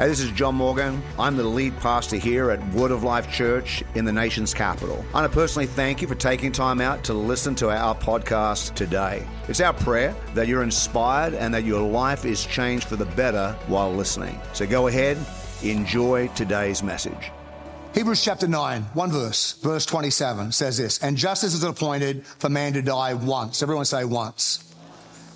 Hey, 0.00 0.08
this 0.08 0.20
is 0.20 0.30
John 0.30 0.54
Morgan. 0.54 1.02
I'm 1.18 1.36
the 1.36 1.44
lead 1.44 1.76
pastor 1.80 2.16
here 2.16 2.50
at 2.50 2.66
Word 2.72 2.90
of 2.90 3.02
Life 3.02 3.30
Church 3.30 3.84
in 3.94 4.06
the 4.06 4.12
nation's 4.12 4.54
capital. 4.54 5.04
I 5.10 5.20
want 5.20 5.30
to 5.30 5.38
personally 5.38 5.66
thank 5.66 6.00
you 6.00 6.08
for 6.08 6.14
taking 6.14 6.52
time 6.52 6.80
out 6.80 7.04
to 7.04 7.12
listen 7.12 7.54
to 7.56 7.68
our 7.68 7.94
podcast 7.94 8.74
today. 8.74 9.28
It's 9.46 9.60
our 9.60 9.74
prayer 9.74 10.16
that 10.32 10.48
you're 10.48 10.62
inspired 10.62 11.34
and 11.34 11.52
that 11.52 11.64
your 11.64 11.86
life 11.86 12.24
is 12.24 12.46
changed 12.46 12.84
for 12.86 12.96
the 12.96 13.04
better 13.04 13.54
while 13.66 13.92
listening. 13.92 14.40
So 14.54 14.66
go 14.66 14.86
ahead, 14.86 15.18
enjoy 15.62 16.28
today's 16.28 16.82
message. 16.82 17.30
Hebrews 17.92 18.24
chapter 18.24 18.48
9, 18.48 18.80
one 18.94 19.12
verse, 19.12 19.52
verse 19.60 19.84
27 19.84 20.52
says 20.52 20.78
this, 20.78 20.98
and 21.02 21.14
justice 21.14 21.52
is 21.52 21.62
appointed 21.62 22.26
for 22.26 22.48
man 22.48 22.72
to 22.72 22.80
die 22.80 23.12
once. 23.12 23.62
Everyone 23.62 23.84
say 23.84 24.06
once. 24.06 24.74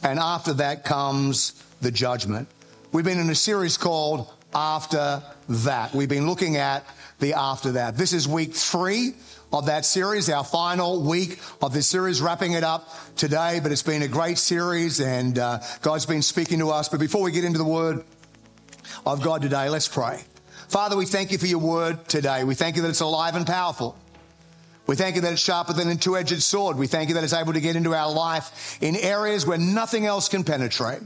And 0.02 0.18
after 0.18 0.54
that 0.54 0.86
comes 0.86 1.62
the 1.82 1.90
judgment. 1.90 2.48
We've 2.92 3.04
been 3.04 3.18
in 3.18 3.28
a 3.28 3.34
series 3.34 3.76
called 3.76 4.32
after 4.55 5.23
that. 5.48 5.94
We've 5.94 6.08
been 6.08 6.26
looking 6.26 6.57
at 6.57 6.86
the 7.18 7.35
after 7.35 7.72
that. 7.72 7.96
This 7.96 8.12
is 8.12 8.29
week 8.29 8.54
three 8.54 9.14
of 9.53 9.67
that 9.67 9.85
series, 9.85 10.29
our 10.29 10.45
final 10.45 11.03
week 11.03 11.39
of 11.62 11.72
this 11.72 11.86
series, 11.86 12.21
wrapping 12.21 12.53
it 12.53 12.64
up 12.64 12.89
today. 13.17 13.61
But 13.62 13.72
it's 13.72 13.82
been 13.82 14.03
a 14.03 14.09
great 14.09 14.39
series 14.39 15.00
and 15.00 15.39
uh, 15.39 15.61
God's 15.82 16.07
been 16.07 16.22
speaking 16.22 16.59
to 16.59 16.71
us. 16.71 16.89
But 16.89 17.00
before 17.00 17.22
we 17.22 17.32
get 17.32 17.45
into 17.45 17.59
the 17.59 17.64
word 17.64 18.04
of 19.07 19.22
God 19.22 19.43
today, 19.43 19.68
let's 19.68 19.89
pray. 19.89 20.22
Father, 20.68 20.96
we 20.96 21.07
thank 21.07 21.31
you 21.31 21.39
for 21.39 21.46
your 21.46 21.59
word 21.59 22.09
today. 22.09 22.45
We 22.45 22.54
thank 22.54 22.76
you 22.76 22.82
that 22.82 22.89
it's 22.89 23.00
alive 23.00 23.36
and 23.36 23.46
powerful. 23.46 23.96
We 24.86 24.96
thank 24.96 25.14
you 25.14 25.23
that 25.23 25.32
it's 25.32 25.43
sharper 25.43 25.73
than 25.73 25.89
a 25.89 25.96
two 25.96 26.17
edged 26.17 26.43
sword. 26.43 26.76
We 26.76 26.86
thank 26.86 27.09
you 27.09 27.14
that 27.14 27.25
it's 27.25 27.32
able 27.32 27.54
to 27.54 27.61
get 27.61 27.76
into 27.76 27.95
our 27.95 28.12
life 28.12 28.79
in 28.82 28.96
areas 28.96 29.46
where 29.46 29.57
nothing 29.57 30.04
else 30.04 30.29
can 30.29 30.45
penetrate 30.45 31.00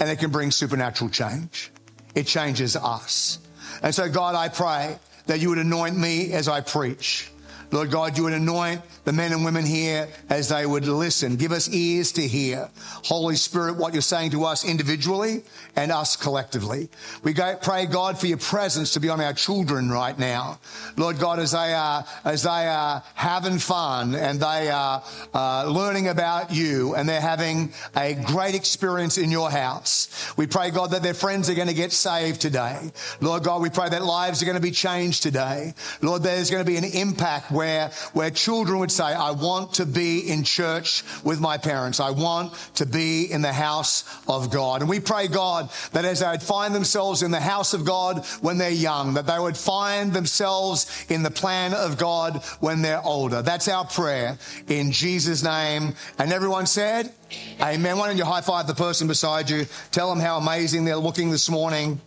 and 0.00 0.08
it 0.08 0.18
can 0.18 0.30
bring 0.30 0.50
supernatural 0.50 1.10
change 1.10 1.70
it 2.14 2.26
changes 2.26 2.76
us. 2.76 3.38
And 3.82 3.94
so, 3.94 4.08
God, 4.08 4.34
I 4.34 4.48
pray 4.48 4.98
that 5.26 5.40
you 5.40 5.48
would 5.48 5.58
anoint 5.58 5.96
me 5.96 6.32
as 6.32 6.48
I 6.48 6.60
preach. 6.60 7.30
Lord 7.74 7.90
God, 7.90 8.16
you 8.16 8.22
would 8.22 8.32
anoint 8.32 8.82
the 9.02 9.12
men 9.12 9.32
and 9.32 9.44
women 9.44 9.66
here 9.66 10.08
as 10.30 10.50
they 10.50 10.64
would 10.64 10.86
listen. 10.86 11.34
Give 11.34 11.50
us 11.50 11.68
ears 11.68 12.12
to 12.12 12.22
hear. 12.22 12.70
Holy 13.04 13.34
Spirit, 13.34 13.78
what 13.78 13.92
you're 13.94 14.00
saying 14.00 14.30
to 14.30 14.44
us 14.44 14.64
individually 14.64 15.42
and 15.74 15.90
us 15.90 16.14
collectively. 16.14 16.88
We 17.24 17.34
pray, 17.34 17.86
God, 17.86 18.16
for 18.16 18.28
your 18.28 18.38
presence 18.38 18.92
to 18.92 19.00
be 19.00 19.08
on 19.08 19.20
our 19.20 19.32
children 19.32 19.90
right 19.90 20.16
now. 20.16 20.60
Lord 20.96 21.18
God, 21.18 21.40
as 21.40 21.50
they 21.50 21.74
are, 21.74 22.04
as 22.24 22.44
they 22.44 22.48
are 22.48 23.02
having 23.14 23.58
fun 23.58 24.14
and 24.14 24.38
they 24.38 24.70
are 24.70 25.02
uh, 25.34 25.64
learning 25.68 26.06
about 26.06 26.52
you 26.52 26.94
and 26.94 27.08
they're 27.08 27.20
having 27.20 27.72
a 27.96 28.14
great 28.14 28.54
experience 28.54 29.18
in 29.18 29.32
your 29.32 29.50
house. 29.50 30.32
We 30.36 30.46
pray, 30.46 30.70
God, 30.70 30.92
that 30.92 31.02
their 31.02 31.12
friends 31.12 31.50
are 31.50 31.54
going 31.54 31.66
to 31.66 31.74
get 31.74 31.90
saved 31.90 32.40
today. 32.40 32.92
Lord 33.20 33.42
God, 33.42 33.62
we 33.62 33.70
pray 33.70 33.88
that 33.88 34.04
lives 34.04 34.42
are 34.42 34.46
going 34.46 34.54
to 34.54 34.62
be 34.62 34.70
changed 34.70 35.24
today. 35.24 35.74
Lord, 36.02 36.22
there's 36.22 36.52
going 36.52 36.64
to 36.64 36.70
be 36.70 36.76
an 36.76 36.84
impact 36.84 37.50
where 37.50 37.63
where, 38.12 38.30
children 38.30 38.78
would 38.78 38.90
say, 38.90 39.04
I 39.04 39.30
want 39.30 39.74
to 39.74 39.86
be 39.86 40.30
in 40.30 40.44
church 40.44 41.02
with 41.22 41.40
my 41.40 41.56
parents. 41.56 42.00
I 42.00 42.10
want 42.10 42.52
to 42.76 42.86
be 42.86 43.30
in 43.30 43.42
the 43.42 43.52
house 43.52 44.04
of 44.28 44.50
God. 44.50 44.80
And 44.80 44.90
we 44.90 45.00
pray, 45.00 45.28
God, 45.28 45.70
that 45.92 46.04
as 46.04 46.20
they 46.20 46.28
would 46.28 46.42
find 46.42 46.74
themselves 46.74 47.22
in 47.22 47.30
the 47.30 47.40
house 47.40 47.74
of 47.74 47.84
God 47.84 48.24
when 48.40 48.58
they're 48.58 48.70
young, 48.70 49.14
that 49.14 49.26
they 49.26 49.38
would 49.38 49.56
find 49.56 50.12
themselves 50.12 51.06
in 51.08 51.22
the 51.22 51.30
plan 51.30 51.72
of 51.74 51.98
God 51.98 52.42
when 52.60 52.82
they're 52.82 53.02
older. 53.02 53.42
That's 53.42 53.68
our 53.68 53.84
prayer 53.84 54.38
in 54.68 54.92
Jesus' 54.92 55.42
name. 55.42 55.94
And 56.18 56.32
everyone 56.32 56.66
said, 56.66 57.12
Amen. 57.60 57.98
Why 57.98 58.08
don't 58.08 58.16
you 58.16 58.24
high 58.24 58.40
five 58.40 58.66
the 58.66 58.74
person 58.74 59.08
beside 59.08 59.50
you? 59.50 59.66
Tell 59.90 60.08
them 60.08 60.20
how 60.20 60.38
amazing 60.38 60.84
they're 60.84 60.96
looking 60.96 61.30
this 61.30 61.48
morning. 61.48 62.00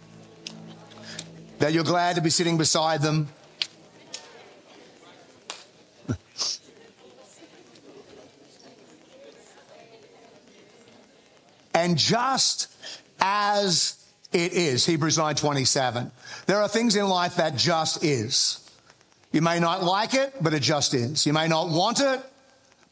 That 1.60 1.74
you're 1.74 1.84
glad 1.84 2.16
to 2.16 2.22
be 2.22 2.30
sitting 2.30 2.58
beside 2.58 3.02
them. 3.02 3.28
And 11.78 11.96
just 11.96 12.70
as 13.22 14.04
it 14.34 14.52
is, 14.54 14.84
Hebrews 14.88 15.16
9:27. 15.16 16.12
There 16.48 16.60
are 16.60 16.68
things 16.68 16.96
in 16.96 17.08
life 17.08 17.36
that 17.36 17.56
just 17.56 18.04
is. 18.04 18.62
You 19.32 19.42
may 19.42 19.60
not 19.60 19.84
like 19.84 20.16
it, 20.16 20.42
but 20.42 20.56
it 20.56 20.62
just 20.62 20.96
is. 20.96 21.28
You 21.28 21.34
may 21.34 21.48
not 21.48 21.70
want 21.70 22.00
it, 22.00 22.20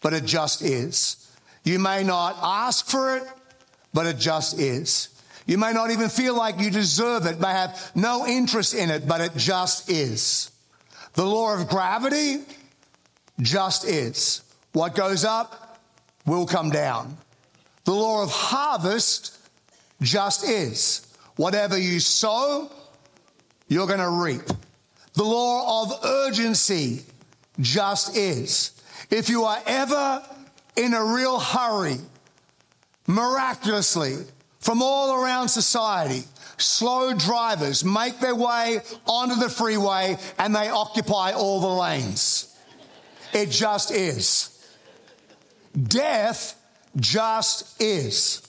but 0.02 0.14
it 0.14 0.24
just 0.24 0.62
is. 0.62 1.18
You 1.64 1.80
may 1.80 2.04
not 2.04 2.38
ask 2.40 2.86
for 2.86 3.18
it, 3.18 3.24
but 3.92 4.06
it 4.06 4.20
just 4.20 4.60
is. 4.60 5.10
You 5.48 5.58
may 5.58 5.74
not 5.74 5.90
even 5.90 6.08
feel 6.08 6.36
like 6.36 6.60
you 6.60 6.70
deserve 6.70 7.26
it, 7.26 7.40
may 7.40 7.54
have 7.54 7.92
no 7.96 8.28
interest 8.28 8.76
in 8.76 8.92
it, 8.92 9.08
but 9.08 9.20
it 9.20 9.36
just 9.36 9.90
is. 9.90 10.52
The 11.14 11.26
law 11.26 11.56
of 11.56 11.68
gravity 11.70 12.44
just 13.42 13.84
is. 13.84 14.44
What 14.74 14.94
goes 14.94 15.26
up 15.26 15.80
will 16.28 16.46
come 16.46 16.70
down. 16.70 17.18
The 17.86 17.94
law 17.94 18.24
of 18.24 18.32
harvest 18.32 19.38
just 20.02 20.44
is. 20.44 21.08
Whatever 21.36 21.78
you 21.78 22.00
sow, 22.00 22.72
you're 23.68 23.88
going 23.88 24.00
to 24.00 24.10
reap. 24.10 24.42
The 25.14 25.24
law 25.24 25.84
of 25.84 26.04
urgency 26.04 27.04
just 27.60 28.16
is. 28.18 28.72
If 29.10 29.30
you 29.30 29.44
are 29.44 29.62
ever 29.66 30.24
in 30.76 30.94
a 30.94 31.04
real 31.04 31.40
hurry, 31.40 31.98
miraculously, 33.08 34.18
from 34.60 34.82
all 34.82 35.24
around 35.24 35.50
society, 35.50 36.24
slow 36.58 37.14
drivers 37.14 37.86
make 37.86 38.20
their 38.20 38.36
way 38.36 38.82
onto 39.06 39.36
the 39.36 39.50
freeway 39.50 40.18
and 40.40 40.56
they 40.56 40.70
occupy 40.70 41.32
all 41.34 41.62
the 41.62 41.68
lanes. 41.68 42.58
It 43.34 43.52
just 43.52 43.92
is. 43.92 44.52
Death 45.88 46.60
just 46.98 47.82
is. 47.82 48.42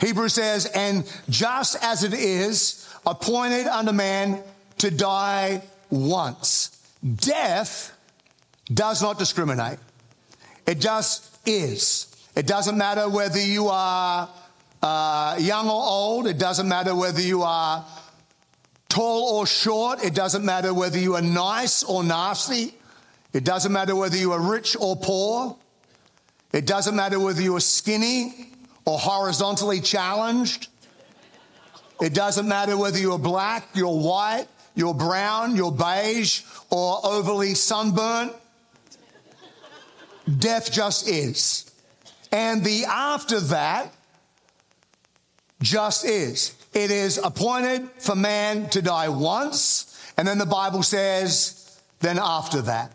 Hebrews 0.00 0.34
says, 0.34 0.66
and 0.66 1.04
just 1.28 1.82
as 1.82 2.04
it 2.04 2.14
is 2.14 2.88
appointed 3.06 3.66
unto 3.66 3.92
man 3.92 4.42
to 4.78 4.90
die 4.90 5.62
once. 5.90 6.70
Death 7.16 7.96
does 8.72 9.02
not 9.02 9.18
discriminate. 9.18 9.78
It 10.66 10.80
just 10.80 11.38
is. 11.46 12.14
It 12.34 12.46
doesn't 12.46 12.76
matter 12.76 13.08
whether 13.08 13.40
you 13.40 13.68
are 13.68 14.28
uh, 14.82 15.36
young 15.38 15.68
or 15.68 15.82
old. 15.82 16.26
It 16.26 16.38
doesn't 16.38 16.68
matter 16.68 16.94
whether 16.94 17.20
you 17.20 17.42
are 17.42 17.84
tall 18.88 19.36
or 19.36 19.46
short. 19.46 20.02
It 20.02 20.14
doesn't 20.14 20.44
matter 20.44 20.72
whether 20.72 20.98
you 20.98 21.14
are 21.14 21.22
nice 21.22 21.84
or 21.84 22.02
nasty. 22.02 22.74
It 23.32 23.44
doesn't 23.44 23.72
matter 23.72 23.94
whether 23.94 24.16
you 24.16 24.32
are 24.32 24.40
rich 24.40 24.76
or 24.80 24.96
poor. 24.96 25.56
It 26.54 26.66
doesn't 26.66 26.94
matter 26.94 27.18
whether 27.18 27.42
you're 27.42 27.58
skinny 27.58 28.48
or 28.84 28.96
horizontally 28.96 29.80
challenged. 29.80 30.68
It 32.00 32.14
doesn't 32.14 32.46
matter 32.46 32.78
whether 32.78 32.96
you're 32.96 33.18
black, 33.18 33.66
you're 33.74 33.88
white, 33.88 34.46
you're 34.76 34.94
brown, 34.94 35.56
you're 35.56 35.72
beige, 35.72 36.42
or 36.70 37.04
overly 37.04 37.54
sunburnt. 37.54 38.34
Death 40.38 40.70
just 40.70 41.08
is. 41.08 41.72
And 42.30 42.64
the 42.64 42.84
after 42.84 43.40
that 43.40 43.92
just 45.60 46.04
is. 46.04 46.54
It 46.72 46.92
is 46.92 47.18
appointed 47.18 47.88
for 47.98 48.14
man 48.14 48.68
to 48.70 48.80
die 48.80 49.08
once, 49.08 50.12
and 50.16 50.26
then 50.28 50.38
the 50.38 50.46
Bible 50.46 50.84
says, 50.84 51.80
then 51.98 52.20
after 52.20 52.62
that. 52.62 52.94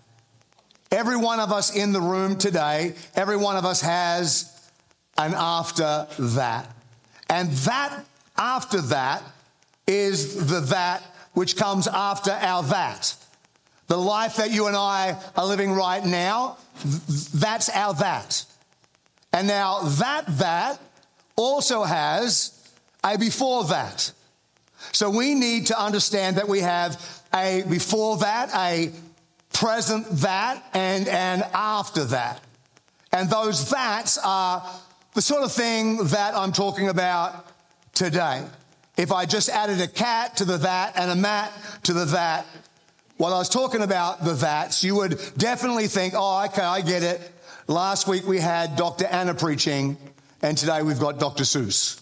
Every 0.92 1.18
one 1.18 1.40
of 1.40 1.52
us 1.52 1.76
in 1.76 1.92
the 1.94 2.02
room 2.02 2.38
today, 2.38 2.96
every 3.16 3.38
one 3.38 3.56
of 3.56 3.66
us 3.66 3.82
has 3.82 4.52
an 5.18 5.34
after 5.36 6.08
that. 6.18 6.76
And 7.30 7.52
that 7.52 8.06
after 8.38 8.82
that 8.82 9.22
is 9.86 10.48
the 10.48 10.62
that 10.62 11.04
which 11.34 11.58
comes 11.58 11.88
after 11.88 12.32
our 12.32 12.64
that. 12.64 13.16
The 13.88 13.98
life 13.98 14.38
that 14.38 14.52
you 14.52 14.68
and 14.68 14.76
I 14.76 15.20
are 15.36 15.46
living 15.46 15.72
right 15.72 16.04
now, 16.04 16.58
that's 17.34 17.70
our 17.70 17.94
that. 17.96 18.46
And 19.32 19.48
now 19.48 19.82
that 19.82 20.26
that 20.40 20.80
also 21.36 21.84
has 21.84 22.54
a 23.04 23.18
before 23.18 23.64
that. 23.66 24.12
So 24.92 25.10
we 25.10 25.36
need 25.36 25.68
to 25.68 25.80
understand 25.80 26.38
that 26.38 26.48
we 26.48 26.62
have 26.62 27.22
a 27.34 27.64
before 27.68 28.18
that, 28.18 28.50
a 28.56 28.92
present 29.60 30.08
that, 30.22 30.64
and, 30.74 31.08
and 31.10 31.44
after 31.54 32.06
that. 32.06 32.42
And 33.12 33.30
those 33.30 33.70
that's 33.70 34.18
are 34.18 34.64
the 35.16 35.22
sort 35.22 35.44
of 35.44 35.52
thing 35.52 35.98
that 36.08 36.34
I'm 36.34 36.54
talking 36.54 36.88
about 36.88 37.46
today. 37.94 38.46
If 38.96 39.12
I 39.12 39.26
just 39.26 39.50
added 39.50 39.82
a 39.82 39.88
cat 39.88 40.38
to 40.38 40.46
the 40.46 40.58
that 40.58 40.98
and 40.98 41.12
a 41.12 41.16
mat 41.16 41.52
to 41.84 41.94
the 41.94 42.06
that, 42.06 42.46
while 43.18 43.34
I 43.34 43.38
was 43.38 43.50
talking 43.50 43.82
about 43.82 44.24
the 44.24 44.34
that's, 44.34 44.82
you 44.82 44.96
would 44.96 45.20
definitely 45.38 45.88
think, 45.88 46.14
oh, 46.16 46.46
okay, 46.46 46.62
I 46.62 46.80
get 46.80 47.04
it. 47.04 47.20
Last 47.68 48.08
week 48.08 48.26
we 48.26 48.40
had 48.40 48.78
Dr. 48.78 49.08
Anna 49.08 49.34
preaching, 49.34 49.98
and 50.42 50.58
today 50.58 50.84
we've 50.84 51.00
got 51.00 51.20
Dr. 51.20 51.44
Seuss. 51.44 52.02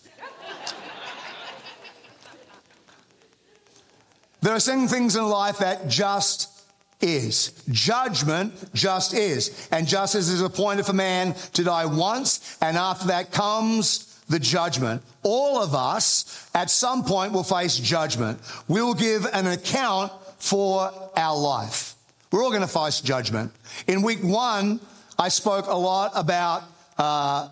There 4.42 4.54
are 4.54 4.60
certain 4.60 4.88
things 4.88 5.16
in 5.16 5.26
life 5.26 5.58
that 5.58 5.88
just 5.88 6.57
is. 7.02 7.52
Judgment 7.70 8.74
just 8.74 9.14
is. 9.14 9.68
And 9.72 9.88
justice 9.88 10.30
is 10.30 10.42
appointed 10.42 10.86
for 10.86 10.94
man 10.94 11.36
to 11.54 11.64
die 11.64 11.86
once, 11.86 12.58
and 12.62 12.78
after 12.78 13.08
that 13.08 13.32
comes 13.32 14.08
the 14.30 14.40
judgment. 14.40 15.02
All 15.24 15.62
of 15.62 15.74
us 15.74 16.50
at 16.54 16.70
some 16.70 17.04
point 17.04 17.34
will 17.34 17.44
face 17.44 17.78
judgment. 17.78 18.40
We'll 18.68 18.94
give 18.94 19.26
an 19.32 19.48
account 19.48 20.12
for 20.38 20.92
our 21.16 21.38
life. 21.38 21.96
We're 22.32 22.44
all 22.44 22.50
going 22.50 22.62
to 22.62 22.68
face 22.68 23.02
judgment. 23.02 23.54
In 23.88 24.02
week 24.02 24.22
one, 24.22 24.82
I 25.18 25.30
spoke 25.30 25.68
a 25.68 25.76
lot 25.76 26.12
about 26.14 26.64
uh, 26.98 27.50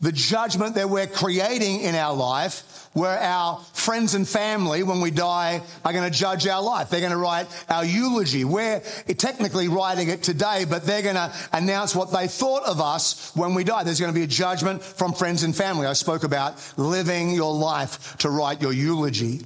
the 0.00 0.12
judgment 0.12 0.76
that 0.76 0.88
we're 0.88 1.06
creating 1.06 1.80
in 1.80 1.94
our 1.94 2.14
life, 2.14 2.88
where 2.92 3.18
our 3.18 3.60
friends 3.72 4.14
and 4.14 4.26
family, 4.28 4.82
when 4.82 5.00
we 5.00 5.10
die, 5.10 5.62
are 5.84 5.92
going 5.92 6.10
to 6.10 6.18
judge 6.18 6.46
our 6.46 6.62
life. 6.62 6.90
They're 6.90 7.00
going 7.00 7.12
to 7.12 7.18
write 7.18 7.46
our 7.68 7.84
eulogy. 7.84 8.44
We're 8.44 8.80
technically 9.16 9.68
writing 9.68 10.08
it 10.08 10.22
today, 10.22 10.64
but 10.68 10.84
they're 10.84 11.02
going 11.02 11.14
to 11.14 11.32
announce 11.52 11.94
what 11.94 12.12
they 12.12 12.26
thought 12.26 12.64
of 12.64 12.80
us 12.80 13.30
when 13.36 13.54
we 13.54 13.62
die. 13.62 13.84
There's 13.84 14.00
going 14.00 14.12
to 14.12 14.18
be 14.18 14.24
a 14.24 14.28
judgment 14.28 14.82
from 14.82 15.12
friends 15.12 15.44
and 15.44 15.54
family. 15.54 15.86
I 15.86 15.92
spoke 15.92 16.24
about 16.24 16.60
living 16.76 17.30
your 17.30 17.54
life 17.54 18.16
to 18.18 18.30
write 18.30 18.60
your 18.60 18.72
eulogy. 18.72 19.42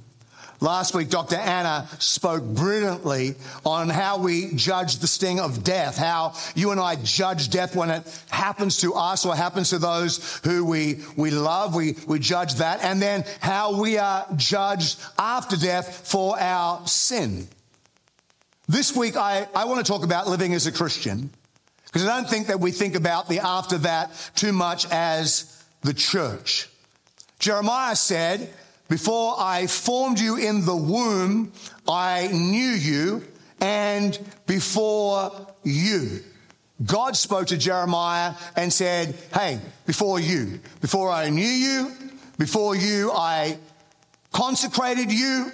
Last 0.61 0.95
week, 0.95 1.09
Dr. 1.09 1.35
Anna 1.35 1.87
spoke 1.99 2.43
brilliantly 2.43 3.35
on 3.65 3.89
how 3.89 4.19
we 4.19 4.53
judge 4.55 4.97
the 4.97 5.07
sting 5.07 5.39
of 5.39 5.63
death, 5.63 5.97
how 5.97 6.33
you 6.55 6.71
and 6.71 6.79
I 6.79 6.95
judge 6.95 7.49
death 7.49 7.75
when 7.75 7.89
it 7.89 8.23
happens 8.29 8.77
to 8.77 8.93
us 8.93 9.25
or 9.25 9.35
happens 9.35 9.71
to 9.71 9.79
those 9.79 10.39
who 10.43 10.63
we, 10.63 11.01
we 11.17 11.31
love. 11.31 11.75
We, 11.75 11.95
we 12.07 12.19
judge 12.19 12.55
that. 12.55 12.81
And 12.81 13.01
then 13.01 13.25
how 13.41 13.81
we 13.81 13.97
are 13.97 14.25
judged 14.37 14.99
after 15.19 15.57
death 15.57 16.07
for 16.07 16.39
our 16.39 16.87
sin. 16.87 17.47
This 18.67 18.95
week, 18.95 19.17
I, 19.17 19.47
I 19.53 19.65
want 19.65 19.85
to 19.85 19.91
talk 19.91 20.03
about 20.03 20.27
living 20.27 20.53
as 20.53 20.67
a 20.67 20.71
Christian 20.71 21.29
because 21.85 22.07
I 22.07 22.15
don't 22.15 22.29
think 22.29 22.47
that 22.47 22.59
we 22.59 22.71
think 22.71 22.95
about 22.95 23.27
the 23.27 23.39
after 23.39 23.77
that 23.79 24.11
too 24.35 24.53
much 24.53 24.89
as 24.89 25.63
the 25.81 25.93
church. 25.93 26.69
Jeremiah 27.39 27.95
said, 27.95 28.51
before 28.87 29.35
I 29.37 29.67
formed 29.67 30.19
you 30.19 30.37
in 30.37 30.65
the 30.65 30.75
womb, 30.75 31.51
I 31.87 32.27
knew 32.27 32.71
you, 32.71 33.23
and 33.59 34.17
before 34.45 35.31
you. 35.63 36.21
God 36.85 37.15
spoke 37.15 37.47
to 37.47 37.57
Jeremiah 37.57 38.33
and 38.55 38.71
said, 38.71 39.15
Hey, 39.33 39.59
before 39.85 40.19
you, 40.19 40.59
before 40.81 41.09
I 41.09 41.29
knew 41.29 41.43
you, 41.47 41.91
before 42.37 42.75
you, 42.75 43.11
I 43.11 43.57
consecrated 44.31 45.11
you, 45.11 45.51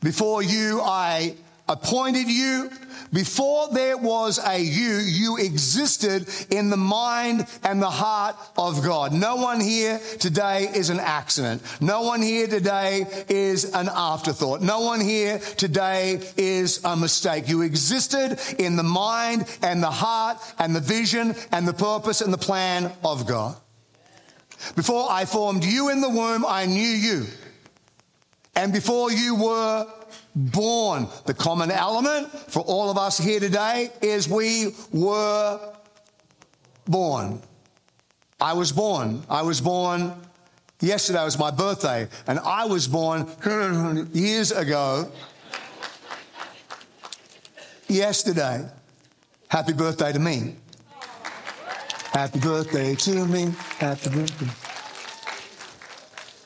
before 0.00 0.42
you, 0.42 0.80
I 0.82 1.36
appointed 1.68 2.28
you. 2.28 2.70
Before 3.12 3.68
there 3.68 3.98
was 3.98 4.38
a 4.38 4.58
you, 4.58 4.94
you 4.94 5.36
existed 5.36 6.26
in 6.50 6.70
the 6.70 6.78
mind 6.78 7.46
and 7.62 7.82
the 7.82 7.90
heart 7.90 8.36
of 8.56 8.82
God. 8.82 9.12
No 9.12 9.36
one 9.36 9.60
here 9.60 10.00
today 10.18 10.70
is 10.74 10.88
an 10.88 10.98
accident. 10.98 11.62
No 11.80 12.02
one 12.02 12.22
here 12.22 12.46
today 12.46 13.04
is 13.28 13.74
an 13.74 13.90
afterthought. 13.92 14.62
No 14.62 14.80
one 14.80 15.00
here 15.00 15.40
today 15.58 16.20
is 16.38 16.82
a 16.84 16.96
mistake. 16.96 17.48
You 17.48 17.60
existed 17.60 18.38
in 18.58 18.76
the 18.76 18.82
mind 18.82 19.44
and 19.60 19.82
the 19.82 19.90
heart 19.90 20.38
and 20.58 20.74
the 20.74 20.80
vision 20.80 21.34
and 21.50 21.68
the 21.68 21.74
purpose 21.74 22.22
and 22.22 22.32
the 22.32 22.38
plan 22.38 22.90
of 23.04 23.26
God. 23.26 23.56
Before 24.74 25.10
I 25.10 25.26
formed 25.26 25.64
you 25.64 25.90
in 25.90 26.00
the 26.00 26.08
womb, 26.08 26.46
I 26.46 26.64
knew 26.64 26.80
you. 26.80 27.26
And 28.54 28.72
before 28.72 29.10
you 29.10 29.34
were 29.34 29.86
born. 30.34 31.08
The 31.26 31.34
common 31.34 31.70
element 31.70 32.28
for 32.28 32.60
all 32.60 32.90
of 32.90 32.98
us 32.98 33.18
here 33.18 33.40
today 33.40 33.90
is 34.00 34.28
we 34.28 34.74
were 34.92 35.60
born. 36.86 37.40
I 38.40 38.54
was 38.54 38.72
born. 38.72 39.22
I 39.28 39.42
was 39.42 39.60
born 39.60 40.14
yesterday 40.82 41.24
was 41.24 41.38
my 41.38 41.50
birthday, 41.50 42.08
and 42.26 42.38
I 42.40 42.66
was 42.66 42.88
born 42.88 43.26
years 44.12 44.52
ago. 44.52 45.10
yesterday. 47.88 48.66
Happy 49.48 49.72
birthday 49.74 50.12
to 50.12 50.18
me. 50.18 50.56
Happy 52.12 52.40
birthday 52.40 52.94
to 52.94 53.26
me. 53.26 53.52
Happy 53.78 54.10
birthday. 54.10 54.61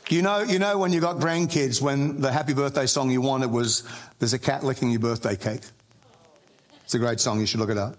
You 0.09 0.23
know, 0.23 0.39
you 0.39 0.61
know 0.61 0.79
when 0.79 0.93
you 0.93 1.01
got 1.01 1.17
grandkids, 1.17 1.83
when 1.83 2.21
the 2.21 2.31
happy 2.31 2.55
birthday 2.55 2.87
song 2.87 3.11
you 3.11 3.21
wanted 3.21 3.51
was 3.51 3.83
There's 4.21 4.35
a 4.35 4.39
Cat 4.39 4.63
Licking 4.63 4.93
Your 4.93 5.01
Birthday 5.01 5.35
Cake. 5.35 5.63
It's 6.85 6.95
a 6.95 7.01
great 7.01 7.19
song, 7.19 7.41
you 7.41 7.47
should 7.47 7.59
look 7.59 7.71
it 7.71 7.79
up. 7.79 7.97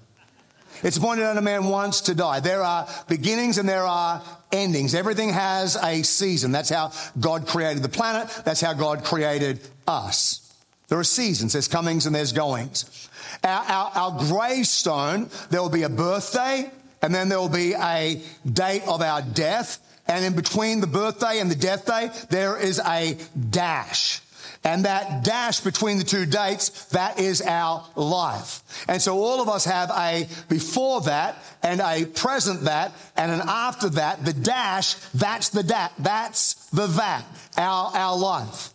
It's 0.84 0.96
appointed 0.96 1.26
a 1.26 1.42
man 1.42 1.66
wants 1.66 2.02
to 2.02 2.16
die. 2.16 2.40
There 2.40 2.64
are 2.64 2.88
beginnings 3.10 3.58
and 3.58 3.68
there 3.68 3.84
are 3.84 4.22
endings. 4.54 4.96
Everything 4.96 5.34
has 5.34 5.76
a 5.76 6.02
season. 6.04 6.54
That's 6.54 6.70
how 6.70 6.94
God 7.20 7.46
created 7.46 7.84
the 7.84 7.90
planet. 7.90 8.30
That's 8.46 8.62
how 8.62 8.72
God 8.72 9.04
created 9.04 9.60
us. 9.86 10.54
There 10.88 11.00
are 11.00 11.04
seasons. 11.04 11.52
There's 11.52 11.68
comings 11.68 12.06
and 12.06 12.16
there's 12.16 12.32
goings. 12.32 13.10
Our, 13.44 13.64
our, 13.64 13.92
our 13.96 14.20
gravestone, 14.30 15.30
there 15.50 15.62
will 15.62 15.70
be 15.70 15.84
a 15.84 15.90
birthday 15.90 16.72
and 17.02 17.14
then 17.14 17.28
there 17.28 17.40
will 17.40 17.50
be 17.50 17.74
a 17.74 18.22
date 18.50 18.84
of 18.88 19.02
our 19.02 19.22
death 19.22 19.84
and 20.08 20.26
in 20.26 20.36
between 20.36 20.82
the 20.82 20.88
birthday 20.88 21.40
and 21.40 21.52
the 21.52 21.56
death 21.56 21.86
day, 21.86 22.10
there 22.30 22.58
is 22.58 22.80
a 22.80 23.18
dash. 23.50 24.22
And 24.64 24.86
that 24.86 25.24
dash 25.24 25.62
between 25.62 25.98
the 25.98 26.04
two 26.04 26.26
dates, 26.26 26.86
that 26.86 27.20
is 27.20 27.42
our 27.42 27.86
life. 27.96 28.64
And 28.88 29.02
so 29.02 29.18
all 29.20 29.42
of 29.42 29.48
us 29.48 29.66
have 29.66 29.90
a 29.92 30.28
before 30.50 31.02
that 31.02 31.42
and 31.64 31.80
a 31.80 32.06
present 32.06 32.62
that 32.62 32.92
and 33.16 33.32
an 33.32 33.42
after 33.48 33.90
that. 33.90 34.26
The 34.26 34.34
dash, 34.34 34.96
that's 35.14 35.50
the 35.50 35.64
that. 35.64 35.94
That's 36.00 36.70
the 36.72 36.88
that, 36.88 37.24
our, 37.56 37.96
our 37.96 38.18
life. 38.18 38.74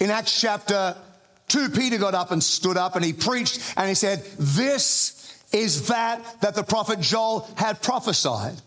In 0.00 0.10
Acts 0.10 0.40
chapter 0.40 0.96
2, 1.48 1.70
Peter 1.70 1.98
got 1.98 2.14
up 2.14 2.30
and 2.30 2.42
stood 2.42 2.76
up 2.76 2.96
and 2.96 3.04
he 3.04 3.12
preached 3.12 3.74
and 3.76 3.88
he 3.88 3.94
said, 3.94 4.22
This 4.38 5.18
is 5.52 5.88
that 5.88 6.40
that 6.40 6.54
the 6.54 6.62
prophet 6.62 7.00
Joel 7.00 7.48
had 7.56 7.82
prophesied. 7.82 8.60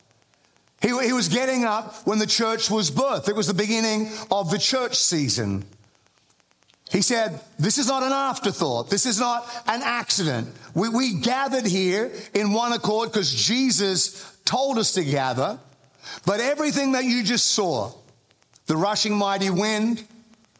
He, 0.85 1.07
he 1.07 1.13
was 1.13 1.29
getting 1.29 1.65
up 1.65 1.95
when 2.05 2.19
the 2.19 2.27
church 2.27 2.69
was 2.69 2.91
birthed. 2.91 3.27
It 3.27 3.35
was 3.35 3.47
the 3.47 3.55
beginning 3.55 4.07
of 4.29 4.51
the 4.51 4.59
church 4.59 4.95
season. 4.95 5.65
He 6.91 7.01
said, 7.01 7.41
This 7.57 7.79
is 7.79 7.87
not 7.87 8.03
an 8.03 8.11
afterthought. 8.11 8.91
This 8.91 9.07
is 9.07 9.19
not 9.19 9.49
an 9.65 9.81
accident. 9.81 10.47
We, 10.75 10.89
we 10.89 11.15
gathered 11.15 11.65
here 11.65 12.11
in 12.35 12.53
one 12.53 12.71
accord 12.71 13.11
because 13.11 13.33
Jesus 13.33 14.37
told 14.45 14.77
us 14.77 14.91
to 14.91 15.03
gather. 15.03 15.57
But 16.23 16.39
everything 16.39 16.91
that 16.91 17.05
you 17.05 17.23
just 17.23 17.47
saw 17.47 17.91
the 18.67 18.77
rushing 18.77 19.17
mighty 19.17 19.49
wind, 19.49 20.03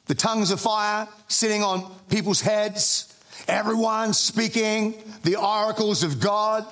the 0.08 0.16
tongues 0.16 0.50
of 0.50 0.60
fire 0.60 1.08
sitting 1.28 1.62
on 1.62 1.94
people's 2.10 2.42
heads, 2.42 3.16
everyone 3.48 4.14
speaking 4.14 4.96
the 5.22 5.36
oracles 5.36 6.02
of 6.02 6.20
God, 6.20 6.66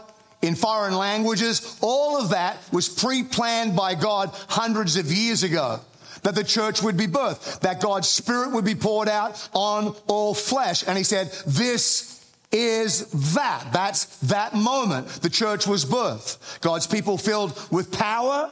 in 0.44 0.56
foreign 0.56 0.94
languages. 0.94 1.80
All 1.82 2.22
of 2.22 2.30
that 2.30 2.58
was 2.72 2.88
pre 2.88 3.24
planned 3.24 3.76
by 3.76 3.96
God 3.96 4.30
hundreds 4.50 4.98
of 4.98 5.12
years 5.12 5.42
ago. 5.42 5.80
That 6.22 6.36
the 6.36 6.44
church 6.44 6.82
would 6.84 6.96
be 6.96 7.08
birthed, 7.08 7.62
that 7.62 7.82
God's 7.82 8.08
spirit 8.08 8.52
would 8.52 8.64
be 8.64 8.76
poured 8.76 9.10
out 9.10 9.50
on 9.54 9.96
all 10.08 10.34
flesh. 10.34 10.84
And 10.88 10.98
he 10.98 11.04
said, 11.04 11.32
This 11.48 12.14
is 12.52 13.34
that. 13.34 13.68
That's 13.74 14.18
that 14.20 14.54
moment. 14.54 15.08
The 15.08 15.30
church 15.30 15.66
was 15.66 15.86
birthed. 15.86 16.62
God's 16.62 16.88
people 16.88 17.18
filled 17.18 17.60
with 17.72 17.92
power. 17.92 18.52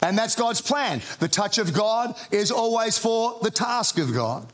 And 0.00 0.16
that's 0.16 0.34
God's 0.34 0.60
plan. 0.60 1.00
The 1.18 1.28
touch 1.28 1.58
of 1.58 1.72
God 1.72 2.14
is 2.30 2.50
always 2.50 2.98
for 2.98 3.38
the 3.42 3.50
task 3.50 3.98
of 3.98 4.12
God. 4.12 4.46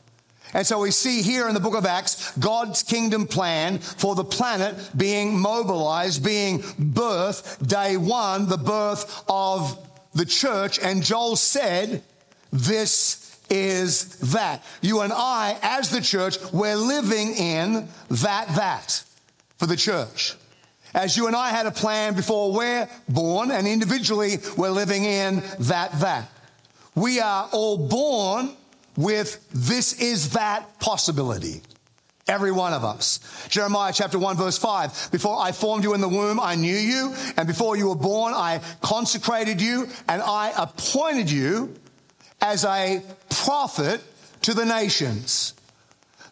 And 0.53 0.67
so 0.67 0.79
we 0.79 0.91
see 0.91 1.21
here 1.21 1.47
in 1.47 1.53
the 1.53 1.59
book 1.59 1.75
of 1.75 1.85
Acts 1.85 2.37
God's 2.37 2.83
kingdom 2.83 3.27
plan 3.27 3.79
for 3.79 4.15
the 4.15 4.23
planet 4.23 4.75
being 4.95 5.39
mobilized, 5.39 6.23
being 6.23 6.59
birthed, 6.59 7.67
day 7.67 7.97
one, 7.97 8.47
the 8.47 8.57
birth 8.57 9.23
of 9.29 9.77
the 10.13 10.25
church. 10.25 10.79
And 10.79 11.03
Joel 11.03 11.35
said, 11.37 12.03
This 12.51 13.39
is 13.49 14.31
that. 14.33 14.63
You 14.81 15.01
and 15.01 15.13
I, 15.13 15.57
as 15.61 15.89
the 15.89 16.01
church, 16.01 16.37
we're 16.51 16.75
living 16.75 17.35
in 17.35 17.87
that, 18.09 18.47
that 18.55 19.03
for 19.57 19.67
the 19.67 19.77
church. 19.77 20.35
As 20.93 21.15
you 21.15 21.27
and 21.27 21.35
I 21.35 21.49
had 21.49 21.65
a 21.65 21.71
plan 21.71 22.15
before 22.15 22.51
we're 22.51 22.89
born, 23.07 23.51
and 23.51 23.65
individually 23.65 24.37
we're 24.57 24.71
living 24.71 25.05
in 25.05 25.41
that, 25.59 25.91
that. 26.01 26.29
We 26.95 27.21
are 27.21 27.47
all 27.53 27.87
born 27.87 28.57
with 28.97 29.47
this 29.51 29.93
is 30.01 30.31
that 30.31 30.79
possibility. 30.79 31.61
Every 32.27 32.51
one 32.51 32.73
of 32.73 32.85
us. 32.85 33.19
Jeremiah 33.49 33.91
chapter 33.93 34.19
1 34.19 34.37
verse 34.37 34.57
5. 34.57 35.09
Before 35.11 35.37
I 35.37 35.51
formed 35.51 35.83
you 35.83 35.93
in 35.93 36.01
the 36.01 36.07
womb, 36.07 36.39
I 36.39 36.55
knew 36.55 36.75
you. 36.75 37.13
And 37.35 37.47
before 37.47 37.75
you 37.75 37.89
were 37.89 37.95
born, 37.95 38.33
I 38.33 38.61
consecrated 38.81 39.61
you 39.61 39.87
and 40.07 40.21
I 40.21 40.53
appointed 40.55 41.29
you 41.29 41.73
as 42.39 42.63
a 42.63 43.01
prophet 43.29 44.01
to 44.43 44.53
the 44.53 44.65
nations. 44.65 45.53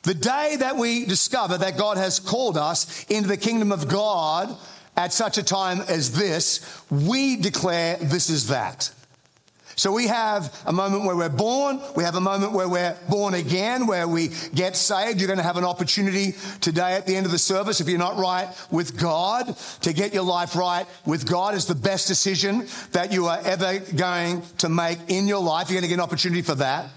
The 0.03 0.13
day 0.13 0.55
that 0.59 0.77
we 0.77 1.05
discover 1.05 1.57
that 1.57 1.77
God 1.77 1.97
has 1.97 2.19
called 2.19 2.57
us 2.57 3.05
into 3.09 3.27
the 3.27 3.37
kingdom 3.37 3.71
of 3.71 3.87
God 3.87 4.55
at 4.95 5.11
such 5.11 5.37
a 5.37 5.43
time 5.43 5.81
as 5.81 6.11
this, 6.11 6.83
we 6.89 7.35
declare 7.35 7.97
this 7.97 8.29
is 8.29 8.47
that. 8.47 8.91
So 9.79 9.93
we 9.93 10.07
have 10.07 10.53
a 10.65 10.73
moment 10.73 11.05
where 11.05 11.15
we're 11.15 11.29
born. 11.29 11.79
We 11.95 12.03
have 12.03 12.15
a 12.15 12.19
moment 12.19 12.51
where 12.51 12.67
we're 12.67 12.97
born 13.09 13.33
again, 13.33 13.87
where 13.87 14.09
we 14.09 14.27
get 14.53 14.75
saved. 14.75 15.21
You're 15.21 15.27
going 15.27 15.37
to 15.37 15.43
have 15.43 15.55
an 15.55 15.63
opportunity 15.63 16.33
today 16.59 16.95
at 16.95 17.05
the 17.05 17.15
end 17.15 17.25
of 17.25 17.31
the 17.31 17.39
service, 17.39 17.79
if 17.79 17.87
you're 17.87 17.97
not 17.97 18.17
right 18.17 18.49
with 18.71 18.99
God, 18.99 19.55
to 19.83 19.93
get 19.93 20.13
your 20.13 20.23
life 20.23 20.57
right 20.57 20.85
with 21.05 21.25
God 21.25 21.55
is 21.55 21.65
the 21.65 21.75
best 21.75 22.09
decision 22.09 22.67
that 22.91 23.13
you 23.13 23.27
are 23.27 23.39
ever 23.45 23.79
going 23.95 24.41
to 24.57 24.67
make 24.67 24.99
in 25.07 25.29
your 25.29 25.41
life. 25.41 25.69
You're 25.69 25.75
going 25.75 25.83
to 25.83 25.87
get 25.87 25.93
an 25.93 26.01
opportunity 26.01 26.41
for 26.41 26.55
that. 26.55 26.89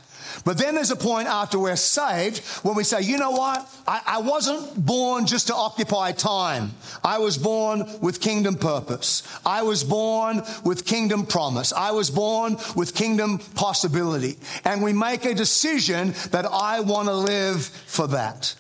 But 0.45 0.59
then 0.59 0.75
there's 0.75 0.91
a 0.91 0.97
point 0.97 1.29
after 1.29 1.59
we're 1.59 1.77
saved 1.77 2.45
when 2.65 2.75
we 2.75 2.85
say, 2.85 3.03
you 3.03 3.19
know 3.19 3.31
what? 3.31 3.69
I, 3.87 4.01
I, 4.07 4.21
wasn't 4.21 4.85
born 4.85 5.27
just 5.27 5.49
to 5.49 5.55
occupy 5.55 6.13
time. 6.13 6.73
I 7.05 7.19
was 7.19 7.39
born 7.39 7.85
with 8.01 8.21
kingdom 8.21 8.57
purpose. 8.57 9.23
I 9.45 9.63
was 9.63 9.85
born 9.85 10.43
with 10.65 10.85
kingdom 10.85 11.27
promise. 11.27 11.73
I 11.73 11.93
was 11.93 12.11
born 12.11 12.57
with 12.77 12.95
kingdom 12.95 13.39
possibility. 13.55 14.39
And 14.65 14.83
we 14.83 14.93
make 14.93 15.25
a 15.25 15.35
decision 15.35 16.15
that 16.31 16.47
I 16.47 16.81
want 16.81 17.09
to 17.09 17.15
live 17.15 17.65
for 17.65 18.09
that. 18.09 18.55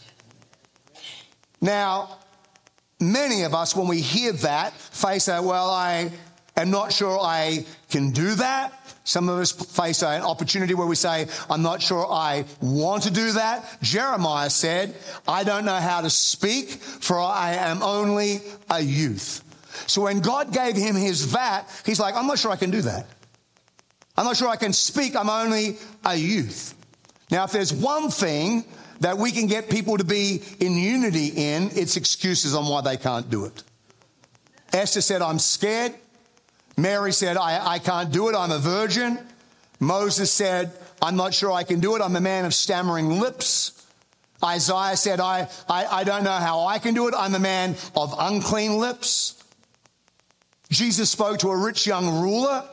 Now, 1.60 2.18
many 3.00 3.42
of 3.42 3.54
us, 3.54 3.76
when 3.76 3.88
we 3.88 4.00
hear 4.00 4.32
that, 4.32 4.72
face 4.74 5.26
that, 5.26 5.44
well, 5.44 5.70
I 5.70 6.10
am 6.56 6.70
not 6.70 6.92
sure 6.92 7.18
I 7.20 7.64
can 7.88 8.10
do 8.10 8.34
that. 8.34 8.72
Some 9.04 9.28
of 9.28 9.38
us 9.38 9.50
face 9.50 10.02
an 10.02 10.22
opportunity 10.22 10.74
where 10.74 10.86
we 10.86 10.94
say, 10.94 11.26
I'm 11.50 11.62
not 11.62 11.82
sure 11.82 12.06
I 12.08 12.44
want 12.60 13.04
to 13.04 13.10
do 13.10 13.32
that. 13.32 13.78
Jeremiah 13.82 14.50
said, 14.50 14.94
I 15.26 15.42
don't 15.42 15.64
know 15.64 15.74
how 15.74 16.02
to 16.02 16.10
speak, 16.10 16.70
for 16.70 17.18
I 17.18 17.54
am 17.54 17.82
only 17.82 18.40
a 18.70 18.80
youth. 18.80 19.42
So 19.86 20.02
when 20.02 20.20
God 20.20 20.52
gave 20.52 20.76
him 20.76 20.94
his 20.94 21.24
vat, 21.24 21.64
he's 21.84 21.98
like, 21.98 22.14
I'm 22.14 22.26
not 22.26 22.38
sure 22.38 22.52
I 22.52 22.56
can 22.56 22.70
do 22.70 22.82
that. 22.82 23.06
I'm 24.16 24.24
not 24.24 24.36
sure 24.36 24.48
I 24.48 24.56
can 24.56 24.72
speak. 24.72 25.16
I'm 25.16 25.30
only 25.30 25.78
a 26.04 26.14
youth. 26.14 26.74
Now, 27.30 27.44
if 27.44 27.52
there's 27.52 27.72
one 27.72 28.10
thing 28.10 28.64
that 29.00 29.18
we 29.18 29.32
can 29.32 29.46
get 29.46 29.68
people 29.68 29.96
to 29.96 30.04
be 30.04 30.42
in 30.60 30.76
unity 30.76 31.28
in, 31.28 31.70
it's 31.74 31.96
excuses 31.96 32.54
on 32.54 32.68
why 32.68 32.82
they 32.82 32.96
can't 32.96 33.28
do 33.30 33.46
it. 33.46 33.62
Esther 34.72 35.00
said, 35.00 35.22
I'm 35.22 35.38
scared. 35.38 35.94
Mary 36.76 37.12
said, 37.12 37.36
I, 37.36 37.74
I 37.74 37.78
can't 37.78 38.12
do 38.12 38.28
it. 38.28 38.34
I'm 38.34 38.50
a 38.50 38.58
virgin. 38.58 39.18
Moses 39.80 40.32
said, 40.32 40.72
I'm 41.00 41.16
not 41.16 41.34
sure 41.34 41.52
I 41.52 41.64
can 41.64 41.80
do 41.80 41.96
it. 41.96 42.02
I'm 42.02 42.16
a 42.16 42.20
man 42.20 42.44
of 42.44 42.54
stammering 42.54 43.20
lips. 43.20 43.84
Isaiah 44.44 44.96
said, 44.96 45.20
I, 45.20 45.48
I, 45.68 45.86
I 45.86 46.04
don't 46.04 46.24
know 46.24 46.30
how 46.30 46.66
I 46.66 46.78
can 46.78 46.94
do 46.94 47.08
it. 47.08 47.14
I'm 47.16 47.34
a 47.34 47.38
man 47.40 47.76
of 47.94 48.14
unclean 48.18 48.78
lips. 48.78 49.42
Jesus 50.70 51.10
spoke 51.10 51.38
to 51.40 51.48
a 51.50 51.56
rich 51.56 51.86
young 51.86 52.22
ruler 52.22 52.64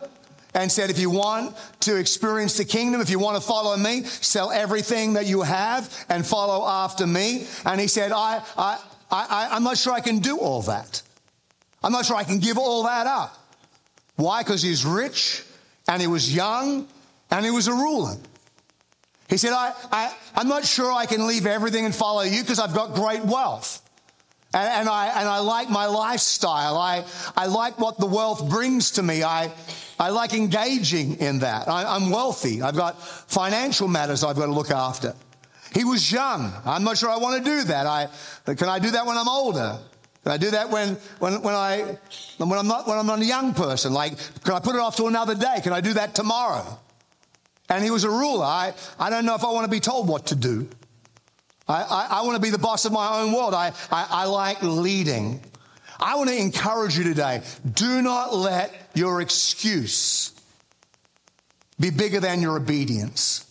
and 0.53 0.71
said, 0.71 0.89
If 0.89 0.99
you 0.99 1.09
want 1.09 1.55
to 1.81 1.97
experience 1.97 2.57
the 2.57 2.65
kingdom, 2.65 3.01
if 3.01 3.09
you 3.09 3.19
want 3.19 3.35
to 3.35 3.41
follow 3.45 3.75
me, 3.77 4.03
sell 4.03 4.51
everything 4.51 5.13
that 5.13 5.25
you 5.25 5.41
have 5.41 6.05
and 6.09 6.25
follow 6.25 6.65
after 6.65 7.05
me. 7.05 7.45
And 7.65 7.79
he 7.79 7.87
said, 7.87 8.11
I, 8.11 8.41
I, 8.57 8.79
I, 9.11 9.49
I'm 9.51 9.63
not 9.63 9.77
sure 9.77 9.93
I 9.93 10.01
can 10.01 10.19
do 10.19 10.37
all 10.37 10.61
that. 10.63 11.01
I'm 11.83 11.91
not 11.91 12.05
sure 12.05 12.15
I 12.15 12.23
can 12.23 12.39
give 12.39 12.57
all 12.57 12.83
that 12.83 13.05
up. 13.05 13.38
Why? 14.19 14.43
Because 14.43 14.61
he's 14.61 14.85
rich 14.85 15.43
and 15.87 16.01
he 16.01 16.07
was 16.07 16.35
young 16.35 16.89
and 17.31 17.45
he 17.45 17.51
was 17.51 17.69
a 17.69 17.73
ruler. 17.73 18.17
He 19.29 19.37
said, 19.37 19.53
I, 19.53 19.71
I, 19.93 20.13
I'm 20.35 20.49
not 20.49 20.65
sure 20.65 20.91
I 20.91 21.05
can 21.05 21.25
leave 21.25 21.45
everything 21.45 21.85
and 21.85 21.95
follow 21.95 22.23
you 22.23 22.41
because 22.41 22.59
I've 22.59 22.73
got 22.73 22.95
great 22.95 23.23
wealth. 23.23 23.81
And, 24.53 24.67
and, 24.67 24.89
I, 24.89 25.21
and 25.21 25.29
I 25.29 25.39
like 25.39 25.69
my 25.69 25.85
lifestyle. 25.85 26.75
I, 26.75 27.05
I 27.37 27.45
like 27.45 27.79
what 27.79 27.97
the 27.97 28.07
wealth 28.07 28.49
brings 28.49 28.91
to 28.91 29.03
me. 29.03 29.23
I, 29.23 29.53
I 29.97 30.09
like 30.09 30.33
engaging 30.33 31.15
in 31.21 31.39
that. 31.39 31.69
I, 31.69 31.95
I'm 31.95 32.09
wealthy. 32.09 32.61
I've 32.61 32.75
got 32.75 33.01
financial 33.01 33.87
matters 33.87 34.25
I've 34.25 34.35
got 34.35 34.47
to 34.47 34.51
look 34.51 34.71
after. 34.71 35.15
He 35.73 35.85
was 35.85 36.11
young. 36.11 36.51
I'm 36.65 36.83
not 36.83 36.97
sure 36.97 37.09
I 37.09 37.17
want 37.17 37.45
to 37.45 37.49
do 37.49 37.63
that. 37.65 37.85
I, 37.87 38.09
can 38.53 38.67
I 38.67 38.79
do 38.79 38.91
that 38.91 39.05
when 39.05 39.17
I'm 39.17 39.29
older? 39.29 39.79
Can 40.23 40.33
I 40.33 40.37
do 40.37 40.51
that 40.51 40.69
when, 40.69 40.95
when, 41.19 41.41
when, 41.41 41.55
I, 41.55 41.97
when, 42.37 42.59
I'm 42.59 42.67
not, 42.67 42.87
when 42.87 42.97
I'm 42.97 43.05
not 43.05 43.19
a 43.19 43.25
young 43.25 43.53
person? 43.53 43.93
Like, 43.93 44.13
can 44.43 44.53
I 44.53 44.59
put 44.59 44.75
it 44.75 44.81
off 44.81 44.97
to 44.97 45.05
another 45.07 45.35
day? 45.35 45.59
Can 45.63 45.73
I 45.73 45.81
do 45.81 45.93
that 45.93 46.13
tomorrow? 46.13 46.79
And 47.69 47.83
he 47.83 47.91
was 47.91 48.03
a 48.03 48.09
ruler. 48.09 48.45
I, 48.45 48.73
I 48.99 49.09
don't 49.09 49.25
know 49.25 49.35
if 49.35 49.43
I 49.43 49.51
want 49.51 49.65
to 49.65 49.71
be 49.71 49.79
told 49.79 50.07
what 50.07 50.27
to 50.27 50.35
do. 50.35 50.67
I, 51.67 51.83
I, 51.83 52.07
I 52.19 52.21
want 52.23 52.35
to 52.35 52.41
be 52.41 52.49
the 52.49 52.57
boss 52.57 52.85
of 52.85 52.91
my 52.91 53.21
own 53.21 53.31
world. 53.31 53.53
I, 53.53 53.71
I, 53.91 54.07
I 54.09 54.25
like 54.25 54.61
leading. 54.61 55.41
I 55.99 56.15
want 56.15 56.29
to 56.29 56.37
encourage 56.37 56.97
you 56.97 57.03
today 57.03 57.41
do 57.73 58.01
not 58.01 58.33
let 58.33 58.73
your 58.93 59.21
excuse 59.21 60.31
be 61.79 61.89
bigger 61.91 62.19
than 62.19 62.41
your 62.41 62.57
obedience. 62.57 63.45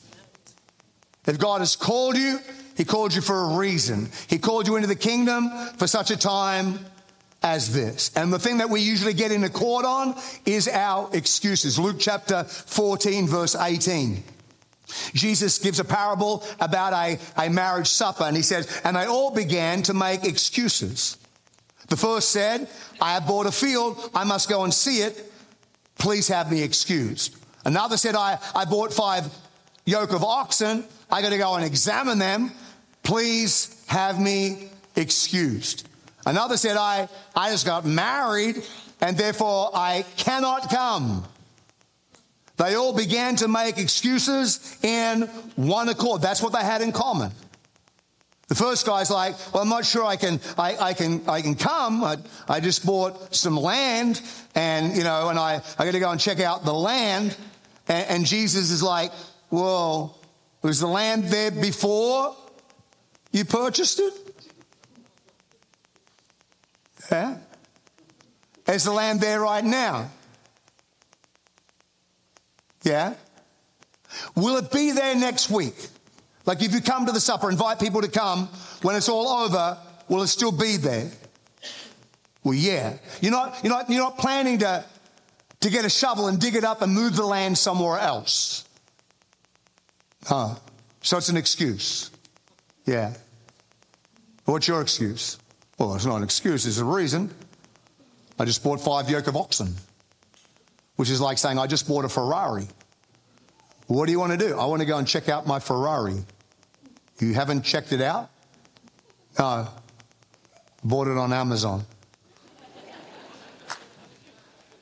If 1.27 1.39
God 1.39 1.61
has 1.61 1.77
called 1.77 2.17
you, 2.17 2.41
he 2.79 2.85
called 2.85 3.13
you 3.13 3.21
for 3.21 3.43
a 3.43 3.57
reason. 3.57 4.09
He 4.29 4.39
called 4.39 4.69
you 4.69 4.77
into 4.77 4.87
the 4.87 4.95
kingdom 4.95 5.51
for 5.77 5.89
such 5.89 6.13
a 6.13 6.17
time 6.17 6.79
as 7.43 7.75
this. 7.75 8.13
And 8.15 8.33
the 8.33 8.39
thing 8.39 8.59
that 8.59 8.71
we 8.71 8.81
usually 8.81 9.15
get 9.15 9.33
in 9.33 9.43
accord 9.43 9.85
on 9.85 10.15
is 10.47 10.69
our 10.69 11.11
excuses. 11.13 11.77
Luke 11.77 11.97
chapter 11.99 12.45
14, 12.45 13.27
verse 13.27 13.57
18. 13.57 14.23
Jesus 15.13 15.59
gives 15.59 15.81
a 15.81 15.85
parable 15.85 16.45
about 16.61 16.93
a, 16.93 17.19
a 17.37 17.51
marriage 17.51 17.89
supper, 17.89 18.23
and 18.23 18.37
he 18.37 18.43
says, 18.43 18.81
And 18.85 18.95
they 18.95 19.07
all 19.07 19.33
began 19.33 19.83
to 19.83 19.93
make 19.93 20.25
excuses. 20.25 21.17
The 21.89 21.97
first 21.97 22.31
said, 22.31 22.69
I 23.01 23.15
have 23.15 23.27
bought 23.27 23.47
a 23.47 23.53
field, 23.53 24.09
I 24.15 24.23
must 24.23 24.49
go 24.49 24.63
and 24.63 24.73
see 24.73 24.99
it. 24.99 25.33
Please 25.99 26.29
have 26.29 26.49
me 26.53 26.63
excused. 26.63 27.35
Another 27.65 27.97
said, 27.97 28.15
I, 28.15 28.39
I 28.55 28.67
bought 28.67 28.93
five 28.93 29.27
yoke 29.85 30.13
of 30.13 30.23
oxen, 30.23 30.85
I 31.11 31.23
got 31.23 31.31
to 31.31 31.39
go 31.39 31.55
and 31.57 31.65
examine 31.65 32.21
them. 32.21 32.53
Please 33.09 33.83
have 33.87 34.21
me 34.21 34.69
excused. 34.95 35.89
Another 36.27 36.59
said, 36.59 36.77
I, 36.77 37.09
I 37.35 37.51
just 37.51 37.65
got 37.65 37.87
married 37.87 38.57
and 39.01 39.17
therefore 39.17 39.71
I 39.73 40.05
cannot 40.19 40.69
come. 40.69 41.25
They 42.59 42.75
all 42.75 42.95
began 42.95 43.35
to 43.37 43.49
make 43.49 43.79
excuses 43.79 44.77
in 44.85 45.23
one 45.57 45.89
accord. 45.89 46.21
That's 46.21 46.43
what 46.43 46.53
they 46.53 46.59
had 46.59 46.83
in 46.83 46.93
common. 46.93 47.33
The 48.49 48.55
first 48.55 48.85
guy's 48.85 49.11
like, 49.11 49.37
well, 49.55 49.63
I'm 49.63 49.71
not 49.71 49.87
sure 49.87 50.05
I 50.05 50.17
can, 50.17 50.39
I, 50.59 50.77
I 50.77 50.93
can, 50.93 51.23
I 51.27 51.41
can 51.41 51.55
come. 51.55 52.05
I, 52.05 52.19
I 52.47 52.61
just 52.61 52.85
bought 52.85 53.35
some 53.35 53.57
land 53.57 54.21
and, 54.55 54.95
you 54.95 55.03
know, 55.03 55.31
and 55.31 55.39
I, 55.39 55.63
I 55.79 55.87
got 55.87 55.93
to 55.93 56.01
go 56.01 56.11
and 56.11 56.21
check 56.21 56.41
out 56.41 56.67
the 56.67 56.75
land. 56.75 57.35
And, 57.89 58.07
and 58.11 58.27
Jesus 58.27 58.71
is 58.71 58.83
like, 58.83 59.13
well, 59.51 60.19
was 60.61 60.81
the 60.81 60.87
land 60.87 61.25
there 61.25 61.51
before 61.51 62.37
you 63.33 63.45
purchased 63.45 64.01
it? 64.01 64.15
Yeah? 67.11 67.39
Is 68.67 68.85
the 68.85 68.93
land 68.93 69.21
there 69.21 69.41
right 69.41 69.65
now? 69.65 70.11
Yeah? 72.83 73.15
Will 74.35 74.57
it 74.57 74.71
be 74.71 74.93
there 74.93 75.15
next 75.15 75.51
week? 75.51 75.75
Like 76.47 76.63
if 76.63 76.73
you 76.73 76.81
come 76.81 77.07
to 77.07 77.13
the 77.13 77.21
supper, 77.21 77.51
invite 77.51 77.79
people 77.79 78.01
to 78.01 78.09
come, 78.09 78.49
when 78.83 78.97
it's 78.97 79.09
all 79.09 79.29
over, 79.29 79.79
will 80.09 80.23
it 80.23 80.29
still 80.29 80.53
be 80.53 80.77
there? 80.77 81.11
Well, 82.43 82.55
yeah. 82.55 82.97
You're 83.21 83.33
not, 83.33 83.59
you're 83.63 83.73
not, 83.73 83.91
you're 83.91 84.03
not 84.03 84.19
planning 84.19 84.59
to, 84.59 84.85
to 85.61 85.71
get 85.71 85.85
a 85.85 85.91
shovel 85.91 86.29
and 86.29 86.41
dig 86.41 86.55
it 86.55 86.65
up 86.65 86.81
and 86.81 86.95
move 86.95 87.17
the 87.17 87.27
land 87.27 87.59
somewhere 87.59 87.99
else. 87.99 88.65
Huh. 90.25 90.55
So 91.03 91.19
it's 91.19 91.29
an 91.29 91.37
excuse. 91.37 92.11
Yeah. 92.89 93.13
What's 94.47 94.67
your 94.67 94.81
excuse? 94.81 95.37
Well, 95.79 95.95
it's 95.95 96.07
not 96.07 96.17
an 96.17 96.23
excuse, 96.23 96.65
it's 96.65 96.79
a 96.79 96.85
reason. 96.85 97.35
I 98.39 98.47
just 98.47 98.65
bought 98.65 98.81
five 98.81 99.11
yoke 99.11 99.27
of 99.27 99.37
oxen, 99.37 99.75
which 100.97 101.11
is 101.11 101.21
like 101.21 101.37
saying, 101.37 101.59
I 101.59 101.67
just 101.67 101.87
bought 101.87 102.07
a 102.07 102.09
Ferrari. 102.09 102.67
What 103.89 104.07
do 104.07 104.13
you 104.13 104.19
want 104.19 104.33
to 104.33 104.39
do? 104.39 104.59
I 104.59 104.65
want 104.65 104.81
to 104.81 104.87
go 104.87 104.97
and 104.97 105.07
check 105.07 105.29
out 105.29 105.47
my 105.47 105.59
Ferrari. 105.59 106.25
You 107.21 107.35
haven't 107.35 107.63
checked 107.63 107.93
it 107.93 108.01
out? 108.01 108.31
No. 109.39 109.69
Bought 110.83 111.09
it 111.09 111.19
on 111.19 111.31
Amazon. 111.33 111.85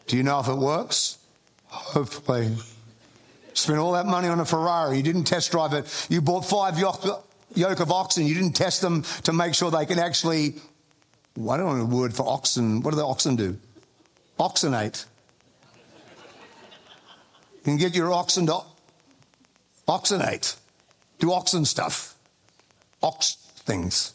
Do 0.07 0.17
you 0.17 0.23
know 0.23 0.39
if 0.39 0.47
it 0.47 0.55
works? 0.55 1.19
Hopefully. 1.67 2.55
Spent 3.53 3.79
all 3.79 3.93
that 3.93 4.07
money 4.07 4.29
on 4.29 4.39
a 4.39 4.45
Ferrari. 4.45 4.99
You 4.99 5.03
didn't 5.03 5.25
test 5.25 5.51
drive 5.51 5.73
it. 5.73 6.07
You 6.09 6.21
bought 6.21 6.45
five 6.45 6.79
yoke, 6.79 7.26
yoke 7.57 7.81
of 7.81 7.91
oxen, 7.91 8.27
you 8.27 8.35
didn't 8.35 8.55
test 8.55 8.81
them 8.81 9.03
to 9.25 9.33
make 9.33 9.55
sure 9.55 9.71
they 9.71 9.87
can 9.87 9.99
actually, 9.99 10.57
well, 11.37 11.53
I 11.53 11.57
don't 11.57 11.79
know 11.79 11.87
the 11.87 11.97
word 11.97 12.15
for 12.15 12.29
oxen. 12.29 12.83
What 12.83 12.91
do 12.91 12.97
the 12.97 13.07
oxen 13.07 13.37
do? 13.37 13.59
Oxenate. 14.39 15.07
You 17.55 17.63
can 17.65 17.77
get 17.79 17.97
your 17.97 18.13
oxen 18.13 18.47
to 18.47 18.61
oxenate, 19.89 20.57
do 21.19 21.33
oxen 21.33 21.65
stuff. 21.65 22.15
ox 23.03 23.35
things. 23.67 24.13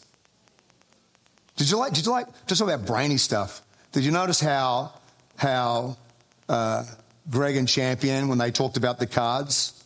Did 1.56 1.70
you 1.70 1.76
like, 1.76 1.92
did 1.92 2.06
you 2.06 2.12
like, 2.12 2.26
just 2.46 2.60
about 2.60 2.86
brainy 2.86 3.18
stuff, 3.18 3.62
did 3.92 4.04
you 4.04 4.10
notice 4.10 4.40
how, 4.40 4.92
how 5.36 5.98
uh, 6.48 6.84
Greg 7.30 7.56
and 7.56 7.68
Champion, 7.68 8.28
when 8.28 8.38
they 8.38 8.50
talked 8.50 8.76
about 8.76 8.98
the 8.98 9.06
cards, 9.06 9.84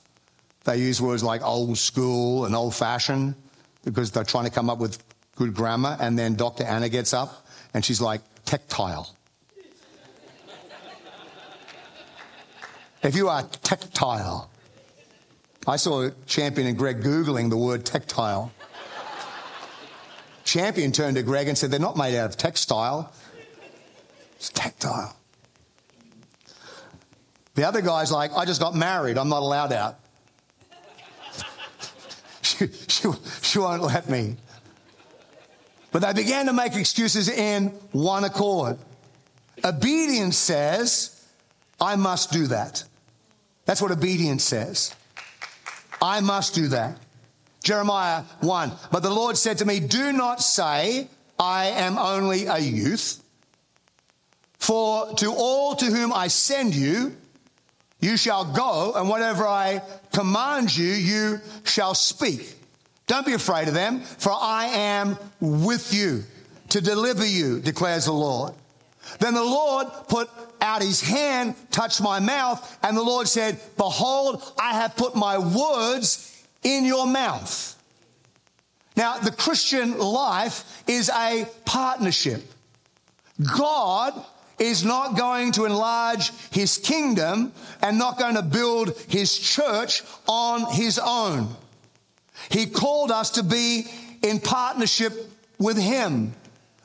they 0.65 0.77
use 0.79 1.01
words 1.01 1.23
like 1.23 1.43
old 1.43 1.77
school 1.77 2.45
and 2.45 2.55
old 2.55 2.75
fashioned 2.75 3.35
because 3.87 4.11
they're 4.11 4.25
trying 4.25 4.45
to 4.45 4.51
come 4.51 4.69
up 4.69 4.79
with 4.79 5.03
good 5.37 5.55
grammar. 5.55 5.97
And 6.01 6.19
then 6.19 6.35
Dr. 6.35 6.65
Anna 6.65 6.89
gets 6.89 7.15
up 7.15 7.47
and 7.73 7.85
she's 7.85 8.01
like, 8.01 8.21
tactile. 8.45 9.17
if 13.03 13.15
you 13.15 13.29
are 13.29 13.45
tactile, 13.63 14.51
I 15.67 15.77
saw 15.77 16.11
Champion 16.27 16.67
and 16.67 16.77
Greg 16.77 17.01
Googling 17.01 17.49
the 17.49 17.57
word 17.57 17.87
tactile. 17.87 18.53
Champion 20.45 20.93
turned 20.93 21.17
to 21.17 21.23
Greg 21.23 21.49
and 21.49 21.57
said, 21.57 21.71
They're 21.71 21.81
not 21.81 21.97
made 21.97 22.17
out 22.17 22.31
of 22.31 22.37
textile, 22.37 23.13
it's 24.37 24.49
tactile. 24.51 25.17
The 27.55 27.67
other 27.67 27.81
guy's 27.81 28.13
like, 28.13 28.33
I 28.33 28.45
just 28.45 28.61
got 28.61 28.75
married, 28.75 29.19
I'm 29.19 29.29
not 29.29 29.43
allowed 29.43 29.73
out. 29.73 29.99
she, 32.89 33.09
she, 33.43 33.59
won't 33.59 33.83
let 33.83 34.09
me. 34.09 34.37
But 35.93 36.03
they 36.03 36.13
began 36.13 36.47
to 36.47 36.53
make 36.53 36.75
excuses 36.75 37.29
in 37.29 37.69
one 37.93 38.25
accord. 38.25 38.79
Obedience 39.65 40.37
says, 40.37 41.25
I 41.81 41.97
must 41.97 42.33
do 42.33 42.47
that. 42.49 42.85
That's 43.65 43.83
what 43.83 43.91
obedience 43.91 44.45
says. 44.45 44.95
I 46.01 46.21
must 46.21 46.55
do 46.55 46.69
that. 46.69 46.99
Jeremiah 47.63 48.23
1. 48.41 48.73
But 48.93 49.03
the 49.03 49.11
Lord 49.11 49.37
said 49.37 49.59
to 49.59 49.65
me, 49.65 49.81
Do 49.81 50.13
not 50.13 50.41
say, 50.41 51.09
I 51.39 51.67
am 51.67 51.99
only 51.99 52.47
a 52.47 52.59
youth. 52.59 53.23
For 54.59 55.13
to 55.15 55.33
all 55.33 55.75
to 55.77 55.87
whom 55.87 56.13
I 56.13 56.29
send 56.29 56.75
you, 56.75 57.17
you 58.01 58.17
shall 58.17 58.45
go, 58.45 58.93
and 58.95 59.09
whatever 59.09 59.47
I 59.47 59.83
command 60.13 60.77
you, 60.77 60.89
you 60.89 61.41
shall 61.65 61.95
speak. 61.95 62.55
Don't 63.07 63.27
be 63.27 63.33
afraid 63.33 63.69
of 63.69 63.75
them, 63.75 64.01
for 64.01 64.33
I 64.33 64.67
am 64.67 65.17
with 65.41 65.95
you 65.95 66.25
to 66.71 66.81
deliver 66.81 67.25
you, 67.25 67.61
declares 67.61 68.07
the 68.07 68.13
Lord. 68.13 68.53
Then 69.21 69.35
the 69.35 69.45
Lord 69.45 69.87
put 70.09 70.29
out 70.61 70.83
his 70.83 71.01
hand, 71.01 71.55
touched 71.71 72.01
my 72.01 72.19
mouth, 72.19 72.79
and 72.83 72.97
the 72.97 73.03
Lord 73.03 73.29
said, 73.29 73.61
Behold, 73.77 74.43
I 74.59 74.75
have 74.75 74.97
put 74.97 75.15
my 75.15 75.39
words 75.39 76.45
in 76.63 76.85
your 76.85 77.07
mouth. 77.07 77.73
Now, 78.97 79.19
the 79.19 79.31
Christian 79.31 79.99
life 79.99 80.83
is 80.89 81.11
a 81.11 81.47
partnership. 81.65 82.43
God 83.57 84.13
is 84.59 84.85
not 84.85 85.17
going 85.17 85.53
to 85.53 85.65
enlarge 85.65 86.33
his 86.51 86.79
kingdom 86.79 87.53
and 87.83 87.99
not 87.99 88.19
going 88.19 88.35
to 88.35 88.43
build 88.43 88.99
his 89.09 89.37
church 89.37 90.03
on 90.27 90.73
his 90.73 90.99
own. 90.99 91.49
He 92.51 92.67
called 92.67 93.11
us 93.11 93.31
to 93.31 93.43
be 93.43 93.87
in 94.23 94.41
partnership 94.41 95.13
with 95.59 95.77
him. 95.77 96.35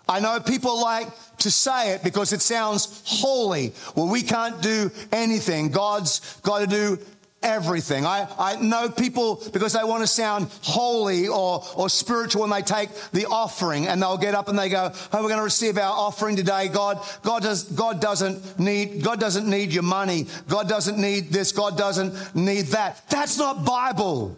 I 0.07 0.19
know 0.19 0.39
people 0.39 0.81
like 0.81 1.07
to 1.39 1.51
say 1.51 1.91
it 1.91 2.03
because 2.03 2.33
it 2.33 2.41
sounds 2.41 3.01
holy. 3.05 3.73
Well, 3.95 4.07
we 4.09 4.21
can't 4.23 4.61
do 4.61 4.91
anything. 5.11 5.71
God's 5.71 6.39
got 6.41 6.59
to 6.59 6.67
do 6.67 6.99
everything. 7.43 8.05
I, 8.05 8.27
I 8.37 8.55
know 8.57 8.89
people 8.89 9.41
because 9.51 9.73
they 9.73 9.83
want 9.83 10.03
to 10.03 10.07
sound 10.07 10.49
holy 10.61 11.27
or, 11.27 11.63
or 11.75 11.89
spiritual 11.89 12.41
when 12.41 12.51
they 12.51 12.61
take 12.61 12.89
the 13.11 13.25
offering 13.25 13.87
and 13.87 14.01
they'll 14.01 14.17
get 14.17 14.35
up 14.35 14.47
and 14.47 14.57
they 14.57 14.69
go, 14.69 14.91
Oh, 15.11 15.21
we're 15.21 15.29
going 15.29 15.37
to 15.37 15.43
receive 15.43 15.77
our 15.77 15.91
offering 15.91 16.35
today. 16.35 16.67
God, 16.67 16.99
God 17.23 17.43
does, 17.43 17.63
God 17.63 17.99
doesn't 17.99 18.59
need, 18.59 19.03
God 19.03 19.19
doesn't 19.19 19.49
need 19.49 19.71
your 19.71 19.83
money. 19.83 20.27
God 20.47 20.69
doesn't 20.69 20.97
need 20.97 21.29
this. 21.29 21.51
God 21.51 21.77
doesn't 21.77 22.35
need 22.35 22.67
that. 22.67 23.01
That's 23.09 23.37
not 23.37 23.65
Bible. 23.65 24.37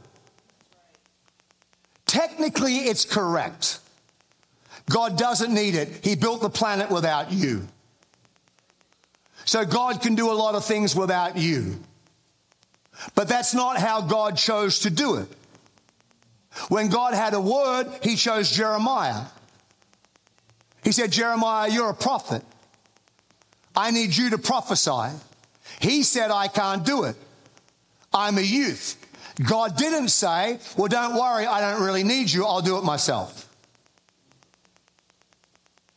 Technically, 2.05 2.75
it's 2.75 3.05
correct. 3.05 3.79
God 4.89 5.17
doesn't 5.17 5.53
need 5.53 5.75
it. 5.75 5.89
He 6.03 6.15
built 6.15 6.41
the 6.41 6.49
planet 6.49 6.89
without 6.89 7.31
you. 7.31 7.67
So 9.45 9.65
God 9.65 10.01
can 10.01 10.15
do 10.15 10.31
a 10.31 10.33
lot 10.33 10.55
of 10.55 10.63
things 10.63 10.95
without 10.95 11.37
you. 11.37 11.79
But 13.15 13.27
that's 13.27 13.53
not 13.53 13.77
how 13.77 14.01
God 14.01 14.37
chose 14.37 14.79
to 14.79 14.89
do 14.89 15.15
it. 15.15 15.27
When 16.69 16.89
God 16.89 17.13
had 17.13 17.33
a 17.33 17.41
word, 17.41 17.87
he 18.01 18.15
chose 18.15 18.51
Jeremiah. 18.51 19.25
He 20.83 20.91
said, 20.91 21.11
Jeremiah, 21.11 21.69
you're 21.69 21.89
a 21.89 21.95
prophet. 21.95 22.43
I 23.75 23.91
need 23.91 24.15
you 24.15 24.31
to 24.31 24.37
prophesy. 24.37 25.15
He 25.79 26.03
said, 26.03 26.29
I 26.29 26.47
can't 26.47 26.85
do 26.85 27.03
it. 27.03 27.15
I'm 28.13 28.37
a 28.37 28.41
youth. 28.41 28.97
God 29.47 29.75
didn't 29.77 30.09
say, 30.09 30.59
Well, 30.77 30.87
don't 30.87 31.15
worry, 31.15 31.47
I 31.47 31.59
don't 31.59 31.83
really 31.83 32.03
need 32.03 32.31
you, 32.31 32.45
I'll 32.45 32.61
do 32.61 32.77
it 32.77 32.83
myself. 32.83 33.42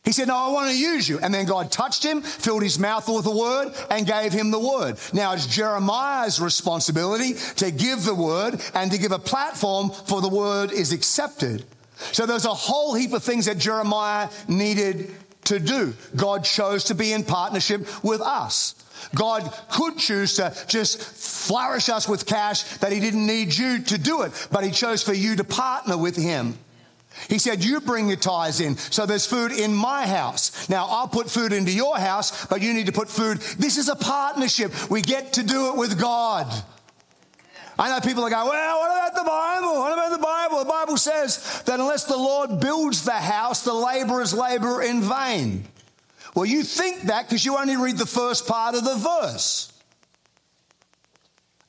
He 0.07 0.13
said, 0.13 0.29
No, 0.29 0.37
I 0.37 0.49
want 0.51 0.69
to 0.69 0.77
use 0.77 1.09
you. 1.09 1.19
And 1.19 1.33
then 1.33 1.45
God 1.45 1.69
touched 1.69 2.01
him, 2.01 2.21
filled 2.21 2.63
his 2.63 2.79
mouth 2.79 3.09
with 3.09 3.25
the 3.25 3.35
word, 3.35 3.73
and 3.91 4.07
gave 4.07 4.31
him 4.31 4.51
the 4.51 4.59
word. 4.59 4.97
Now 5.11 5.33
it's 5.33 5.45
Jeremiah's 5.45 6.39
responsibility 6.39 7.33
to 7.57 7.71
give 7.71 8.05
the 8.05 8.15
word 8.15 8.61
and 8.73 8.89
to 8.89 8.97
give 8.97 9.11
a 9.11 9.19
platform 9.19 9.89
for 9.89 10.21
the 10.21 10.29
word 10.29 10.71
is 10.71 10.93
accepted. 10.93 11.65
So 12.13 12.25
there's 12.25 12.45
a 12.45 12.53
whole 12.53 12.95
heap 12.95 13.11
of 13.11 13.21
things 13.21 13.47
that 13.47 13.57
Jeremiah 13.57 14.29
needed 14.47 15.13
to 15.43 15.59
do. 15.59 15.93
God 16.15 16.45
chose 16.45 16.85
to 16.85 16.95
be 16.95 17.11
in 17.11 17.25
partnership 17.25 17.85
with 18.01 18.21
us. 18.21 18.75
God 19.13 19.53
could 19.69 19.97
choose 19.97 20.35
to 20.35 20.55
just 20.69 21.01
flourish 21.01 21.89
us 21.89 22.07
with 22.07 22.25
cash 22.25 22.63
that 22.77 22.93
he 22.93 23.01
didn't 23.01 23.27
need 23.27 23.53
you 23.53 23.79
to 23.79 23.97
do 23.97 24.21
it, 24.21 24.47
but 24.53 24.63
he 24.63 24.71
chose 24.71 25.03
for 25.03 25.13
you 25.13 25.35
to 25.35 25.43
partner 25.43 25.97
with 25.97 26.15
him. 26.15 26.57
He 27.29 27.39
said, 27.39 27.63
You 27.63 27.81
bring 27.81 28.07
your 28.07 28.17
tithes 28.17 28.59
in. 28.59 28.77
So 28.77 29.05
there's 29.05 29.25
food 29.25 29.51
in 29.51 29.73
my 29.73 30.07
house. 30.07 30.69
Now 30.69 30.85
I'll 30.87 31.07
put 31.07 31.29
food 31.29 31.53
into 31.53 31.71
your 31.71 31.97
house, 31.97 32.45
but 32.47 32.61
you 32.61 32.73
need 32.73 32.85
to 32.85 32.91
put 32.91 33.09
food. 33.09 33.39
This 33.59 33.77
is 33.77 33.89
a 33.89 33.95
partnership. 33.95 34.71
We 34.89 35.01
get 35.01 35.33
to 35.33 35.43
do 35.43 35.69
it 35.69 35.77
with 35.77 35.99
God. 35.99 36.47
I 37.79 37.89
know 37.89 37.99
people 38.01 38.23
are 38.23 38.29
going, 38.29 38.47
Well, 38.47 38.79
what 38.79 38.91
about 38.91 39.15
the 39.15 39.29
Bible? 39.29 39.79
What 39.79 39.93
about 39.93 40.11
the 40.11 40.23
Bible? 40.23 40.59
The 40.59 40.69
Bible 40.69 40.97
says 40.97 41.63
that 41.65 41.79
unless 41.79 42.05
the 42.05 42.17
Lord 42.17 42.59
builds 42.59 43.03
the 43.03 43.11
house, 43.11 43.63
the 43.63 43.73
laborers 43.73 44.33
labor 44.33 44.81
in 44.81 45.01
vain. 45.01 45.65
Well, 46.33 46.45
you 46.45 46.63
think 46.63 47.03
that 47.03 47.27
because 47.27 47.45
you 47.45 47.57
only 47.57 47.77
read 47.77 47.97
the 47.97 48.05
first 48.05 48.47
part 48.47 48.75
of 48.75 48.83
the 48.83 48.95
verse. 48.95 49.73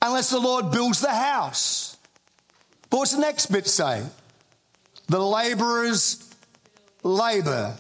Unless 0.00 0.30
the 0.30 0.38
Lord 0.38 0.70
builds 0.70 1.00
the 1.00 1.10
house. 1.10 1.96
But 2.90 2.98
what's 2.98 3.12
the 3.12 3.20
next 3.20 3.46
bit 3.46 3.66
say? 3.66 4.04
The 5.08 5.18
laborers 5.18 6.28
labor. 7.02 7.76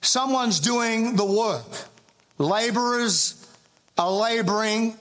Someone's 0.00 0.60
doing 0.60 1.16
the 1.16 1.24
work. 1.24 1.66
Laborers 2.38 3.46
are 3.96 4.10
laboring 4.10 4.96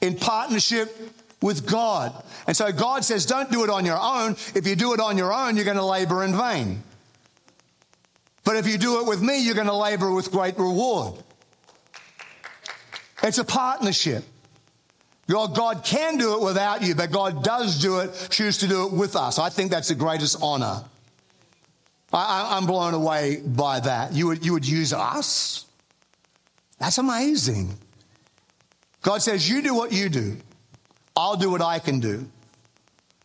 in 0.00 0.16
partnership 0.16 0.96
with 1.40 1.66
God. 1.66 2.12
And 2.46 2.56
so 2.56 2.72
God 2.72 3.04
says, 3.04 3.26
don't 3.26 3.50
do 3.50 3.64
it 3.64 3.70
on 3.70 3.84
your 3.84 3.98
own. 3.98 4.32
If 4.54 4.66
you 4.66 4.76
do 4.76 4.94
it 4.94 5.00
on 5.00 5.16
your 5.16 5.32
own, 5.32 5.56
you're 5.56 5.64
going 5.64 5.76
to 5.76 5.84
labor 5.84 6.24
in 6.24 6.36
vain. 6.36 6.82
But 8.44 8.56
if 8.56 8.66
you 8.66 8.76
do 8.76 9.00
it 9.00 9.06
with 9.06 9.22
me, 9.22 9.42
you're 9.44 9.54
going 9.54 9.66
to 9.66 9.76
labor 9.76 10.12
with 10.12 10.30
great 10.30 10.58
reward. 10.58 11.14
It's 13.22 13.38
a 13.38 13.44
partnership. 13.44 14.24
God, 15.26 15.54
God 15.54 15.84
can 15.84 16.18
do 16.18 16.34
it 16.34 16.42
without 16.42 16.82
you, 16.82 16.94
but 16.94 17.10
God 17.10 17.42
does 17.42 17.80
do 17.80 18.00
it, 18.00 18.28
choose 18.30 18.58
to 18.58 18.68
do 18.68 18.86
it 18.86 18.92
with 18.92 19.16
us. 19.16 19.38
I 19.38 19.48
think 19.48 19.70
that's 19.70 19.88
the 19.88 19.94
greatest 19.94 20.36
honor. 20.42 20.84
I, 22.12 22.56
am 22.56 22.66
blown 22.66 22.94
away 22.94 23.40
by 23.44 23.80
that. 23.80 24.12
You 24.12 24.28
would, 24.28 24.44
you 24.44 24.52
would 24.52 24.68
use 24.68 24.92
us? 24.92 25.66
That's 26.78 26.98
amazing. 26.98 27.76
God 29.02 29.22
says, 29.22 29.48
You 29.48 29.62
do 29.62 29.74
what 29.74 29.92
you 29.92 30.08
do, 30.08 30.36
I'll 31.16 31.36
do 31.36 31.50
what 31.50 31.62
I 31.62 31.78
can 31.78 32.00
do. 32.00 32.28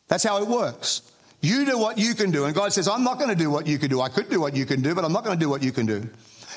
That's 0.07 0.23
how 0.23 0.41
it 0.41 0.47
works. 0.47 1.03
You 1.41 1.65
do 1.65 1.77
what 1.77 1.97
you 1.97 2.15
can 2.15 2.31
do. 2.31 2.45
And 2.45 2.55
God 2.55 2.73
says, 2.73 2.87
I'm 2.87 3.03
not 3.03 3.17
going 3.17 3.29
to 3.29 3.35
do 3.35 3.49
what 3.49 3.67
you 3.67 3.77
can 3.77 3.89
do. 3.89 4.01
I 4.01 4.09
could 4.09 4.29
do 4.29 4.41
what 4.41 4.55
you 4.55 4.65
can 4.65 4.81
do, 4.81 4.93
but 4.93 5.05
I'm 5.05 5.13
not 5.13 5.23
going 5.23 5.37
to 5.37 5.39
do 5.39 5.49
what 5.49 5.63
you 5.63 5.71
can 5.71 5.85
do. 5.85 6.09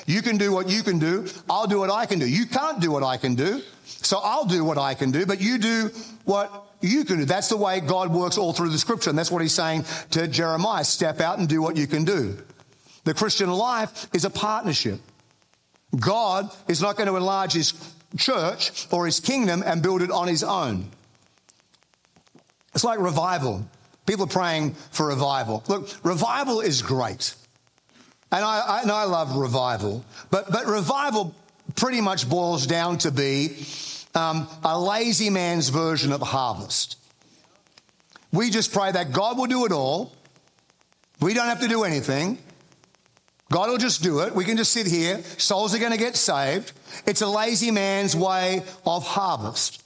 You 0.05 0.21
can 0.21 0.37
do 0.37 0.51
what 0.51 0.69
you 0.69 0.83
can 0.83 0.99
do. 0.99 1.27
I'll 1.49 1.67
do 1.67 1.79
what 1.79 1.89
I 1.89 2.05
can 2.05 2.19
do. 2.19 2.27
You 2.27 2.45
can't 2.45 2.79
do 2.81 2.91
what 2.91 3.03
I 3.03 3.17
can 3.17 3.35
do. 3.35 3.61
So 3.85 4.19
I'll 4.21 4.45
do 4.45 4.63
what 4.63 4.77
I 4.77 4.93
can 4.95 5.11
do, 5.11 5.25
but 5.25 5.39
you 5.39 5.57
do 5.57 5.89
what 6.25 6.67
you 6.81 7.05
can 7.05 7.19
do. 7.19 7.25
That's 7.25 7.47
the 7.49 7.57
way 7.57 7.79
God 7.79 8.11
works 8.11 8.37
all 8.37 8.53
through 8.53 8.69
the 8.69 8.77
scripture. 8.77 9.09
And 9.09 9.17
that's 9.17 9.31
what 9.31 9.41
he's 9.41 9.53
saying 9.53 9.85
to 10.11 10.27
Jeremiah 10.27 10.83
step 10.83 11.21
out 11.21 11.39
and 11.39 11.47
do 11.47 11.61
what 11.61 11.77
you 11.77 11.87
can 11.87 12.03
do. 12.03 12.37
The 13.05 13.13
Christian 13.13 13.49
life 13.49 14.07
is 14.13 14.25
a 14.25 14.29
partnership. 14.29 14.99
God 15.97 16.49
is 16.67 16.81
not 16.81 16.97
going 16.97 17.07
to 17.07 17.15
enlarge 17.15 17.53
his 17.53 17.73
church 18.17 18.87
or 18.91 19.05
his 19.05 19.19
kingdom 19.19 19.63
and 19.65 19.81
build 19.81 20.01
it 20.01 20.11
on 20.11 20.27
his 20.27 20.43
own. 20.43 20.87
It's 22.73 22.83
like 22.83 22.99
revival. 22.99 23.67
People 24.05 24.25
are 24.25 24.29
praying 24.29 24.73
for 24.91 25.07
revival. 25.07 25.63
Look, 25.67 25.89
revival 26.03 26.59
is 26.59 26.81
great. 26.81 27.35
And 28.33 28.43
I, 28.43 28.59
I, 28.59 28.81
and 28.81 28.91
I 28.91 29.03
love 29.03 29.35
revival. 29.35 30.03
But, 30.31 30.51
but 30.51 30.65
revival 30.65 31.35
pretty 31.75 32.01
much 32.01 32.27
boils 32.27 32.65
down 32.65 32.97
to 32.99 33.11
be 33.11 33.55
um, 34.15 34.47
a 34.63 34.77
lazy 34.77 35.29
man's 35.29 35.69
version 35.69 36.11
of 36.11 36.19
harvest. 36.21 36.97
We 38.31 38.49
just 38.49 38.73
pray 38.73 38.91
that 38.91 39.11
God 39.11 39.37
will 39.37 39.45
do 39.45 39.65
it 39.67 39.71
all. 39.71 40.13
We 41.21 41.35
don't 41.35 41.45
have 41.45 41.61
to 41.61 41.67
do 41.67 41.83
anything. 41.83 42.39
God 43.51 43.69
will 43.69 43.77
just 43.77 44.01
do 44.01 44.21
it. 44.21 44.33
We 44.33 44.45
can 44.45 44.57
just 44.57 44.73
sit 44.73 44.87
here. 44.87 45.21
Souls 45.37 45.75
are 45.75 45.79
going 45.79 45.91
to 45.91 45.97
get 45.99 46.15
saved. 46.15 46.71
It's 47.05 47.21
a 47.21 47.27
lazy 47.27 47.69
man's 47.69 48.15
way 48.15 48.63
of 48.83 49.05
harvest. 49.05 49.83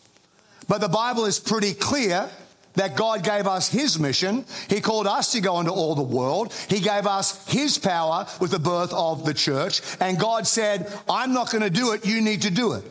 But 0.70 0.80
the 0.80 0.88
Bible 0.88 1.26
is 1.26 1.38
pretty 1.38 1.74
clear 1.74 2.30
that 2.78 2.96
God 2.96 3.24
gave 3.24 3.46
us 3.46 3.70
His 3.70 4.00
mission. 4.00 4.46
He 4.70 4.82
called 4.82 5.06
us 5.06 5.32
to 5.34 5.42
go 5.42 5.60
into 5.60 5.72
all 5.72 5.94
the 5.94 6.02
world. 6.02 6.54
He 6.70 6.80
gave 6.80 7.06
us 7.06 7.46
His 7.48 7.78
power 7.78 8.26
with 8.40 8.52
the 8.52 8.60
birth 8.60 8.94
of 8.94 9.26
the 9.26 9.34
church. 9.34 9.82
And 10.00 10.18
God 10.20 10.48
said, 10.48 10.92
I'm 11.10 11.34
not 11.34 11.52
going 11.52 11.63
to 11.63 11.70
do 11.70 11.92
it. 11.92 12.06
You 12.06 12.22
need 12.22 12.44
to 12.44 12.52
do 12.52 12.74
it. 12.74 12.84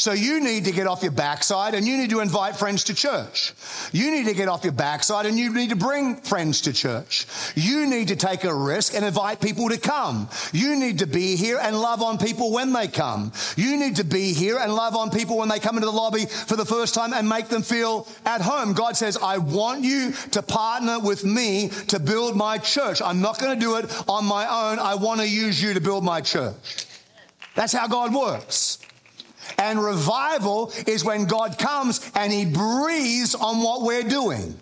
So 0.00 0.12
you 0.12 0.40
need 0.40 0.64
to 0.64 0.72
get 0.72 0.86
off 0.86 1.02
your 1.02 1.12
backside 1.12 1.74
and 1.74 1.86
you 1.86 1.98
need 1.98 2.08
to 2.08 2.20
invite 2.20 2.56
friends 2.56 2.84
to 2.84 2.94
church. 2.94 3.52
You 3.92 4.10
need 4.10 4.28
to 4.28 4.34
get 4.34 4.48
off 4.48 4.64
your 4.64 4.72
backside 4.72 5.26
and 5.26 5.38
you 5.38 5.52
need 5.52 5.68
to 5.68 5.76
bring 5.76 6.16
friends 6.16 6.62
to 6.62 6.72
church. 6.72 7.26
You 7.54 7.86
need 7.86 8.08
to 8.08 8.16
take 8.16 8.44
a 8.44 8.54
risk 8.54 8.94
and 8.94 9.04
invite 9.04 9.42
people 9.42 9.68
to 9.68 9.78
come. 9.78 10.30
You 10.54 10.74
need 10.76 11.00
to 11.00 11.06
be 11.06 11.36
here 11.36 11.58
and 11.60 11.78
love 11.78 12.00
on 12.00 12.16
people 12.16 12.50
when 12.50 12.72
they 12.72 12.88
come. 12.88 13.32
You 13.56 13.76
need 13.76 13.96
to 13.96 14.04
be 14.04 14.32
here 14.32 14.56
and 14.58 14.74
love 14.74 14.96
on 14.96 15.10
people 15.10 15.36
when 15.36 15.50
they 15.50 15.58
come 15.58 15.76
into 15.76 15.84
the 15.84 15.92
lobby 15.92 16.24
for 16.24 16.56
the 16.56 16.64
first 16.64 16.94
time 16.94 17.12
and 17.12 17.28
make 17.28 17.48
them 17.48 17.60
feel 17.60 18.08
at 18.24 18.40
home. 18.40 18.72
God 18.72 18.96
says, 18.96 19.18
I 19.18 19.36
want 19.36 19.84
you 19.84 20.12
to 20.30 20.40
partner 20.40 20.98
with 20.98 21.26
me 21.26 21.68
to 21.88 22.00
build 22.00 22.36
my 22.36 22.56
church. 22.56 23.02
I'm 23.02 23.20
not 23.20 23.38
going 23.38 23.52
to 23.52 23.60
do 23.60 23.76
it 23.76 24.08
on 24.08 24.24
my 24.24 24.46
own. 24.46 24.78
I 24.78 24.94
want 24.94 25.20
to 25.20 25.28
use 25.28 25.62
you 25.62 25.74
to 25.74 25.80
build 25.82 26.04
my 26.04 26.22
church. 26.22 26.86
That's 27.54 27.74
how 27.74 27.86
God 27.86 28.14
works. 28.14 28.79
And 29.58 29.82
revival 29.82 30.72
is 30.86 31.04
when 31.04 31.26
God 31.26 31.58
comes 31.58 32.10
and 32.14 32.32
he 32.32 32.44
breathes 32.44 33.34
on 33.34 33.62
what 33.62 33.82
we're 33.82 34.02
doing. 34.02 34.58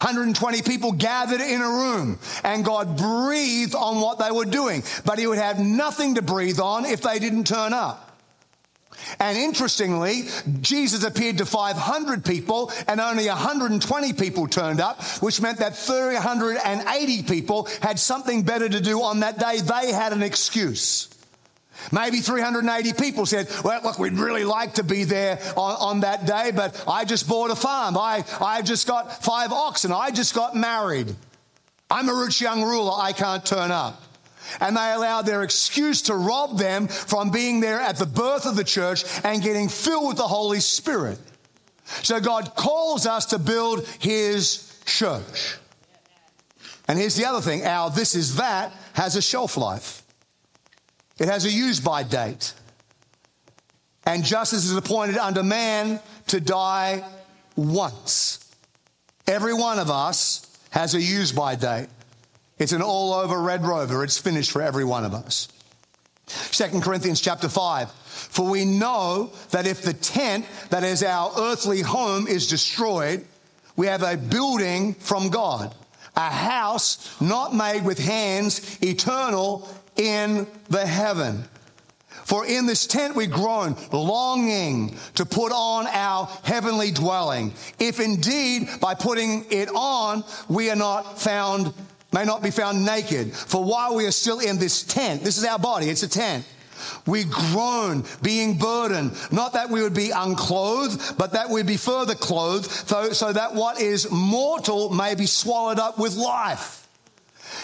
120 0.00 0.62
people 0.62 0.92
gathered 0.92 1.40
in 1.40 1.60
a 1.60 1.68
room 1.68 2.20
and 2.44 2.64
God 2.64 2.96
breathed 2.96 3.74
on 3.74 4.00
what 4.00 4.20
they 4.20 4.30
were 4.30 4.44
doing, 4.44 4.84
but 5.04 5.18
he 5.18 5.26
would 5.26 5.38
have 5.38 5.58
nothing 5.58 6.14
to 6.14 6.22
breathe 6.22 6.60
on 6.60 6.84
if 6.84 7.02
they 7.02 7.18
didn't 7.18 7.48
turn 7.48 7.72
up. 7.72 8.04
And 9.18 9.36
interestingly, 9.36 10.24
Jesus 10.60 11.02
appeared 11.02 11.38
to 11.38 11.46
500 11.46 12.24
people 12.24 12.70
and 12.86 13.00
only 13.00 13.26
120 13.26 14.12
people 14.12 14.46
turned 14.46 14.80
up, 14.80 15.02
which 15.20 15.40
meant 15.40 15.58
that 15.58 15.76
380 15.76 17.22
people 17.24 17.68
had 17.82 17.98
something 17.98 18.42
better 18.42 18.68
to 18.68 18.80
do 18.80 19.02
on 19.02 19.20
that 19.20 19.38
day. 19.38 19.60
They 19.60 19.92
had 19.92 20.12
an 20.12 20.22
excuse. 20.22 21.07
Maybe 21.92 22.18
380 22.18 22.92
people 22.94 23.26
said, 23.26 23.48
Well, 23.64 23.80
look, 23.82 23.98
we'd 23.98 24.14
really 24.14 24.44
like 24.44 24.74
to 24.74 24.82
be 24.82 25.04
there 25.04 25.38
on, 25.56 25.76
on, 25.76 26.00
that 26.00 26.26
day, 26.26 26.50
but 26.54 26.84
I 26.86 27.04
just 27.04 27.28
bought 27.28 27.50
a 27.50 27.56
farm. 27.56 27.96
I, 27.96 28.24
I 28.40 28.62
just 28.62 28.86
got 28.86 29.22
five 29.24 29.52
oxen. 29.52 29.92
I 29.92 30.10
just 30.10 30.34
got 30.34 30.54
married. 30.54 31.14
I'm 31.90 32.08
a 32.08 32.14
rich 32.14 32.40
young 32.40 32.62
ruler. 32.62 32.92
I 32.94 33.12
can't 33.12 33.44
turn 33.44 33.70
up. 33.70 34.02
And 34.60 34.76
they 34.76 34.92
allowed 34.92 35.22
their 35.22 35.42
excuse 35.42 36.02
to 36.02 36.14
rob 36.14 36.58
them 36.58 36.88
from 36.88 37.30
being 37.30 37.60
there 37.60 37.80
at 37.80 37.96
the 37.96 38.06
birth 38.06 38.46
of 38.46 38.56
the 38.56 38.64
church 38.64 39.04
and 39.24 39.42
getting 39.42 39.68
filled 39.68 40.08
with 40.08 40.16
the 40.16 40.22
Holy 40.28 40.60
Spirit. 40.60 41.18
So 42.02 42.20
God 42.20 42.54
calls 42.54 43.06
us 43.06 43.26
to 43.26 43.38
build 43.38 43.86
His 43.98 44.78
church. 44.84 45.56
And 46.86 46.98
here's 46.98 47.16
the 47.16 47.26
other 47.26 47.40
thing 47.40 47.64
our 47.64 47.90
this 47.90 48.14
is 48.14 48.36
that 48.36 48.72
has 48.94 49.16
a 49.16 49.22
shelf 49.22 49.56
life. 49.56 50.02
It 51.18 51.28
has 51.28 51.44
a 51.44 51.50
use 51.50 51.80
by 51.80 52.02
date. 52.02 52.54
And 54.06 54.24
justice 54.24 54.64
is 54.64 54.76
appointed 54.76 55.18
unto 55.18 55.42
man 55.42 56.00
to 56.28 56.40
die 56.40 57.04
once. 57.56 58.44
Every 59.26 59.52
one 59.52 59.78
of 59.78 59.90
us 59.90 60.46
has 60.70 60.94
a 60.94 61.02
use 61.02 61.32
by 61.32 61.56
date. 61.56 61.88
It's 62.58 62.72
an 62.72 62.82
all 62.82 63.12
over 63.12 63.40
Red 63.40 63.64
Rover. 63.64 64.02
It's 64.02 64.18
finished 64.18 64.50
for 64.50 64.62
every 64.62 64.84
one 64.84 65.04
of 65.04 65.14
us. 65.14 65.48
2 66.28 66.80
Corinthians 66.80 67.20
chapter 67.20 67.48
5. 67.48 67.90
For 67.90 68.48
we 68.48 68.64
know 68.64 69.32
that 69.50 69.66
if 69.66 69.82
the 69.82 69.92
tent 69.92 70.44
that 70.70 70.84
is 70.84 71.02
our 71.02 71.32
earthly 71.38 71.80
home 71.80 72.26
is 72.26 72.48
destroyed, 72.48 73.24
we 73.76 73.86
have 73.86 74.02
a 74.02 74.16
building 74.16 74.94
from 74.94 75.28
God, 75.30 75.74
a 76.16 76.30
house 76.30 77.20
not 77.20 77.54
made 77.54 77.84
with 77.84 77.98
hands, 77.98 78.78
eternal 78.82 79.68
in 79.98 80.46
the 80.70 80.86
heaven. 80.86 81.44
For 82.24 82.46
in 82.46 82.66
this 82.66 82.86
tent 82.86 83.16
we 83.16 83.26
groan, 83.26 83.76
longing 83.92 84.96
to 85.14 85.24
put 85.26 85.50
on 85.50 85.86
our 85.86 86.26
heavenly 86.42 86.90
dwelling. 86.90 87.52
If 87.78 88.00
indeed 88.00 88.68
by 88.80 88.94
putting 88.94 89.46
it 89.50 89.68
on 89.74 90.24
we 90.48 90.70
are 90.70 90.76
not 90.76 91.18
found, 91.20 91.72
may 92.12 92.24
not 92.24 92.42
be 92.42 92.50
found 92.50 92.84
naked. 92.84 93.34
For 93.34 93.64
while 93.64 93.94
we 93.94 94.06
are 94.06 94.10
still 94.12 94.40
in 94.40 94.58
this 94.58 94.82
tent, 94.82 95.22
this 95.24 95.38
is 95.38 95.44
our 95.44 95.58
body, 95.58 95.88
it's 95.88 96.02
a 96.02 96.08
tent. 96.08 96.46
We 97.06 97.24
groan, 97.24 98.04
being 98.22 98.58
burdened, 98.58 99.12
not 99.32 99.54
that 99.54 99.70
we 99.70 99.82
would 99.82 99.94
be 99.94 100.10
unclothed, 100.10 101.18
but 101.18 101.32
that 101.32 101.48
we 101.48 101.62
be 101.62 101.76
further 101.76 102.14
clothed, 102.14 102.70
so, 102.70 103.12
so 103.12 103.32
that 103.32 103.54
what 103.54 103.80
is 103.80 104.10
mortal 104.10 104.90
may 104.90 105.14
be 105.14 105.26
swallowed 105.26 105.78
up 105.78 105.98
with 105.98 106.14
life. 106.14 106.77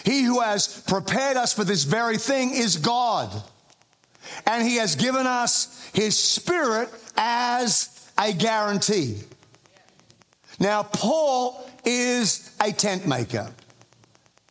He 0.05 0.21
who 0.21 0.39
has 0.39 0.83
prepared 0.87 1.35
us 1.35 1.51
for 1.51 1.63
this 1.63 1.83
very 1.83 2.17
thing 2.17 2.51
is 2.51 2.77
God. 2.77 3.31
And 4.45 4.67
He 4.67 4.75
has 4.75 4.95
given 4.95 5.25
us 5.25 5.89
His 5.93 6.17
Spirit 6.17 6.89
as 7.17 7.89
a 8.17 8.31
guarantee. 8.31 9.17
Now, 10.59 10.83
Paul 10.83 11.69
is 11.83 12.55
a 12.61 12.71
tent 12.71 13.07
maker. 13.07 13.51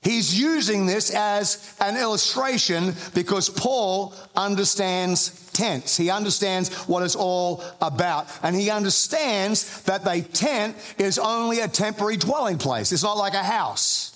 He's 0.02 0.38
using 0.38 0.84
this 0.84 1.14
as 1.14 1.74
an 1.80 1.96
illustration 1.96 2.94
because 3.14 3.48
Paul 3.48 4.12
understands 4.36 5.50
tents. 5.52 5.96
He 5.96 6.10
understands 6.10 6.74
what 6.86 7.02
it's 7.02 7.16
all 7.16 7.64
about. 7.80 8.28
And 8.42 8.54
he 8.54 8.70
understands 8.70 9.82
that 9.84 10.04
the 10.04 10.20
tent 10.20 10.76
is 10.98 11.18
only 11.18 11.60
a 11.60 11.68
temporary 11.68 12.18
dwelling 12.18 12.58
place. 12.58 12.92
It's 12.92 13.02
not 13.02 13.16
like 13.16 13.32
a 13.32 13.42
house. 13.42 14.13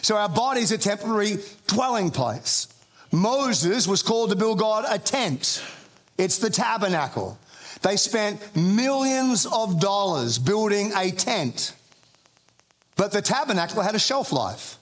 So 0.00 0.16
our 0.16 0.28
body's 0.28 0.72
a 0.72 0.78
temporary 0.78 1.38
dwelling 1.66 2.10
place. 2.10 2.68
Moses 3.12 3.86
was 3.86 4.02
called 4.02 4.30
to 4.30 4.36
build 4.36 4.58
God 4.58 4.84
a 4.88 4.98
tent. 4.98 5.62
It's 6.16 6.38
the 6.38 6.50
tabernacle. 6.50 7.38
They 7.82 7.96
spent 7.96 8.56
millions 8.56 9.44
of 9.44 9.80
dollars 9.80 10.38
building 10.38 10.92
a 10.96 11.10
tent. 11.10 11.74
But 12.96 13.12
the 13.12 13.20
tabernacle 13.20 13.82
had 13.82 13.94
a 13.94 13.98
shelf 13.98 14.32
life. 14.32 14.78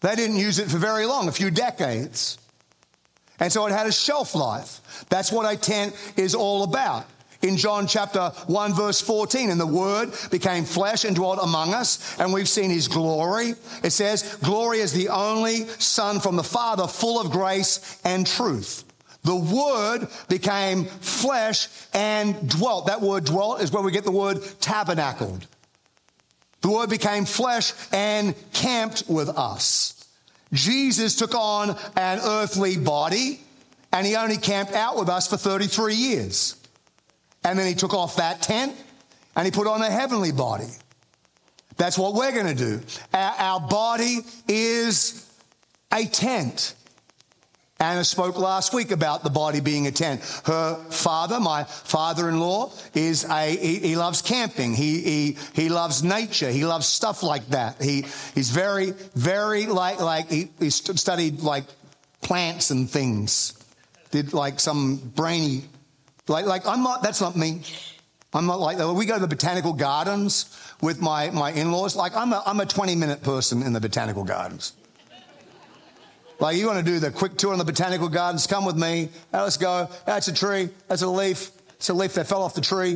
They 0.00 0.14
didn't 0.16 0.36
use 0.36 0.58
it 0.58 0.70
for 0.70 0.78
very 0.78 1.06
long, 1.06 1.28
a 1.28 1.32
few 1.32 1.50
decades. 1.50 2.38
And 3.38 3.52
so 3.52 3.66
it 3.66 3.72
had 3.72 3.86
a 3.86 3.92
shelf 3.92 4.34
life. 4.34 5.06
That's 5.08 5.32
what 5.32 5.50
a 5.50 5.56
tent 5.56 5.94
is 6.16 6.34
all 6.34 6.64
about 6.64 7.06
in 7.42 7.56
John 7.56 7.86
chapter 7.86 8.30
1 8.46 8.74
verse 8.74 9.00
14. 9.00 9.50
And 9.50 9.60
the 9.60 9.66
word 9.66 10.12
became 10.30 10.64
flesh 10.64 11.04
and 11.04 11.16
dwelt 11.16 11.38
among 11.42 11.74
us 11.74 12.18
and 12.18 12.32
we've 12.32 12.48
seen 12.48 12.70
his 12.70 12.88
glory. 12.88 13.54
It 13.82 13.90
says, 13.90 14.36
glory 14.42 14.78
is 14.78 14.92
the 14.92 15.08
only 15.08 15.66
son 15.78 16.20
from 16.20 16.36
the 16.36 16.44
father 16.44 16.86
full 16.86 17.20
of 17.20 17.30
grace 17.30 18.00
and 18.04 18.26
truth. 18.26 18.84
The 19.22 19.36
word 19.36 20.08
became 20.28 20.84
flesh 20.86 21.68
and 21.92 22.48
dwelt. 22.48 22.86
That 22.86 23.02
word 23.02 23.24
dwelt 23.24 23.60
is 23.60 23.70
where 23.70 23.82
we 23.82 23.92
get 23.92 24.04
the 24.04 24.10
word 24.10 24.42
tabernacled. 24.60 25.46
The 26.62 26.70
word 26.70 26.90
became 26.90 27.24
flesh 27.24 27.72
and 27.92 28.34
camped 28.52 29.04
with 29.08 29.28
us. 29.30 29.96
Jesus 30.52 31.16
took 31.16 31.34
on 31.34 31.76
an 31.96 32.18
earthly 32.22 32.76
body 32.76 33.40
and 33.92 34.06
he 34.06 34.16
only 34.16 34.36
camped 34.36 34.72
out 34.72 34.98
with 34.98 35.08
us 35.08 35.26
for 35.26 35.36
33 35.36 35.94
years. 35.94 36.59
And 37.44 37.58
then 37.58 37.66
he 37.66 37.74
took 37.74 37.94
off 37.94 38.16
that 38.16 38.42
tent 38.42 38.76
and 39.36 39.46
he 39.46 39.50
put 39.50 39.66
on 39.66 39.82
a 39.82 39.90
heavenly 39.90 40.32
body. 40.32 40.68
That's 41.76 41.96
what 41.96 42.14
we're 42.14 42.32
going 42.32 42.46
to 42.46 42.54
do. 42.54 42.80
Our, 43.14 43.34
our, 43.38 43.60
body 43.60 44.18
is 44.46 45.26
a 45.90 46.04
tent. 46.04 46.74
Anna 47.78 48.04
spoke 48.04 48.38
last 48.38 48.74
week 48.74 48.90
about 48.90 49.24
the 49.24 49.30
body 49.30 49.60
being 49.60 49.86
a 49.86 49.90
tent. 49.90 50.20
Her 50.44 50.74
father, 50.90 51.40
my 51.40 51.64
father-in-law, 51.64 52.72
is 52.92 53.24
a 53.24 53.56
he, 53.56 53.78
he 53.78 53.96
loves 53.96 54.20
camping. 54.20 54.74
He, 54.74 55.00
he 55.00 55.38
he 55.54 55.68
loves 55.70 56.02
nature. 56.02 56.50
He 56.50 56.66
loves 56.66 56.86
stuff 56.86 57.22
like 57.22 57.46
that. 57.48 57.82
He 57.82 58.04
he's 58.34 58.50
very 58.50 58.90
very 59.14 59.64
like 59.64 60.00
like 60.00 60.30
he, 60.30 60.50
he 60.58 60.68
studied 60.68 61.40
like 61.40 61.64
plants 62.20 62.70
and 62.70 62.90
things. 62.90 63.54
Did 64.10 64.34
like 64.34 64.60
some 64.60 64.96
brainy 64.96 65.62
like, 66.30 66.46
like 66.46 66.66
I'm 66.66 66.82
not, 66.82 67.02
that's 67.02 67.20
not 67.20 67.36
me. 67.36 67.62
I'm 68.32 68.46
not 68.46 68.60
like 68.60 68.78
that. 68.78 68.92
We 68.92 69.06
go 69.06 69.14
to 69.14 69.20
the 69.20 69.26
botanical 69.26 69.72
gardens 69.72 70.56
with 70.80 71.00
my, 71.00 71.30
my 71.30 71.50
in 71.50 71.72
laws. 71.72 71.96
Like, 71.96 72.16
I'm 72.16 72.32
a, 72.32 72.42
I'm 72.46 72.60
a 72.60 72.66
20 72.66 72.94
minute 72.94 73.22
person 73.22 73.62
in 73.62 73.72
the 73.72 73.80
botanical 73.80 74.22
gardens. 74.22 74.72
Like, 76.38 76.56
you 76.56 76.66
want 76.66 76.78
to 76.78 76.84
do 76.84 77.00
the 77.00 77.10
quick 77.10 77.36
tour 77.36 77.52
in 77.52 77.58
the 77.58 77.64
botanical 77.64 78.08
gardens? 78.08 78.46
Come 78.46 78.64
with 78.64 78.76
me. 78.76 79.10
Let's 79.32 79.56
go. 79.56 79.90
That's 80.06 80.28
a 80.28 80.32
tree. 80.32 80.70
That's 80.88 81.02
a 81.02 81.08
leaf. 81.08 81.50
It's 81.74 81.90
a 81.90 81.94
leaf 81.94 82.14
that 82.14 82.28
fell 82.28 82.42
off 82.42 82.54
the 82.54 82.60
tree. 82.60 82.92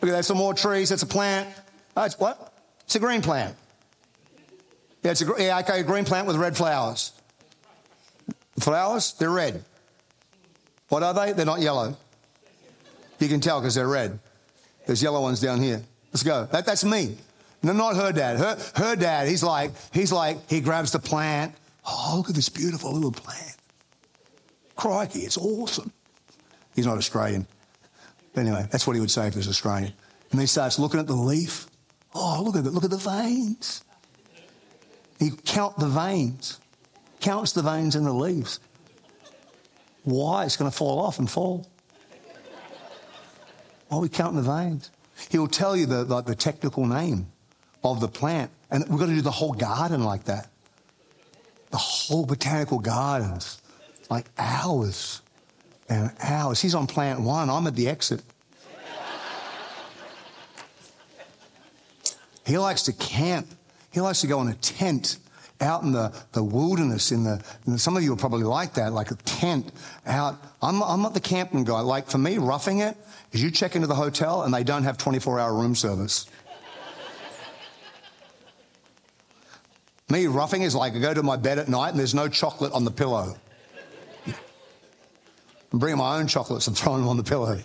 Look 0.00 0.10
at 0.10 0.12
that. 0.12 0.24
Some 0.24 0.38
more 0.38 0.54
trees. 0.54 0.88
That's 0.88 1.02
a 1.02 1.06
plant. 1.06 1.48
Oh, 1.96 2.04
it's 2.04 2.18
what? 2.18 2.52
It's 2.84 2.94
a 2.94 2.98
green 2.98 3.20
plant. 3.20 3.54
Yeah, 5.02 5.12
it's 5.12 5.22
a, 5.22 5.32
yeah, 5.38 5.58
okay, 5.60 5.80
a 5.80 5.84
green 5.84 6.04
plant 6.04 6.26
with 6.26 6.36
red 6.36 6.56
flowers. 6.56 7.12
Flowers, 8.58 9.12
they're 9.12 9.30
red. 9.30 9.64
What 10.88 11.02
are 11.02 11.14
they? 11.14 11.32
They're 11.32 11.46
not 11.46 11.60
yellow. 11.60 11.96
You 13.20 13.28
can 13.28 13.40
tell 13.40 13.60
because 13.60 13.74
they're 13.74 13.86
red. 13.86 14.18
There's 14.86 15.02
yellow 15.02 15.20
ones 15.20 15.40
down 15.40 15.60
here. 15.60 15.82
Let's 16.12 16.22
go. 16.22 16.48
That, 16.50 16.66
that's 16.66 16.84
me. 16.84 17.16
No, 17.62 17.72
not 17.72 17.94
her 17.94 18.10
dad. 18.10 18.38
Her, 18.38 18.58
her 18.76 18.96
dad, 18.96 19.28
he's 19.28 19.42
like, 19.42 19.70
he's 19.92 20.10
like, 20.10 20.38
he 20.48 20.60
grabs 20.60 20.92
the 20.92 20.98
plant. 20.98 21.54
Oh, 21.86 22.14
look 22.16 22.30
at 22.30 22.34
this 22.34 22.48
beautiful 22.48 22.92
little 22.92 23.12
plant. 23.12 23.56
Crikey, 24.74 25.20
it's 25.20 25.36
awesome. 25.36 25.92
He's 26.74 26.86
not 26.86 26.96
Australian. 26.96 27.46
But 28.32 28.42
anyway, 28.42 28.66
that's 28.70 28.86
what 28.86 28.94
he 28.94 29.00
would 29.00 29.10
say 29.10 29.26
if 29.26 29.34
he 29.34 29.38
was 29.38 29.48
Australian. 29.48 29.92
And 30.30 30.40
he 30.40 30.46
starts 30.46 30.78
looking 30.78 31.00
at 31.00 31.06
the 31.06 31.14
leaf. 31.14 31.66
Oh, 32.14 32.42
look 32.42 32.56
at 32.56 32.64
it. 32.64 32.70
Look 32.70 32.84
at 32.84 32.90
the 32.90 32.96
veins. 32.96 33.84
He 35.18 35.30
count 35.44 35.78
the 35.78 35.88
veins. 35.88 36.58
Counts 37.20 37.52
the 37.52 37.62
veins 37.62 37.94
in 37.94 38.04
the 38.04 38.12
leaves. 38.12 38.60
Why? 40.04 40.46
It's 40.46 40.56
going 40.56 40.70
to 40.70 40.76
fall 40.76 40.98
off 40.98 41.18
and 41.18 41.30
fall. 41.30 41.69
Why 43.90 43.98
are 43.98 44.00
we 44.00 44.08
counting 44.08 44.36
the 44.36 44.42
veins? 44.42 44.88
He'll 45.30 45.48
tell 45.48 45.76
you 45.76 45.84
the, 45.84 46.04
the, 46.04 46.22
the 46.22 46.34
technical 46.36 46.86
name 46.86 47.26
of 47.82 48.00
the 48.00 48.06
plant. 48.06 48.52
And 48.70 48.88
we've 48.88 49.00
got 49.00 49.06
to 49.06 49.14
do 49.14 49.20
the 49.20 49.32
whole 49.32 49.52
garden 49.52 50.04
like 50.04 50.24
that. 50.24 50.48
The 51.72 51.76
whole 51.76 52.24
botanical 52.24 52.78
gardens, 52.78 53.60
like 54.08 54.26
hours 54.38 55.22
and 55.88 56.12
hours. 56.22 56.60
He's 56.60 56.74
on 56.74 56.86
plant 56.86 57.20
one, 57.20 57.50
I'm 57.50 57.66
at 57.66 57.74
the 57.74 57.88
exit. 57.88 58.22
He 62.46 62.58
likes 62.58 62.82
to 62.82 62.92
camp. 62.92 63.48
He 63.90 64.00
likes 64.00 64.20
to 64.20 64.28
go 64.28 64.40
in 64.40 64.48
a 64.48 64.54
tent 64.54 65.18
out 65.60 65.82
in 65.82 65.92
the, 65.92 66.12
the 66.32 66.42
wilderness. 66.42 67.12
In 67.12 67.24
the, 67.24 67.78
some 67.78 67.96
of 67.96 68.02
you 68.02 68.12
are 68.12 68.16
probably 68.16 68.44
like 68.44 68.74
that, 68.74 68.92
like 68.92 69.10
a 69.10 69.16
tent 69.16 69.70
out. 70.06 70.36
I'm, 70.62 70.82
I'm 70.82 71.02
not 71.02 71.14
the 71.14 71.20
camping 71.20 71.64
guy. 71.64 71.80
Like 71.80 72.08
for 72.08 72.18
me, 72.18 72.38
roughing 72.38 72.80
it 72.80 72.96
is 73.32 73.42
you 73.42 73.50
check 73.50 73.74
into 73.74 73.86
the 73.86 73.94
hotel 73.94 74.42
and 74.42 74.52
they 74.52 74.64
don't 74.64 74.84
have 74.84 74.98
24 74.98 75.38
hour 75.38 75.54
room 75.54 75.74
service. 75.74 76.26
me, 80.08 80.26
roughing 80.26 80.62
is 80.62 80.74
like 80.74 80.94
I 80.94 80.98
go 80.98 81.14
to 81.14 81.22
my 81.22 81.36
bed 81.36 81.58
at 81.58 81.68
night 81.68 81.90
and 81.90 81.98
there's 81.98 82.14
no 82.14 82.28
chocolate 82.28 82.72
on 82.72 82.84
the 82.84 82.90
pillow. 82.90 83.36
I'm 84.26 85.78
bringing 85.78 85.98
my 85.98 86.16
own 86.16 86.26
chocolates 86.26 86.66
and 86.66 86.76
throwing 86.76 87.00
them 87.00 87.08
on 87.08 87.16
the 87.16 87.22
pillow. 87.22 87.60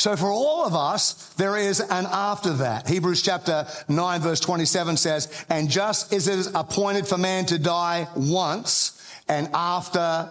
So 0.00 0.16
for 0.16 0.30
all 0.30 0.64
of 0.64 0.74
us, 0.74 1.34
there 1.34 1.58
is 1.58 1.80
an 1.80 2.06
after 2.10 2.54
that. 2.54 2.88
Hebrews 2.88 3.20
chapter 3.20 3.66
9 3.86 4.20
verse 4.22 4.40
27 4.40 4.96
says, 4.96 5.44
and 5.50 5.68
just 5.68 6.10
as 6.14 6.26
it 6.26 6.38
is 6.38 6.50
appointed 6.54 7.06
for 7.06 7.18
man 7.18 7.44
to 7.46 7.58
die 7.58 8.08
once, 8.16 8.96
and 9.28 9.50
after 9.52 10.30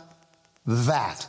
that. 0.65 1.27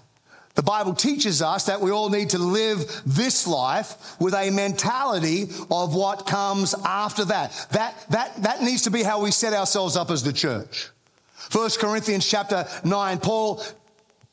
The 0.55 0.62
Bible 0.62 0.94
teaches 0.94 1.42
us 1.42 1.66
that 1.66 1.83
we 1.83 1.90
all 1.90 2.09
need 2.09 2.31
to 2.31 2.38
live 2.38 3.03
this 3.05 3.46
life 3.46 4.18
with 4.18 4.33
a 4.33 4.50
mentality 4.50 5.42
of 5.70 5.94
what 5.94 6.26
comes 6.26 6.74
after 6.85 7.26
that. 7.26 7.68
That, 7.72 7.94
that, 8.09 8.42
that 8.42 8.62
needs 8.62 8.83
to 8.83 8.90
be 8.90 9.03
how 9.03 9.22
we 9.22 9.33
set 9.33 9.53
ourselves 9.53 9.96
up 9.96 10.11
as 10.11 10.22
the 10.22 10.33
church. 10.33 10.88
First 11.35 11.79
Corinthians 11.79 12.29
chapter 12.29 12.66
9, 12.85 13.18
Paul 13.18 13.62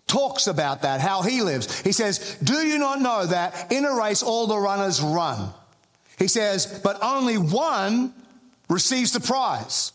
talks 0.07 0.47
about 0.47 0.81
that, 0.81 1.01
how 1.01 1.21
he 1.21 1.41
lives. 1.41 1.81
He 1.81 1.91
says, 1.91 2.37
Do 2.43 2.65
you 2.65 2.79
not 2.79 3.01
know 3.01 3.25
that 3.25 3.71
in 3.71 3.85
a 3.85 3.93
race 3.95 4.23
all 4.23 4.47
the 4.47 4.57
runners 4.57 5.01
run? 5.01 5.49
He 6.17 6.27
says, 6.27 6.79
But 6.83 7.03
only 7.03 7.37
one 7.37 8.13
receives 8.69 9.11
the 9.11 9.19
prize. 9.19 9.91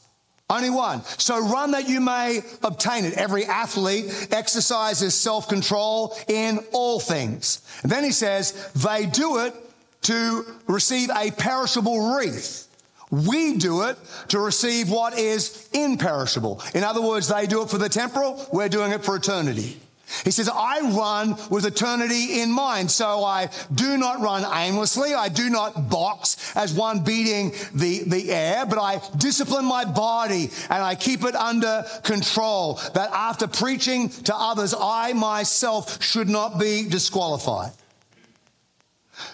Only 0.49 0.71
one. 0.71 1.03
So 1.05 1.41
run 1.41 1.71
that 1.71 1.89
you 1.89 2.01
may 2.01 2.43
obtain 2.63 3.07
it. 3.07 3.15
Every 3.15 3.47
athlete 3.47 4.29
exercises 4.31 5.15
self 5.15 5.49
control 5.49 6.15
in 6.29 6.59
all 6.73 7.01
things. 7.01 7.63
And 7.83 7.91
then 7.91 8.05
he 8.05 8.13
says, 8.13 8.71
They 8.75 9.07
do 9.07 9.39
it 9.39 9.55
to 10.03 10.45
receive 10.67 11.11
a 11.11 11.31
perishable 11.31 12.15
wreath. 12.15 12.69
We 13.11 13.57
do 13.59 13.83
it 13.83 13.99
to 14.29 14.39
receive 14.39 14.91
what 14.91 15.19
is 15.19 15.69
imperishable. 15.73 16.63
In 16.75 16.83
other 16.83 17.03
words, 17.03 17.29
they 17.29 17.47
do 17.47 17.63
it 17.63 17.71
for 17.71 17.79
the 17.79 17.89
temporal, 17.89 18.47
we're 18.53 18.71
doing 18.71 18.93
it 18.93 19.05
for 19.05 19.17
eternity. 19.17 19.82
He 20.25 20.31
says, 20.31 20.49
I 20.49 20.81
run 20.81 21.37
with 21.51 21.67
eternity 21.67 22.41
in 22.41 22.51
mind. 22.51 22.91
So 22.91 23.25
I 23.25 23.49
do 23.75 23.97
not 23.97 24.21
run 24.21 24.45
aimlessly. 24.45 25.15
I 25.15 25.29
do 25.29 25.51
not 25.51 25.89
box 25.89 26.55
as 26.57 26.73
one 26.73 27.05
beating 27.05 27.53
the, 27.75 28.03
the 28.05 28.31
air, 28.31 28.67
but 28.67 28.79
I 28.79 29.01
discipline 29.17 29.65
my 29.65 29.85
body 29.85 30.51
and 30.71 30.83
I 30.83 30.95
keep 30.95 31.25
it 31.25 31.35
under 31.35 31.85
control 32.03 32.81
that 32.95 33.11
after 33.13 33.47
preaching 33.47 34.09
to 34.11 34.35
others, 34.35 34.75
I 34.79 35.13
myself 35.13 36.03
should 36.03 36.29
not 36.29 36.59
be 36.59 36.89
disqualified. 36.89 37.73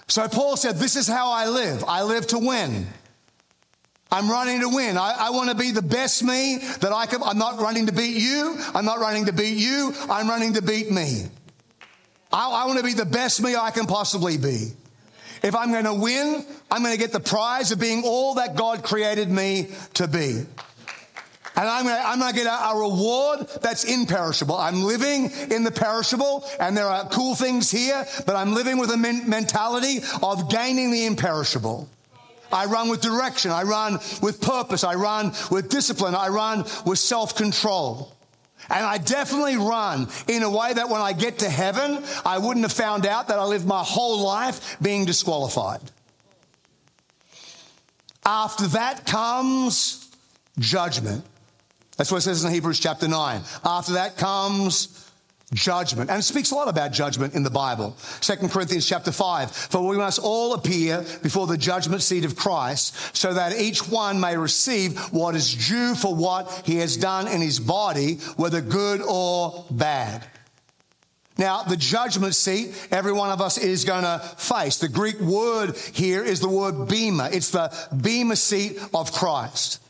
So 0.07 0.27
Paul 0.29 0.57
said, 0.57 0.77
this 0.77 0.97
is 0.97 1.07
how 1.07 1.31
I 1.31 1.49
live. 1.49 1.85
I 1.87 2.03
live 2.03 2.27
to 2.29 2.39
win. 2.39 2.87
I'm 4.11 4.31
running 4.31 4.61
to 4.61 4.69
win. 4.69 4.97
I, 4.97 5.15
I 5.19 5.31
want 5.31 5.51
to 5.51 5.57
be 5.57 5.71
the 5.71 5.83
best 5.83 6.23
me 6.23 6.59
that 6.81 6.93
I 6.93 7.07
can. 7.07 7.23
I'm 7.23 7.39
not 7.39 7.61
running 7.61 7.87
to 7.87 7.93
beat 7.93 8.17
you. 8.17 8.57
I'm 8.75 8.87
not 8.87 9.01
running 9.01 9.27
to 9.27 9.33
beat 9.33 9.59
you. 9.59 9.93
I'm 10.09 10.29
running 10.29 10.55
to 10.55 10.63
beat 10.63 10.91
me. 10.91 11.25
I, 12.33 12.51
I 12.51 12.67
want 12.67 12.79
to 12.79 12.85
be 12.85 12.95
the 12.95 13.05
best 13.05 13.43
me 13.43 13.55
I 13.55 13.71
can 13.71 13.87
possibly 13.87 14.39
be. 14.39 14.73
If 15.43 15.55
I'm 15.55 15.71
going 15.71 15.85
to 15.85 15.95
win, 15.95 16.45
I'm 16.71 16.83
going 16.83 16.95
to 16.95 16.99
get 16.99 17.13
the 17.13 17.21
prize 17.21 17.71
of 17.71 17.79
being 17.79 18.03
all 18.05 18.35
that 18.35 18.57
God 18.57 18.83
created 18.83 19.31
me 19.31 19.69
to 19.95 20.09
be. 20.09 20.45
And 21.59 21.69
I'm 21.69 21.85
going 21.85 21.97
to, 21.97 22.09
I'm 22.09 22.21
to 22.21 22.35
get 22.35 22.47
a, 22.47 22.71
a 22.71 22.79
reward 22.79 23.49
that's 23.63 23.85
imperishable. 23.85 24.57
I'm 24.57 24.85
living 24.85 25.31
in 25.51 25.65
the 25.65 25.73
perishable, 25.73 26.45
and 26.61 26.77
there 26.77 26.87
are 26.87 27.09
cool 27.09 27.35
things 27.35 27.71
here, 27.71 28.07
but 28.27 28.37
I'm 28.37 28.55
living 28.55 28.79
with 28.79 28.91
a 28.91 28.97
men- 28.97 29.29
mentality 29.29 29.99
of 30.23 30.49
gaining 30.49 30.93
the 30.93 31.05
imperishable. 31.07 31.89
I 32.53 32.67
run 32.67 32.89
with 32.89 33.01
direction. 33.01 33.51
I 33.51 33.63
run 33.63 33.95
with 34.23 34.41
purpose. 34.41 34.85
I 34.85 34.95
run 34.95 35.33
with 35.51 35.69
discipline. 35.69 36.15
I 36.15 36.29
run 36.29 36.65
with 36.85 36.99
self 36.99 37.37
control. 37.37 38.15
And 38.71 38.85
I 38.85 38.99
definitely 38.99 39.57
run 39.57 40.09
in 40.27 40.43
a 40.43 40.51
way 40.51 40.73
that 40.75 40.89
when 40.91 41.01
I 41.01 41.13
get 41.13 41.39
to 41.39 41.49
heaven, 41.49 42.05
I 42.25 42.39
wouldn't 42.39 42.65
have 42.65 42.73
found 42.73 43.07
out 43.07 43.29
that 43.29 43.39
I 43.39 43.45
lived 43.45 43.67
my 43.67 43.83
whole 43.83 44.21
life 44.23 44.77
being 44.83 45.07
disqualified. 45.07 45.81
After 48.27 48.67
that 48.69 49.07
comes 49.07 50.11
judgment. 50.59 51.25
That's 51.97 52.13
what 52.13 52.19
it 52.19 52.23
says 52.23 52.45
in 52.45 52.53
Hebrews 52.53 52.79
chapter 52.79 53.09
9. 53.09 53.43
After 53.65 53.95
that 53.95 54.19
comes 54.19 55.08
judgment. 55.53 56.11
And 56.11 56.19
it 56.19 56.23
speaks 56.23 56.51
a 56.51 56.55
lot 56.55 56.69
about 56.69 56.93
judgment 56.93 57.35
in 57.35 57.43
the 57.43 57.51
Bible. 57.51 57.97
2 58.21 58.49
Corinthians 58.49 58.87
chapter 58.87 59.13
5. 59.13 59.51
For 59.51 59.87
we 59.87 59.97
must 59.97 60.19
all 60.19 60.55
appear 60.55 61.05
before 61.23 61.47
the 61.47 61.57
judgment 61.57 62.03
seat 62.03 62.25
of 62.25 62.37
Christ 62.37 63.17
so 63.17 63.33
that 63.33 63.59
each 63.59 63.89
one 63.89 64.21
may 64.21 64.37
receive 64.37 64.99
what 65.13 65.35
is 65.35 65.69
due 65.69 65.95
for 65.95 66.15
what 66.15 66.63
he 66.65 66.77
has 66.77 66.97
done 66.97 67.29
in 67.29 67.41
his 67.41 67.61
body, 67.61 68.17
whether 68.37 68.61
good 68.61 69.01
or 69.01 69.65
bad. 69.71 70.25
Now, 71.39 71.63
the 71.63 71.77
judgment 71.77 72.35
seat, 72.35 72.75
every 72.91 73.13
one 73.13 73.31
of 73.31 73.41
us 73.41 73.59
is 73.59 73.85
going 73.85 74.03
to 74.03 74.19
face. 74.19 74.79
The 74.79 74.89
Greek 74.89 75.21
word 75.21 75.77
here 75.95 76.25
is 76.25 76.41
the 76.41 76.49
word 76.49 76.89
bema. 76.89 77.31
It's 77.33 77.51
the 77.51 77.73
bema 77.97 78.35
seat 78.35 78.77
of 78.93 79.13
Christ. 79.13 79.81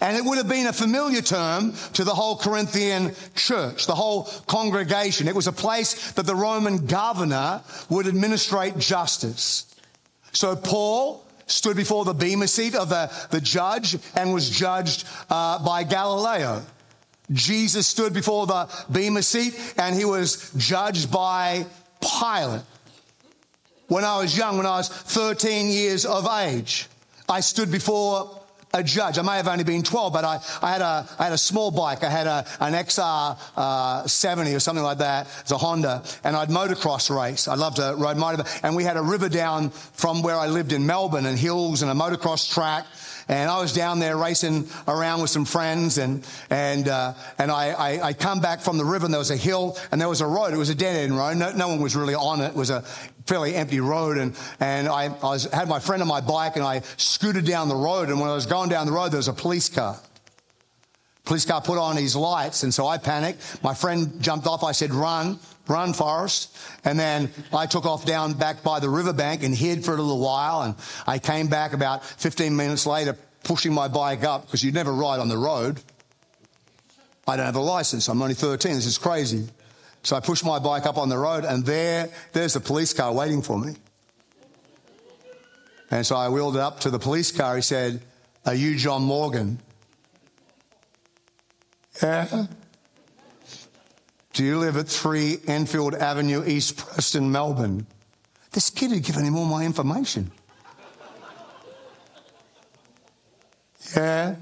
And 0.00 0.16
it 0.16 0.24
would 0.24 0.38
have 0.38 0.48
been 0.48 0.66
a 0.66 0.72
familiar 0.72 1.20
term 1.20 1.72
to 1.94 2.04
the 2.04 2.14
whole 2.14 2.36
Corinthian 2.36 3.14
church, 3.34 3.86
the 3.86 3.94
whole 3.94 4.24
congregation. 4.46 5.26
It 5.26 5.34
was 5.34 5.48
a 5.48 5.52
place 5.52 6.12
that 6.12 6.26
the 6.26 6.36
Roman 6.36 6.86
governor 6.86 7.62
would 7.88 8.06
administrate 8.06 8.78
justice. 8.78 9.74
So 10.32 10.54
Paul 10.54 11.24
stood 11.46 11.76
before 11.76 12.04
the 12.04 12.14
bema 12.14 12.46
seat 12.46 12.74
of 12.74 12.90
the, 12.90 13.10
the 13.30 13.40
judge 13.40 13.96
and 14.14 14.32
was 14.32 14.48
judged 14.48 15.04
uh, 15.30 15.64
by 15.64 15.82
Gallio. 15.82 16.62
Jesus 17.32 17.86
stood 17.86 18.14
before 18.14 18.46
the 18.46 18.68
bema 18.90 19.22
seat 19.22 19.74
and 19.76 19.96
he 19.96 20.04
was 20.04 20.52
judged 20.56 21.10
by 21.10 21.66
Pilate. 22.00 22.62
When 23.88 24.04
I 24.04 24.18
was 24.18 24.36
young, 24.36 24.58
when 24.58 24.66
I 24.66 24.76
was 24.76 24.88
13 24.88 25.68
years 25.68 26.04
of 26.04 26.26
age, 26.26 26.86
I 27.28 27.40
stood 27.40 27.70
before 27.70 28.37
a 28.72 28.82
judge. 28.82 29.18
I 29.18 29.22
may 29.22 29.36
have 29.36 29.48
only 29.48 29.64
been 29.64 29.82
12, 29.82 30.12
but 30.12 30.24
I, 30.24 30.40
I, 30.62 30.72
had, 30.72 30.80
a, 30.82 31.08
I 31.18 31.24
had 31.24 31.32
a 31.32 31.38
small 31.38 31.70
bike. 31.70 32.04
I 32.04 32.10
had 32.10 32.26
a, 32.26 32.44
an 32.60 32.74
XR 32.74 33.38
uh, 33.56 34.06
70 34.06 34.54
or 34.54 34.60
something 34.60 34.84
like 34.84 34.98
that. 34.98 35.26
It's 35.40 35.50
a 35.50 35.58
Honda. 35.58 36.02
And 36.24 36.36
I'd 36.36 36.48
motocross 36.48 37.14
race. 37.14 37.48
I 37.48 37.54
loved 37.54 37.76
to 37.76 37.94
ride 37.96 38.16
motor. 38.16 38.44
And 38.62 38.76
we 38.76 38.84
had 38.84 38.96
a 38.96 39.02
river 39.02 39.28
down 39.28 39.70
from 39.70 40.22
where 40.22 40.36
I 40.36 40.48
lived 40.48 40.72
in 40.72 40.86
Melbourne 40.86 41.26
and 41.26 41.38
hills 41.38 41.82
and 41.82 41.90
a 41.90 41.94
motocross 41.94 42.52
track. 42.52 42.86
And 43.28 43.50
I 43.50 43.60
was 43.60 43.74
down 43.74 43.98
there 43.98 44.16
racing 44.16 44.68
around 44.86 45.20
with 45.20 45.28
some 45.28 45.44
friends, 45.44 45.98
and 45.98 46.26
and 46.48 46.88
uh, 46.88 47.12
and 47.38 47.50
I, 47.50 47.70
I, 47.70 48.06
I 48.08 48.12
come 48.14 48.40
back 48.40 48.60
from 48.60 48.78
the 48.78 48.84
river, 48.84 49.04
and 49.04 49.12
there 49.12 49.18
was 49.18 49.30
a 49.30 49.36
hill, 49.36 49.76
and 49.92 50.00
there 50.00 50.08
was 50.08 50.22
a 50.22 50.26
road. 50.26 50.54
It 50.54 50.56
was 50.56 50.70
a 50.70 50.74
dead 50.74 50.96
end 50.96 51.16
road. 51.16 51.36
No, 51.36 51.52
no 51.52 51.68
one 51.68 51.80
was 51.80 51.94
really 51.94 52.14
on 52.14 52.40
it. 52.40 52.48
It 52.48 52.54
was 52.54 52.70
a 52.70 52.82
fairly 53.26 53.54
empty 53.54 53.80
road, 53.80 54.16
and 54.16 54.34
and 54.60 54.88
I, 54.88 55.04
I 55.04 55.08
was, 55.08 55.44
had 55.44 55.68
my 55.68 55.78
friend 55.78 56.00
on 56.00 56.08
my 56.08 56.22
bike, 56.22 56.56
and 56.56 56.64
I 56.64 56.80
scooted 56.96 57.44
down 57.44 57.68
the 57.68 57.76
road. 57.76 58.08
And 58.08 58.18
when 58.18 58.30
I 58.30 58.34
was 58.34 58.46
going 58.46 58.70
down 58.70 58.86
the 58.86 58.92
road, 58.92 59.10
there 59.10 59.18
was 59.18 59.28
a 59.28 59.34
police 59.34 59.68
car. 59.68 60.00
Police 61.26 61.44
car 61.44 61.60
put 61.60 61.76
on 61.76 61.98
his 61.98 62.16
lights, 62.16 62.62
and 62.62 62.72
so 62.72 62.86
I 62.86 62.96
panicked. 62.96 63.62
My 63.62 63.74
friend 63.74 64.22
jumped 64.22 64.46
off. 64.46 64.64
I 64.64 64.72
said, 64.72 64.94
"Run!" 64.94 65.38
Run, 65.68 65.92
Forrest. 65.92 66.56
And 66.84 66.98
then 66.98 67.30
I 67.52 67.66
took 67.66 67.86
off 67.86 68.04
down 68.04 68.34
back 68.34 68.62
by 68.62 68.80
the 68.80 68.88
riverbank 68.88 69.42
and 69.42 69.54
hid 69.54 69.84
for 69.84 69.92
a 69.92 69.96
little 69.96 70.20
while. 70.20 70.62
And 70.62 70.74
I 71.06 71.18
came 71.18 71.48
back 71.48 71.72
about 71.72 72.04
15 72.04 72.56
minutes 72.56 72.86
later, 72.86 73.16
pushing 73.44 73.72
my 73.72 73.88
bike 73.88 74.24
up 74.24 74.46
because 74.46 74.62
you 74.64 74.72
never 74.72 74.92
ride 74.92 75.20
on 75.20 75.28
the 75.28 75.38
road. 75.38 75.80
I 77.26 77.36
don't 77.36 77.46
have 77.46 77.56
a 77.56 77.60
license. 77.60 78.08
I'm 78.08 78.20
only 78.22 78.34
13. 78.34 78.74
This 78.74 78.86
is 78.86 78.98
crazy. 78.98 79.48
So 80.02 80.16
I 80.16 80.20
pushed 80.20 80.44
my 80.44 80.58
bike 80.58 80.86
up 80.86 80.96
on 80.96 81.08
the 81.08 81.18
road, 81.18 81.44
and 81.44 81.64
there, 81.66 82.08
there's 82.32 82.56
a 82.56 82.60
police 82.60 82.94
car 82.94 83.12
waiting 83.12 83.42
for 83.42 83.58
me. 83.58 83.74
And 85.90 86.06
so 86.06 86.16
I 86.16 86.28
wheeled 86.28 86.56
it 86.56 86.60
up 86.60 86.80
to 86.80 86.90
the 86.90 86.98
police 86.98 87.32
car. 87.32 87.56
He 87.56 87.62
said, 87.62 88.00
Are 88.46 88.54
you 88.54 88.76
John 88.76 89.02
Morgan? 89.02 89.58
Yeah. 92.02 92.46
Do 94.38 94.44
you 94.44 94.58
live 94.60 94.76
at 94.76 94.86
3 94.86 95.40
Enfield 95.48 95.96
Avenue, 95.96 96.44
East 96.46 96.76
Preston, 96.76 97.32
Melbourne? 97.32 97.88
This 98.52 98.70
kid 98.70 98.92
had 98.92 99.02
given 99.02 99.24
him 99.24 99.34
all 99.34 99.44
my 99.44 99.64
information. 99.64 100.30
yeah. 103.96 104.36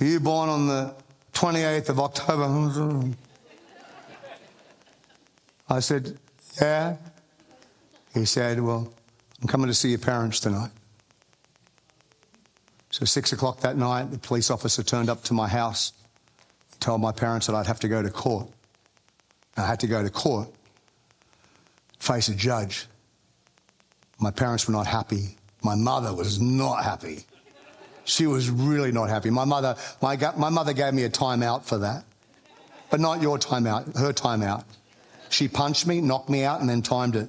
Were 0.00 0.06
you 0.06 0.18
born 0.18 0.48
on 0.48 0.66
the 0.66 0.94
28th 1.34 1.90
of 1.90 2.00
October? 2.00 3.14
I 5.68 5.80
said, 5.80 6.18
Yeah. 6.58 6.96
He 8.14 8.24
said, 8.24 8.62
Well, 8.62 8.90
I'm 9.42 9.48
coming 9.48 9.66
to 9.66 9.74
see 9.74 9.90
your 9.90 9.98
parents 9.98 10.40
tonight. 10.40 10.70
So, 12.92 13.04
six 13.04 13.30
o'clock 13.30 13.60
that 13.60 13.76
night, 13.76 14.10
the 14.10 14.18
police 14.18 14.50
officer 14.50 14.82
turned 14.82 15.10
up 15.10 15.22
to 15.24 15.34
my 15.34 15.48
house 15.48 15.92
told 16.80 17.00
my 17.00 17.12
parents 17.12 17.46
that 17.46 17.54
I'd 17.54 17.66
have 17.66 17.80
to 17.80 17.88
go 17.88 18.02
to 18.02 18.10
court. 18.10 18.48
I 19.56 19.66
had 19.66 19.80
to 19.80 19.86
go 19.86 20.02
to 20.02 20.10
court, 20.10 20.48
face 21.98 22.28
a 22.28 22.34
judge. 22.34 22.86
My 24.20 24.30
parents 24.30 24.66
were 24.66 24.72
not 24.72 24.86
happy. 24.86 25.36
My 25.62 25.74
mother 25.74 26.14
was 26.14 26.40
not 26.40 26.84
happy. 26.84 27.24
She 28.04 28.26
was 28.26 28.48
really 28.48 28.92
not 28.92 29.08
happy. 29.08 29.30
My 29.30 29.44
mother, 29.44 29.76
my, 30.00 30.16
my 30.36 30.48
mother 30.48 30.72
gave 30.72 30.94
me 30.94 31.04
a 31.04 31.10
timeout 31.10 31.64
for 31.64 31.78
that, 31.78 32.04
but 32.90 33.00
not 33.00 33.20
your 33.20 33.38
timeout, 33.38 33.98
her 33.98 34.12
timeout. 34.12 34.64
She 35.28 35.48
punched 35.48 35.86
me, 35.86 36.00
knocked 36.00 36.30
me 36.30 36.44
out, 36.44 36.60
and 36.60 36.68
then 36.68 36.80
timed 36.80 37.16
it. 37.16 37.28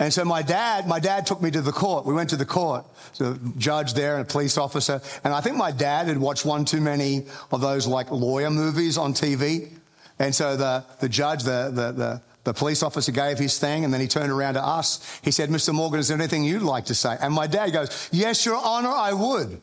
And 0.00 0.10
so 0.10 0.24
my 0.24 0.40
dad, 0.40 0.88
my 0.88 0.98
dad 0.98 1.26
took 1.26 1.42
me 1.42 1.50
to 1.50 1.60
the 1.60 1.72
court. 1.72 2.06
We 2.06 2.14
went 2.14 2.30
to 2.30 2.36
the 2.36 2.46
court, 2.46 2.86
the 3.18 3.38
judge 3.58 3.92
there 3.92 4.16
and 4.16 4.22
a 4.22 4.24
police 4.24 4.56
officer. 4.56 5.02
And 5.24 5.34
I 5.34 5.42
think 5.42 5.56
my 5.56 5.70
dad 5.70 6.08
had 6.08 6.16
watched 6.16 6.46
one 6.46 6.64
too 6.64 6.80
many 6.80 7.26
of 7.52 7.60
those 7.60 7.86
like 7.86 8.10
lawyer 8.10 8.50
movies 8.50 8.96
on 8.96 9.12
TV. 9.12 9.70
And 10.18 10.34
so 10.34 10.56
the, 10.56 10.86
the 11.00 11.08
judge, 11.08 11.42
the, 11.42 11.70
the, 11.70 11.92
the, 11.92 12.22
the 12.44 12.54
police 12.54 12.82
officer 12.82 13.12
gave 13.12 13.38
his 13.38 13.58
thing 13.58 13.84
and 13.84 13.92
then 13.92 14.00
he 14.00 14.08
turned 14.08 14.32
around 14.32 14.54
to 14.54 14.64
us. 14.64 15.20
He 15.22 15.30
said, 15.30 15.50
Mr. 15.50 15.74
Morgan, 15.74 16.00
is 16.00 16.08
there 16.08 16.16
anything 16.16 16.44
you'd 16.44 16.62
like 16.62 16.86
to 16.86 16.94
say? 16.94 17.18
And 17.20 17.34
my 17.34 17.46
dad 17.46 17.68
goes, 17.74 18.08
Yes, 18.10 18.46
Your 18.46 18.56
Honor, 18.56 18.88
I 18.88 19.12
would. 19.12 19.60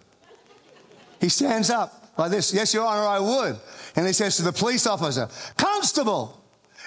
He 1.19 1.29
stands 1.29 1.71
up 1.71 2.11
like 2.15 2.29
this, 2.29 2.53
Yes, 2.53 2.75
Your 2.75 2.85
Honor, 2.85 3.07
I 3.07 3.19
would. 3.19 3.59
And 3.95 4.05
he 4.05 4.13
says 4.13 4.37
to 4.37 4.43
the 4.43 4.53
police 4.53 4.85
officer, 4.85 5.29
Constable, 5.57 6.39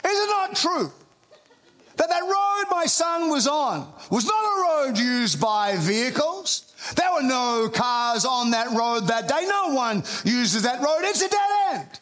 is 0.04 0.18
it 0.20 0.28
not 0.28 0.54
true 0.54 0.92
that 2.00 2.08
that 2.08 2.22
road 2.22 2.74
my 2.74 2.86
son 2.86 3.28
was 3.28 3.46
on 3.46 3.86
was 4.10 4.24
not 4.24 4.32
a 4.32 4.88
road 4.88 4.98
used 4.98 5.38
by 5.38 5.76
vehicles. 5.76 6.72
There 6.96 7.12
were 7.12 7.22
no 7.22 7.68
cars 7.68 8.24
on 8.24 8.52
that 8.52 8.70
road 8.70 9.08
that 9.08 9.28
day. 9.28 9.44
No 9.46 9.74
one 9.74 9.98
uses 10.24 10.62
that 10.62 10.80
road. 10.80 11.00
It's 11.02 11.20
a 11.20 11.28
dead 11.28 11.50
end. 11.72 12.00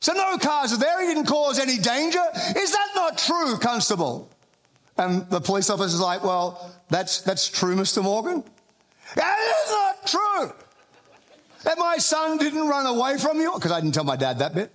So 0.00 0.12
no 0.12 0.38
cars 0.38 0.72
are 0.72 0.78
there. 0.78 1.00
He 1.00 1.14
didn't 1.14 1.26
cause 1.26 1.60
any 1.60 1.78
danger. 1.78 2.22
Is 2.56 2.72
that 2.72 2.88
not 2.96 3.16
true, 3.16 3.58
Constable? 3.58 4.28
And 4.98 5.28
the 5.30 5.40
police 5.40 5.70
officer's 5.70 6.00
like, 6.00 6.24
well, 6.24 6.72
that's, 6.88 7.20
that's 7.20 7.48
true, 7.48 7.76
Mr. 7.76 8.02
Morgan. 8.02 8.42
That 9.14 9.38
is 9.38 9.70
not 9.70 10.06
true. 10.06 10.52
That 11.62 11.78
my 11.78 11.98
son 11.98 12.38
didn't 12.38 12.66
run 12.66 12.86
away 12.86 13.18
from 13.18 13.38
you. 13.38 13.52
Because 13.54 13.70
I 13.70 13.80
didn't 13.80 13.94
tell 13.94 14.02
my 14.02 14.16
dad 14.16 14.40
that 14.40 14.52
bit. 14.52 14.74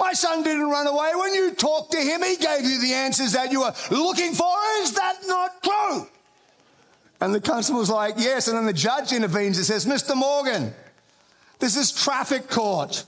My 0.00 0.14
son 0.14 0.42
didn't 0.42 0.68
run 0.68 0.86
away. 0.86 1.12
When 1.14 1.34
you 1.34 1.52
talked 1.52 1.92
to 1.92 1.98
him, 1.98 2.22
he 2.22 2.36
gave 2.36 2.64
you 2.64 2.80
the 2.80 2.94
answers 2.94 3.32
that 3.34 3.52
you 3.52 3.60
were 3.60 3.74
looking 3.90 4.32
for. 4.32 4.50
Is 4.78 4.92
that 4.92 5.18
not 5.26 5.62
true? 5.62 6.08
And 7.20 7.34
the 7.34 7.40
constable's 7.40 7.90
like, 7.90 8.14
yes. 8.16 8.48
And 8.48 8.56
then 8.56 8.64
the 8.64 8.72
judge 8.72 9.12
intervenes 9.12 9.58
and 9.58 9.66
says, 9.66 9.84
Mr. 9.84 10.16
Morgan, 10.16 10.72
this 11.58 11.76
is 11.76 11.92
traffic 11.92 12.48
court. 12.48 13.04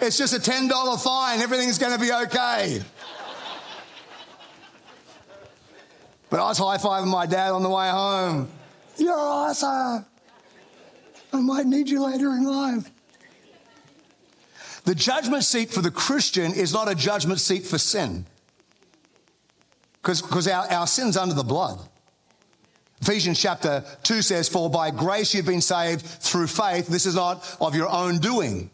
It's 0.00 0.16
just 0.16 0.34
a 0.34 0.38
$10 0.38 1.04
fine. 1.04 1.40
Everything's 1.40 1.78
going 1.78 1.92
to 1.92 2.00
be 2.00 2.10
okay. 2.10 2.80
But 6.30 6.40
I 6.40 6.48
was 6.48 6.58
high 6.58 6.78
fiving 6.78 7.08
my 7.08 7.26
dad 7.26 7.50
on 7.50 7.62
the 7.62 7.68
way 7.68 7.90
home. 7.90 8.48
You're 8.96 9.18
awesome. 9.18 10.06
I 11.32 11.40
might 11.40 11.66
need 11.66 11.90
you 11.90 12.02
later 12.02 12.30
in 12.30 12.44
life. 12.44 12.90
The 14.86 14.94
judgment 14.94 15.42
seat 15.42 15.70
for 15.70 15.82
the 15.82 15.90
Christian 15.90 16.54
is 16.54 16.72
not 16.72 16.88
a 16.88 16.94
judgment 16.94 17.40
seat 17.40 17.66
for 17.66 17.76
sin. 17.76 18.24
Because 20.00 20.46
our, 20.46 20.70
our 20.70 20.86
sin's 20.86 21.16
under 21.16 21.34
the 21.34 21.42
blood. 21.42 21.80
Ephesians 23.02 23.40
chapter 23.40 23.84
2 24.04 24.22
says, 24.22 24.48
For 24.48 24.70
by 24.70 24.92
grace 24.92 25.34
you've 25.34 25.44
been 25.44 25.60
saved 25.60 26.06
through 26.06 26.46
faith. 26.46 26.86
This 26.86 27.04
is 27.04 27.16
not 27.16 27.56
of 27.60 27.74
your 27.74 27.88
own 27.88 28.18
doing. 28.18 28.70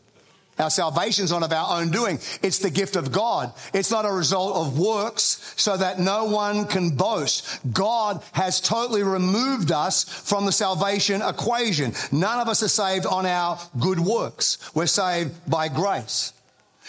Our 0.62 0.70
salvation 0.70 1.24
is 1.24 1.32
not 1.32 1.42
of 1.42 1.52
our 1.52 1.80
own 1.80 1.90
doing. 1.90 2.18
It's 2.40 2.60
the 2.60 2.70
gift 2.70 2.96
of 2.96 3.12
God. 3.12 3.52
It's 3.74 3.90
not 3.90 4.06
a 4.06 4.12
result 4.12 4.56
of 4.56 4.78
works 4.78 5.54
so 5.56 5.76
that 5.76 5.98
no 5.98 6.24
one 6.26 6.66
can 6.66 6.90
boast. 6.90 7.60
God 7.72 8.22
has 8.32 8.60
totally 8.60 9.02
removed 9.02 9.72
us 9.72 10.04
from 10.04 10.46
the 10.46 10.52
salvation 10.52 11.20
equation. 11.20 11.92
None 12.12 12.40
of 12.40 12.48
us 12.48 12.62
are 12.62 12.68
saved 12.68 13.06
on 13.06 13.26
our 13.26 13.58
good 13.80 14.00
works. 14.00 14.70
We're 14.74 14.86
saved 14.86 15.50
by 15.50 15.68
grace. 15.68 16.32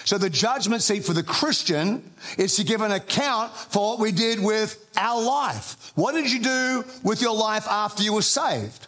So 0.06 0.18
the 0.18 0.30
judgment 0.30 0.82
seat 0.82 1.06
for 1.06 1.14
the 1.14 1.24
Christian 1.24 2.12
is 2.38 2.56
to 2.58 2.64
give 2.64 2.82
an 2.82 2.92
account 2.92 3.54
for 3.54 3.92
what 3.92 4.00
we 4.00 4.12
did 4.12 4.40
with 4.40 4.86
our 4.98 5.24
life. 5.24 5.92
What 5.96 6.14
did 6.14 6.32
you 6.32 6.42
do 6.42 6.86
with 7.04 7.22
your 7.22 7.36
life 7.36 7.68
after 7.68 8.04
you 8.04 8.14
were 8.14 8.22
saved? 8.22 8.88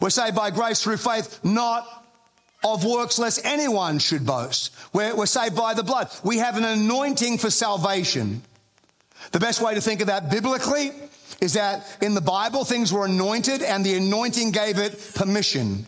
We're 0.00 0.10
saved 0.10 0.36
by 0.36 0.50
grace 0.50 0.82
through 0.82 0.96
faith, 0.96 1.40
not 1.44 2.03
of 2.64 2.84
works 2.84 3.18
lest 3.18 3.44
anyone 3.44 3.98
should 3.98 4.26
boast. 4.26 4.74
We're, 4.92 5.14
we're 5.14 5.26
saved 5.26 5.54
by 5.54 5.74
the 5.74 5.82
blood. 5.82 6.10
We 6.24 6.38
have 6.38 6.56
an 6.56 6.64
anointing 6.64 7.38
for 7.38 7.50
salvation. 7.50 8.42
The 9.32 9.40
best 9.40 9.60
way 9.60 9.74
to 9.74 9.80
think 9.80 10.00
of 10.00 10.08
that 10.08 10.30
biblically 10.30 10.92
is 11.40 11.54
that 11.54 11.84
in 12.00 12.14
the 12.14 12.20
Bible, 12.20 12.64
things 12.64 12.92
were 12.92 13.04
anointed 13.04 13.62
and 13.62 13.84
the 13.84 13.96
anointing 13.96 14.52
gave 14.52 14.78
it 14.78 15.12
permission. 15.14 15.86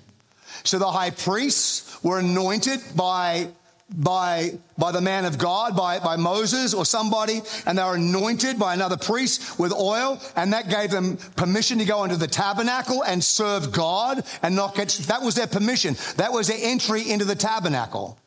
So 0.65 0.79
the 0.79 0.91
high 0.91 1.11
priests 1.11 2.03
were 2.03 2.19
anointed 2.19 2.81
by 2.95 3.49
by, 3.95 4.59
by 4.77 4.93
the 4.93 5.01
man 5.01 5.25
of 5.25 5.39
God, 5.39 5.77
by, 5.77 5.99
by 6.01 6.17
Moses 6.17 6.75
or 6.75 6.85
somebody, 6.85 7.41
and 7.67 7.79
they 7.79 7.83
were 7.83 7.95
anointed 7.95 8.59
by 8.59 8.75
another 8.75 8.97
priest 8.97 9.59
with 9.59 9.73
oil, 9.73 10.21
and 10.35 10.53
that 10.53 10.69
gave 10.69 10.91
them 10.91 11.17
permission 11.37 11.79
to 11.79 11.85
go 11.85 12.05
into 12.05 12.17
the 12.17 12.27
tabernacle 12.27 13.05
and 13.05 13.23
serve 13.23 13.73
God 13.73 14.25
and 14.43 14.57
not 14.57 14.75
get, 14.75 14.89
that 15.07 15.23
was 15.23 15.35
their 15.35 15.47
permission. 15.47 15.97
That 16.17 16.33
was 16.33 16.49
their 16.49 16.59
entry 16.61 17.09
into 17.09 17.25
the 17.25 17.37
tabernacle. 17.37 18.19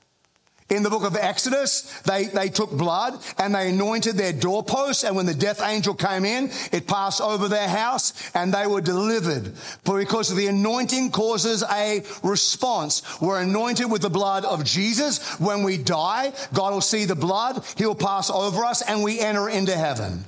In 0.69 0.83
the 0.83 0.89
book 0.89 1.03
of 1.03 1.15
Exodus, 1.15 1.99
they, 2.01 2.25
they 2.25 2.49
took 2.49 2.71
blood 2.71 3.19
and 3.39 3.55
they 3.55 3.69
anointed 3.69 4.15
their 4.15 4.33
doorposts. 4.33 5.03
And 5.03 5.15
when 5.15 5.25
the 5.25 5.33
death 5.33 5.61
angel 5.63 5.95
came 5.95 6.25
in, 6.25 6.51
it 6.71 6.85
passed 6.85 7.21
over 7.21 7.47
their 7.47 7.67
house 7.67 8.13
and 8.35 8.53
they 8.53 8.67
were 8.67 8.81
delivered. 8.81 9.53
But 9.83 9.97
because 9.97 10.33
the 10.33 10.47
anointing 10.47 11.11
causes 11.11 11.63
a 11.63 12.03
response. 12.23 13.01
We're 13.19 13.41
anointed 13.41 13.91
with 13.91 14.03
the 14.03 14.09
blood 14.09 14.45
of 14.45 14.63
Jesus. 14.63 15.39
When 15.39 15.63
we 15.63 15.77
die, 15.77 16.33
God 16.53 16.73
will 16.73 16.81
see 16.81 17.05
the 17.05 17.15
blood. 17.15 17.63
He'll 17.77 17.95
pass 17.95 18.29
over 18.29 18.63
us 18.63 18.81
and 18.81 19.03
we 19.03 19.19
enter 19.19 19.49
into 19.49 19.75
heaven. 19.75 20.23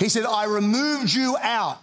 He 0.00 0.08
said, 0.08 0.24
I 0.24 0.46
removed 0.46 1.12
you 1.12 1.36
out 1.40 1.78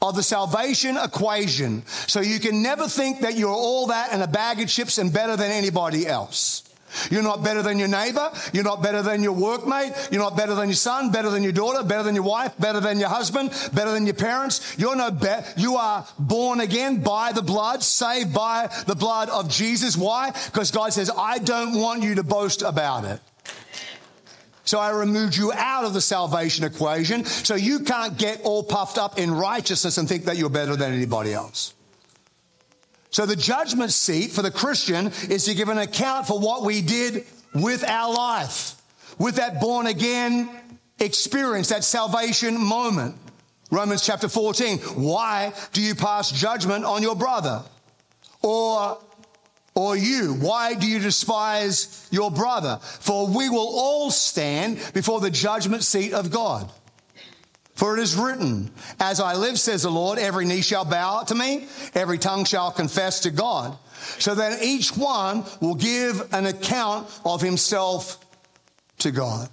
of 0.00 0.16
the 0.16 0.22
salvation 0.22 0.96
equation 0.96 1.86
so 1.86 2.20
you 2.20 2.38
can 2.40 2.62
never 2.62 2.88
think 2.88 3.20
that 3.20 3.36
you're 3.36 3.50
all 3.50 3.86
that 3.88 4.12
and 4.12 4.22
a 4.22 4.26
bag 4.26 4.60
of 4.60 4.68
chips 4.68 4.98
and 4.98 5.12
better 5.12 5.36
than 5.36 5.50
anybody 5.50 6.06
else. 6.06 6.63
You're 7.10 7.22
not 7.22 7.42
better 7.42 7.62
than 7.62 7.78
your 7.78 7.88
neighbor. 7.88 8.30
You're 8.52 8.64
not 8.64 8.82
better 8.82 9.02
than 9.02 9.22
your 9.22 9.34
workmate. 9.34 10.12
You're 10.12 10.22
not 10.22 10.36
better 10.36 10.54
than 10.54 10.68
your 10.68 10.76
son, 10.76 11.10
better 11.10 11.30
than 11.30 11.42
your 11.42 11.52
daughter, 11.52 11.82
better 11.82 12.02
than 12.02 12.14
your 12.14 12.24
wife, 12.24 12.54
better 12.58 12.80
than 12.80 12.98
your 12.98 13.08
husband, 13.08 13.50
better 13.72 13.92
than 13.92 14.06
your 14.06 14.14
parents. 14.14 14.76
You're 14.78 14.96
no 14.96 15.10
better. 15.10 15.46
You 15.56 15.76
are 15.76 16.06
born 16.18 16.60
again 16.60 17.02
by 17.02 17.32
the 17.32 17.42
blood, 17.42 17.82
saved 17.82 18.32
by 18.32 18.70
the 18.86 18.94
blood 18.94 19.28
of 19.28 19.48
Jesus. 19.48 19.96
Why? 19.96 20.30
Because 20.46 20.70
God 20.70 20.92
says, 20.92 21.10
I 21.16 21.38
don't 21.38 21.78
want 21.78 22.02
you 22.02 22.16
to 22.16 22.22
boast 22.22 22.62
about 22.62 23.04
it. 23.04 23.20
So 24.64 24.78
I 24.78 24.90
removed 24.90 25.36
you 25.36 25.52
out 25.52 25.84
of 25.84 25.92
the 25.92 26.00
salvation 26.00 26.64
equation 26.64 27.24
so 27.26 27.54
you 27.54 27.80
can't 27.80 28.16
get 28.16 28.40
all 28.42 28.62
puffed 28.62 28.96
up 28.96 29.18
in 29.18 29.30
righteousness 29.30 29.98
and 29.98 30.08
think 30.08 30.24
that 30.24 30.38
you're 30.38 30.48
better 30.48 30.74
than 30.74 30.92
anybody 30.94 31.34
else. 31.34 31.74
So 33.14 33.26
the 33.26 33.36
judgment 33.36 33.92
seat 33.92 34.32
for 34.32 34.42
the 34.42 34.50
Christian 34.50 35.12
is 35.30 35.44
to 35.44 35.54
give 35.54 35.68
an 35.68 35.78
account 35.78 36.26
for 36.26 36.36
what 36.40 36.64
we 36.64 36.82
did 36.82 37.24
with 37.54 37.88
our 37.88 38.12
life, 38.12 38.74
with 39.20 39.36
that 39.36 39.60
born 39.60 39.86
again 39.86 40.50
experience, 40.98 41.68
that 41.68 41.84
salvation 41.84 42.60
moment. 42.60 43.14
Romans 43.70 44.04
chapter 44.04 44.28
14. 44.28 44.78
Why 44.96 45.52
do 45.72 45.80
you 45.80 45.94
pass 45.94 46.32
judgment 46.32 46.84
on 46.84 47.02
your 47.02 47.14
brother? 47.14 47.62
Or 48.42 48.98
or 49.76 49.96
you? 49.96 50.34
Why 50.34 50.74
do 50.74 50.88
you 50.88 50.98
despise 50.98 52.08
your 52.10 52.32
brother? 52.32 52.80
For 52.82 53.28
we 53.28 53.48
will 53.48 53.78
all 53.78 54.10
stand 54.10 54.80
before 54.92 55.20
the 55.20 55.30
judgment 55.30 55.84
seat 55.84 56.12
of 56.12 56.32
God. 56.32 56.68
For 57.74 57.96
it 57.96 58.02
is 58.02 58.16
written, 58.16 58.70
As 59.00 59.20
I 59.20 59.34
live, 59.34 59.58
says 59.58 59.82
the 59.82 59.90
Lord, 59.90 60.18
every 60.18 60.44
knee 60.44 60.60
shall 60.60 60.84
bow 60.84 61.22
to 61.24 61.34
me, 61.34 61.66
every 61.94 62.18
tongue 62.18 62.44
shall 62.44 62.70
confess 62.70 63.20
to 63.20 63.30
God. 63.30 63.76
So 64.18 64.34
that 64.34 64.62
each 64.62 64.96
one 64.96 65.44
will 65.60 65.74
give 65.74 66.32
an 66.32 66.46
account 66.46 67.08
of 67.24 67.40
himself 67.40 68.24
to 68.98 69.10
God. 69.10 69.48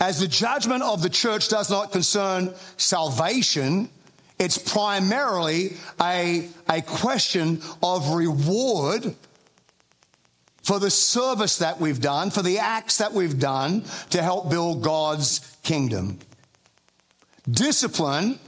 As 0.00 0.18
the 0.18 0.28
judgment 0.28 0.82
of 0.82 1.02
the 1.02 1.10
church 1.10 1.48
does 1.48 1.70
not 1.70 1.92
concern 1.92 2.54
salvation, 2.78 3.90
it's 4.38 4.56
primarily 4.56 5.74
a, 6.00 6.48
a 6.68 6.80
question 6.80 7.60
of 7.82 8.14
reward 8.14 9.14
for 10.62 10.78
the 10.78 10.90
service 10.90 11.58
that 11.58 11.78
we've 11.78 12.00
done, 12.00 12.30
for 12.30 12.42
the 12.42 12.58
acts 12.58 12.98
that 12.98 13.12
we've 13.12 13.38
done 13.38 13.84
to 14.10 14.22
help 14.22 14.50
build 14.50 14.82
God's 14.82 15.40
kingdom. 15.62 16.18
Discipline 17.50 18.38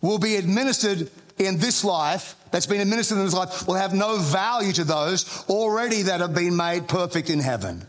will 0.00 0.18
be 0.18 0.36
administered 0.36 1.10
in 1.38 1.58
this 1.58 1.84
life, 1.84 2.36
that's 2.50 2.66
been 2.66 2.80
administered 2.80 3.18
in 3.18 3.24
this 3.24 3.34
life, 3.34 3.66
will 3.66 3.74
have 3.74 3.94
no 3.94 4.18
value 4.18 4.72
to 4.72 4.84
those 4.84 5.44
already 5.48 6.02
that 6.02 6.20
have 6.20 6.34
been 6.34 6.56
made 6.56 6.88
perfect 6.88 7.30
in 7.30 7.40
heaven. 7.40 7.86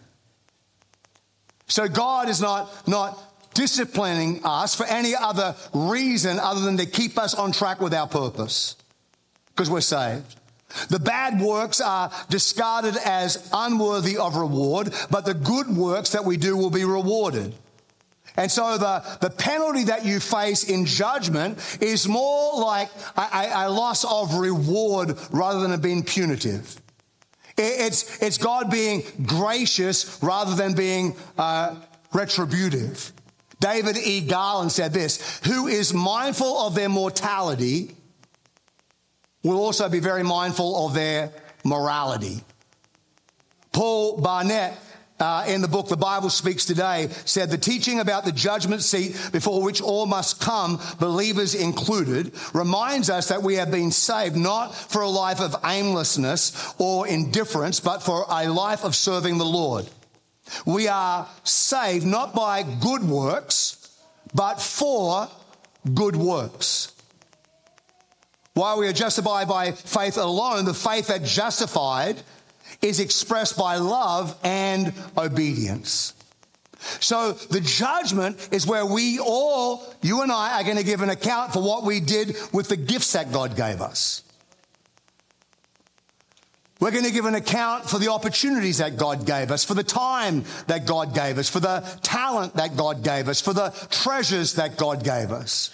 So 1.67 1.87
God 1.87 2.29
is 2.29 2.41
not, 2.41 2.87
not 2.87 3.19
disciplining 3.53 4.41
us 4.43 4.75
for 4.75 4.85
any 4.85 5.15
other 5.15 5.55
reason 5.73 6.39
other 6.39 6.61
than 6.61 6.77
to 6.77 6.85
keep 6.85 7.17
us 7.17 7.33
on 7.33 7.51
track 7.51 7.81
with 7.81 7.93
our 7.93 8.07
purpose 8.07 8.75
because 9.49 9.69
we're 9.69 9.81
saved. 9.81 10.35
The 10.89 10.99
bad 10.99 11.39
works 11.39 11.79
are 11.79 12.11
discarded 12.29 12.97
as 12.97 13.49
unworthy 13.53 14.17
of 14.17 14.35
reward, 14.35 14.93
but 15.11 15.25
the 15.25 15.35
good 15.35 15.67
works 15.67 16.11
that 16.11 16.25
we 16.25 16.35
do 16.35 16.57
will 16.57 16.71
be 16.71 16.83
rewarded. 16.83 17.53
And 18.35 18.51
so 18.51 18.77
the, 18.77 19.03
the 19.21 19.29
penalty 19.29 19.85
that 19.85 20.05
you 20.05 20.19
face 20.19 20.63
in 20.63 20.85
judgment 20.85 21.59
is 21.81 22.07
more 22.07 22.59
like 22.59 22.89
a, 23.15 23.51
a 23.53 23.69
loss 23.69 24.03
of 24.03 24.35
reward 24.35 25.17
rather 25.31 25.67
than 25.67 25.79
being 25.81 26.03
punitive. 26.03 26.79
It's, 27.57 28.21
it's 28.21 28.39
God 28.39 28.71
being 28.71 29.03
gracious 29.23 30.17
rather 30.23 30.55
than 30.55 30.73
being 30.73 31.15
uh, 31.37 31.75
retributive. 32.11 33.11
David 33.59 33.97
E. 33.97 34.21
Garland 34.21 34.71
said 34.71 34.91
this 34.91 35.39
Who 35.45 35.67
is 35.67 35.93
mindful 35.93 36.57
of 36.59 36.75
their 36.75 36.89
mortality 36.89 37.95
will 39.43 39.57
also 39.57 39.89
be 39.89 39.99
very 39.99 40.23
mindful 40.23 40.87
of 40.87 40.93
their 40.93 41.31
morality. 41.63 42.41
Paul 43.71 44.17
Barnett 44.17 44.77
uh, 45.19 45.45
in 45.47 45.61
the 45.61 45.67
book 45.67 45.87
The 45.87 45.97
Bible 45.97 46.29
Speaks 46.29 46.65
Today 46.65 47.07
said 47.25 47.49
the 47.49 47.57
teaching 47.57 47.99
about 47.99 48.25
the 48.25 48.31
judgment 48.31 48.81
seat 48.81 49.15
before 49.31 49.61
which 49.61 49.81
all 49.81 50.05
must 50.05 50.41
come, 50.41 50.79
believers 50.99 51.55
included, 51.55 52.33
reminds 52.53 53.09
us 53.09 53.29
that 53.29 53.43
we 53.43 53.55
have 53.55 53.71
been 53.71 53.91
saved 53.91 54.35
not 54.35 54.75
for 54.75 55.01
a 55.01 55.09
life 55.09 55.39
of 55.39 55.55
aimlessness 55.63 56.73
or 56.77 57.07
indifference, 57.07 57.79
but 57.79 58.03
for 58.03 58.25
a 58.29 58.47
life 58.47 58.83
of 58.83 58.95
serving 58.95 59.37
the 59.37 59.45
Lord. 59.45 59.87
We 60.65 60.87
are 60.87 61.27
saved 61.43 62.05
not 62.05 62.33
by 62.33 62.63
good 62.63 63.03
works, 63.03 63.97
but 64.33 64.61
for 64.61 65.29
good 65.93 66.15
works. 66.15 66.91
While 68.53 68.79
we 68.79 68.87
are 68.87 68.93
justified 68.93 69.47
by 69.47 69.71
faith 69.71 70.17
alone, 70.17 70.65
the 70.65 70.73
faith 70.73 71.07
that 71.07 71.23
justified 71.23 72.21
is 72.83 72.99
expressed 72.99 73.57
by 73.57 73.77
love 73.77 74.37
and 74.43 74.93
obedience. 75.17 76.13
So 76.99 77.31
the 77.31 77.61
judgment 77.61 78.49
is 78.51 78.67
where 78.67 78.85
we 78.85 79.17
all, 79.17 79.83
you 80.01 80.21
and 80.21 80.31
I, 80.31 80.59
are 80.59 80.63
going 80.65 80.77
to 80.77 80.83
give 80.83 81.01
an 81.01 81.09
account 81.09 81.53
for 81.53 81.63
what 81.63 81.83
we 81.83 82.01
did 82.01 82.35
with 82.51 82.67
the 82.67 82.75
gifts 82.75 83.13
that 83.13 83.31
God 83.31 83.55
gave 83.55 83.81
us. 83.81 84.21
We're 86.81 86.91
going 86.91 87.05
to 87.05 87.11
give 87.11 87.23
an 87.23 87.35
account 87.35 87.89
for 87.89 87.97
the 87.97 88.11
opportunities 88.11 88.79
that 88.79 88.97
God 88.97 89.25
gave 89.25 89.51
us, 89.51 89.63
for 89.63 89.73
the 89.73 89.85
time 89.85 90.43
that 90.67 90.85
God 90.85 91.15
gave 91.15 91.37
us, 91.37 91.47
for 91.47 91.61
the 91.61 91.79
talent 92.01 92.55
that 92.55 92.75
God 92.75 93.01
gave 93.01 93.29
us, 93.29 93.39
for 93.39 93.53
the 93.53 93.69
treasures 93.89 94.55
that 94.55 94.75
God 94.75 95.05
gave 95.05 95.31
us. 95.31 95.73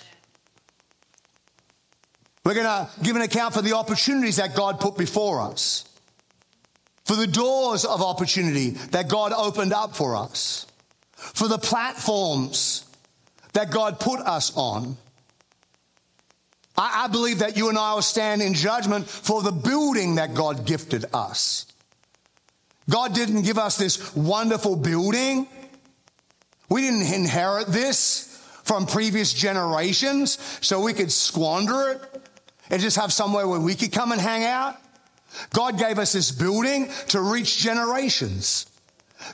We're 2.46 2.54
going 2.54 2.68
to 2.68 2.88
give 3.02 3.16
an 3.16 3.24
account 3.24 3.56
for 3.56 3.64
the 3.64 3.76
opportunities 3.76 4.36
that 4.36 4.56
God 4.56 4.80
put 4.80 4.98
before 4.98 5.42
us 5.42 5.89
for 7.10 7.16
the 7.16 7.26
doors 7.26 7.86
of 7.86 8.04
opportunity 8.04 8.70
that 8.92 9.10
God 9.10 9.34
opened 9.34 9.74
up 9.74 9.96
for 9.96 10.16
us, 10.16 10.68
for 11.16 11.48
the 11.48 11.58
platforms 11.58 12.86
that 13.54 13.72
God 13.72 14.00
put 14.00 14.20
us 14.20 14.56
on. 14.56 14.96
I, 16.78 17.06
I 17.06 17.08
believe 17.08 17.40
that 17.40 17.58
you 17.58 17.68
and 17.70 17.80
I 17.80 17.96
will 17.96 18.04
stand 18.04 18.44
in 18.44 18.54
judgment 18.54 19.10
for 19.10 19.42
the 19.42 19.52
building 19.52 20.16
that 20.16 20.36
God 20.36 20.68
gifted 20.68 21.06
us. 21.12 21.66
God 22.88 23.16
didn't 23.16 23.42
give 23.42 23.58
us 23.58 23.76
this 23.76 24.16
wonderful 24.16 24.76
building. 24.76 25.48
We 26.70 26.82
didn't 26.82 27.12
inherit 27.12 27.70
this 27.70 28.40
from 28.64 28.86
previous 28.86 29.34
generations 29.34 30.38
so 30.62 30.80
we 30.80 30.94
could 30.94 31.12
squander 31.12 31.90
it 31.90 32.28
and 32.70 32.80
just 32.80 32.98
have 32.98 33.12
somewhere 33.12 33.48
where 33.48 33.60
we 33.60 33.74
could 33.74 33.92
come 33.92 34.12
and 34.12 34.22
hang 34.22 34.44
out. 34.44 34.76
God 35.54 35.78
gave 35.78 36.00
us 36.00 36.14
this 36.14 36.32
building 36.32 36.90
to 37.10 37.22
reach 37.22 37.58
generations. 37.58 38.66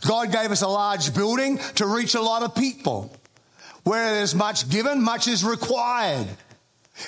God 0.08 0.32
gave 0.32 0.52
us 0.52 0.62
a 0.62 0.68
large 0.68 1.14
building 1.14 1.58
to 1.76 1.86
reach 1.88 2.16
a 2.16 2.22
lot 2.22 2.44
of 2.44 2.56
people. 2.56 3.16
Where 3.84 4.16
there's 4.16 4.34
much 4.34 4.70
given, 4.70 5.04
much 5.04 5.28
is 5.28 5.44
required. 5.44 6.28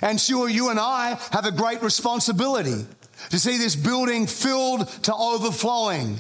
And 0.02 0.20
sure, 0.20 0.48
you 0.48 0.70
and 0.70 0.80
I 0.80 1.18
have 1.32 1.46
a 1.46 1.52
great 1.52 1.82
responsibility 1.82 2.86
to 3.30 3.40
see 3.40 3.58
this 3.58 3.76
building 3.76 4.28
filled 4.28 4.88
to 5.04 5.16
overflowing. 5.16 6.20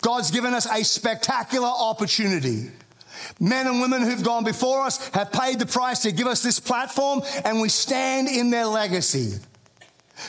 God's 0.00 0.30
given 0.30 0.54
us 0.54 0.66
a 0.66 0.82
spectacular 0.82 1.68
opportunity. 1.68 2.70
Men 3.38 3.66
and 3.66 3.80
women 3.80 4.02
who've 4.02 4.22
gone 4.22 4.44
before 4.44 4.82
us 4.82 5.08
have 5.10 5.30
paid 5.30 5.58
the 5.58 5.66
price 5.66 6.00
to 6.00 6.12
give 6.12 6.26
us 6.26 6.42
this 6.42 6.58
platform, 6.58 7.22
and 7.44 7.60
we 7.60 7.68
stand 7.68 8.28
in 8.28 8.50
their 8.50 8.66
legacy. 8.66 9.34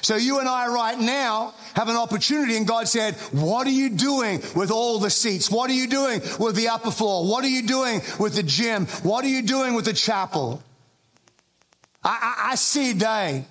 So 0.01 0.15
you 0.15 0.39
and 0.39 0.47
I 0.47 0.67
right 0.67 0.99
now 0.99 1.53
have 1.75 1.89
an 1.89 1.95
opportunity 1.95 2.57
and 2.57 2.67
God 2.67 2.87
said, 2.87 3.15
what 3.31 3.67
are 3.67 3.71
you 3.71 3.89
doing 3.89 4.41
with 4.55 4.71
all 4.71 4.99
the 4.99 5.09
seats? 5.09 5.49
What 5.49 5.69
are 5.69 5.73
you 5.73 5.87
doing 5.87 6.21
with 6.39 6.55
the 6.55 6.69
upper 6.69 6.91
floor? 6.91 7.29
What 7.29 7.43
are 7.43 7.49
you 7.49 7.63
doing 7.63 8.01
with 8.19 8.35
the 8.35 8.43
gym? 8.43 8.85
What 9.03 9.23
are 9.25 9.29
you 9.29 9.41
doing 9.41 9.73
with 9.73 9.85
the 9.85 9.93
chapel? 9.93 10.61
I, 12.03 12.09
I, 12.09 12.51
I 12.51 12.55
see 12.55 12.91
a 12.91 12.95
day 12.95 13.45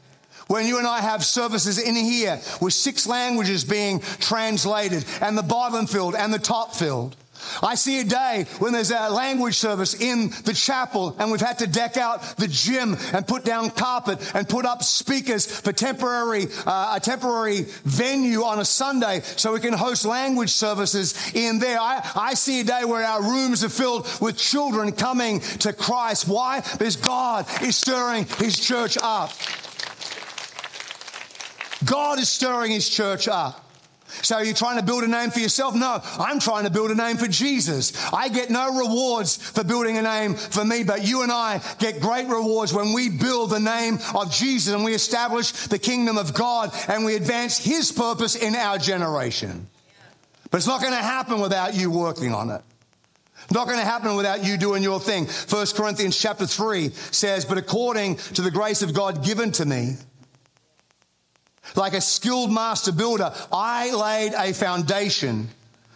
when 0.49 0.67
you 0.67 0.79
and 0.79 0.87
I 0.87 1.01
have 1.01 1.25
services 1.25 1.79
in 1.79 1.95
here 1.95 2.41
with 2.61 2.75
six 2.75 3.07
languages 3.07 3.65
being 3.65 4.01
translated 4.01 5.05
and 5.21 5.37
the 5.37 5.43
bottom 5.43 5.87
filled 5.87 6.15
and 6.15 6.33
the 6.33 6.39
top 6.39 6.75
filled. 6.75 7.17
I 7.63 7.75
see 7.75 8.01
a 8.01 8.05
day 8.05 8.47
when 8.59 8.73
there's 8.73 8.91
a 8.91 9.11
language 9.11 9.57
service 9.57 9.95
in 9.95 10.31
the 10.45 10.53
chapel 10.55 11.17
and 11.19 11.31
we've 11.31 11.41
had 11.41 11.59
to 11.61 11.67
deck 11.67 11.97
out 11.97 12.23
the 12.37 12.49
gym 12.49 12.97
and 13.13 13.27
put 13.27 13.45
down 13.45 13.71
carpet 13.71 14.19
and 14.35 14.49
put 14.49 14.65
up 14.65 14.83
speakers 14.83 15.47
for 15.47 15.73
temporary, 15.73 16.47
uh, 16.67 16.95
a 16.97 17.01
temporary 17.01 17.63
venue 17.85 18.43
on 18.43 18.59
a 18.59 18.65
Sunday 18.65 19.21
so 19.37 19.53
we 19.53 19.61
can 19.61 19.73
host 19.73 20.05
language 20.05 20.51
services 20.51 21.35
in 21.35 21.59
there. 21.59 21.79
I, 21.79 22.09
I 22.15 22.35
see 22.35 22.61
a 22.61 22.65
day 22.65 22.85
where 22.85 23.05
our 23.05 23.23
rooms 23.23 23.65
are 23.65 23.69
filled 23.69 24.09
with 24.21 24.37
children 24.37 24.93
coming 24.93 25.41
to 25.61 25.73
Christ. 25.73 26.29
Why? 26.29 26.61
Because 26.79 26.97
God 26.97 27.47
is 27.63 27.77
stirring 27.77 28.27
his 28.39 28.59
church 28.59 28.99
up. 29.03 29.33
God 31.85 32.19
is 32.19 32.29
stirring 32.29 32.71
his 32.71 32.89
church 32.89 33.29
up. 33.29 33.62
So 34.21 34.37
are 34.37 34.45
you 34.45 34.53
trying 34.53 34.79
to 34.79 34.85
build 34.85 35.05
a 35.05 35.09
name 35.09 35.31
for 35.31 35.41
yourself? 35.41 35.75
No, 35.75 36.01
I'm 36.19 36.39
trying 36.39 36.65
to 36.65 36.71
build 36.71 36.91
a 36.91 36.95
name 36.95 37.17
for 37.17 37.27
Jesus. 37.27 37.93
I 38.13 38.29
get 38.29 38.51
no 38.51 38.79
rewards 38.79 39.37
for 39.37 39.65
building 39.65 39.97
a 39.97 40.03
name 40.03 40.35
for 40.35 40.65
me, 40.65 40.85
but 40.85 41.07
you 41.07 41.23
and 41.23 41.33
I 41.33 41.61
get 41.79 42.01
great 42.01 42.29
rewards 42.29 42.73
when 42.73 42.93
we 42.93 43.09
build 43.09 43.51
the 43.51 43.61
name 43.61 43.99
of 44.15 44.31
Jesus 44.31 44.75
and 44.75 44.85
we 44.85 44.95
establish 44.95 45.53
the 45.53 45.79
kingdom 45.79 46.19
of 46.19 46.35
God 46.35 46.73
and 46.89 47.05
we 47.05 47.17
advance 47.17 47.59
his 47.59 47.91
purpose 47.91 48.37
in 48.37 48.55
our 48.55 48.79
generation. 48.79 49.69
But 50.51 50.59
it's 50.59 50.67
not 50.67 50.81
going 50.81 50.93
to 50.93 50.99
happen 50.99 51.41
without 51.41 51.75
you 51.75 51.91
working 51.91 52.35
on 52.35 52.51
it. 52.51 52.61
Not 53.51 53.67
going 53.67 53.79
to 53.79 53.85
happen 53.85 54.15
without 54.17 54.45
you 54.45 54.57
doing 54.57 54.83
your 54.83 55.01
thing. 55.01 55.27
First 55.27 55.75
Corinthians 55.75 56.17
chapter 56.17 56.47
3 56.47 56.91
says, 56.91 57.45
But 57.45 57.59
according 57.59 58.17
to 58.17 58.43
the 58.43 58.51
grace 58.51 58.83
of 58.83 58.95
God 58.95 59.25
given 59.25 59.51
to 59.53 59.65
me, 59.65 59.97
like 61.77 61.95
a 61.95 62.01
skilled 62.01 62.53
master 62.53 62.93
builder, 62.93 63.33
I 63.53 63.95
laid 63.95 64.35
a 64.35 64.53
foundation. 64.53 65.49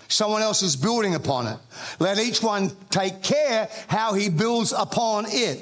Someone 0.09 0.43
else 0.43 0.63
is 0.63 0.77
building 0.77 1.15
upon 1.15 1.49
it. 1.49 1.59
Let 1.99 2.19
each 2.19 2.43
one 2.43 2.71
take 2.91 3.23
care 3.23 3.69
how 3.89 4.15
he 4.15 4.29
builds 4.29 4.73
upon 4.73 5.27
it. 5.29 5.59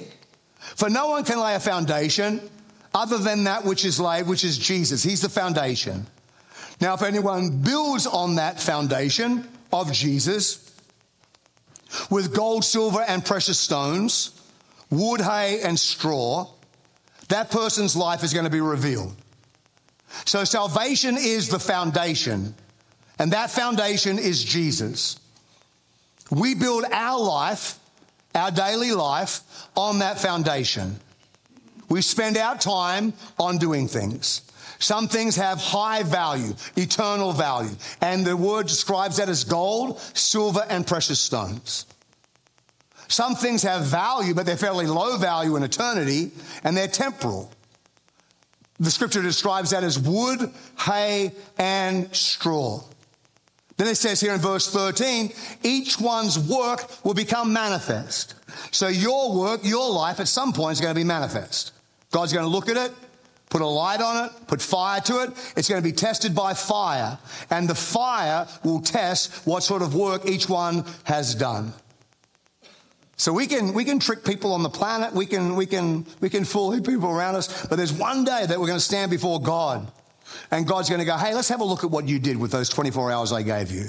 For 0.59 0.91
no 0.91 1.09
one 1.09 1.25
can 1.25 1.41
lay 1.41 1.55
a 1.55 1.61
foundation 1.61 2.41
other 2.95 3.19
than 3.19 3.45
that 3.45 3.65
which 3.65 3.85
is 3.85 3.99
laid, 3.99 4.27
which 4.27 4.45
is 4.45 4.57
Jesus. 4.57 5.03
He's 5.03 5.21
the 5.21 5.29
foundation. 5.29 6.07
Now, 6.81 6.95
if 6.95 7.03
anyone 7.03 7.63
builds 7.63 8.07
on 8.07 8.37
that 8.37 8.61
foundation 8.61 9.49
of 9.73 9.93
Jesus 9.93 10.73
with 12.11 12.35
gold, 12.35 12.65
silver, 12.65 13.03
and 13.03 13.25
precious 13.25 13.59
stones, 13.59 14.41
wood, 14.91 15.21
hay, 15.21 15.61
and 15.63 15.79
straw, 15.79 16.49
that 17.29 17.51
person's 17.51 17.97
life 17.97 18.23
is 18.23 18.33
going 18.33 18.45
to 18.45 18.51
be 18.51 18.61
revealed. 18.61 19.15
So 20.25 20.45
salvation 20.45 21.17
is 21.19 21.49
the 21.49 21.59
foundation, 21.59 22.55
and 23.19 23.33
that 23.33 23.51
foundation 23.51 24.19
is 24.19 24.43
Jesus. 24.43 25.19
We 26.31 26.55
build 26.55 26.85
our 26.91 27.21
life, 27.21 27.79
our 28.35 28.51
daily 28.51 28.93
life, 28.93 29.41
on 29.77 29.99
that 29.99 30.19
foundation. 30.19 30.99
We 31.89 32.01
spend 32.01 32.37
our 32.37 32.57
time 32.57 33.13
on 33.39 33.59
doing 33.59 33.89
things. 33.89 34.43
Some 34.79 35.09
things 35.09 35.37
have 35.37 35.59
high 35.59 36.03
value, 36.03 36.55
eternal 36.77 37.33
value, 37.33 37.77
and 38.01 38.25
the 38.25 38.37
word 38.37 38.67
describes 38.67 39.19
that 39.19 39.29
as 39.29 39.45
gold, 39.45 40.01
silver, 40.15 40.65
and 40.69 40.87
precious 40.87 41.21
stones. 41.21 41.87
Some 43.09 43.35
things 43.35 43.63
have 43.63 43.85
value, 43.85 44.35
but 44.35 44.47
they're 44.47 44.57
fairly 44.57 44.87
low 44.87 45.17
value 45.19 45.57
in 45.57 45.63
eternity, 45.63 46.33
and 46.65 46.77
they're 46.77 46.89
temporal. 46.89 47.51
The 48.81 48.91
scripture 48.91 49.23
describes 49.23 49.71
that 49.71 49.85
as 49.85 49.99
wood, 49.99 50.53
hay, 50.81 51.33
and 51.59 52.15
straw. 52.15 52.83
Then 53.77 53.89
it 53.89 53.97
says 53.97 54.21
here 54.21 54.35
in 54.35 54.41
verse 54.41 54.71
13, 54.73 55.33
each 55.63 56.01
one's 56.01 56.39
work 56.39 57.05
will 57.05 57.15
become 57.15 57.53
manifest. 57.53 58.35
So 58.71 58.89
your 58.89 59.37
work, 59.37 59.61
your 59.65 59.91
life 59.91 60.21
at 60.21 60.29
some 60.29 60.53
point 60.53 60.75
is 60.75 60.81
going 60.81 60.95
to 60.95 61.01
be 61.01 61.05
manifest. 61.05 61.73
God's 62.11 62.33
going 62.33 62.45
to 62.45 62.51
look 62.51 62.69
at 62.69 62.77
it, 62.77 62.93
put 63.51 63.63
a 63.63 63.67
light 63.67 64.01
on 64.01 64.27
it, 64.27 64.33
put 64.47 64.63
fire 64.63 65.01
to 65.03 65.23
it. 65.23 65.31
It's 65.57 65.69
going 65.69 65.83
to 65.83 65.89
be 65.89 65.95
tested 65.95 66.35
by 66.35 66.55
fire. 66.55 67.19
And 67.51 67.69
the 67.69 67.75
fire 67.75 68.47
will 68.63 68.81
test 68.81 69.47
what 69.47 69.65
sort 69.65 69.83
of 69.83 69.95
work 69.95 70.27
each 70.27 70.49
one 70.49 70.85
has 71.05 71.35
done. 71.35 71.73
So 73.25 73.33
we 73.33 73.47
can, 73.47 73.73
we 73.73 73.87
can 73.87 74.01
trick 74.01 74.23
people 74.23 74.53
on 74.53 74.63
the 74.63 74.69
planet. 74.69 75.15
We 75.15 75.25
can, 75.25 75.57
we 75.57 75.65
can, 75.65 76.05
we 76.21 76.29
can 76.29 76.45
fool 76.45 76.79
people 76.79 77.09
around 77.09 77.37
us. 77.37 77.67
But 77.67 77.77
there's 77.77 77.91
one 77.91 78.23
day 78.23 78.45
that 78.45 78.61
we're 78.61 78.67
going 78.67 78.79
to 78.79 78.85
stand 78.85 79.11
before 79.11 79.41
God. 79.41 79.91
And 80.51 80.67
God's 80.67 80.91
going 80.91 80.99
to 80.99 81.07
go, 81.07 81.17
hey, 81.17 81.33
let's 81.33 81.49
have 81.49 81.63
a 81.63 81.65
look 81.65 81.85
at 81.85 81.91
what 81.91 82.07
you 82.07 82.19
did 82.19 82.37
with 82.37 82.51
those 82.51 82.69
24 82.69 83.11
hours 83.11 83.33
I 83.33 83.41
gave 83.41 83.71
you. 83.71 83.87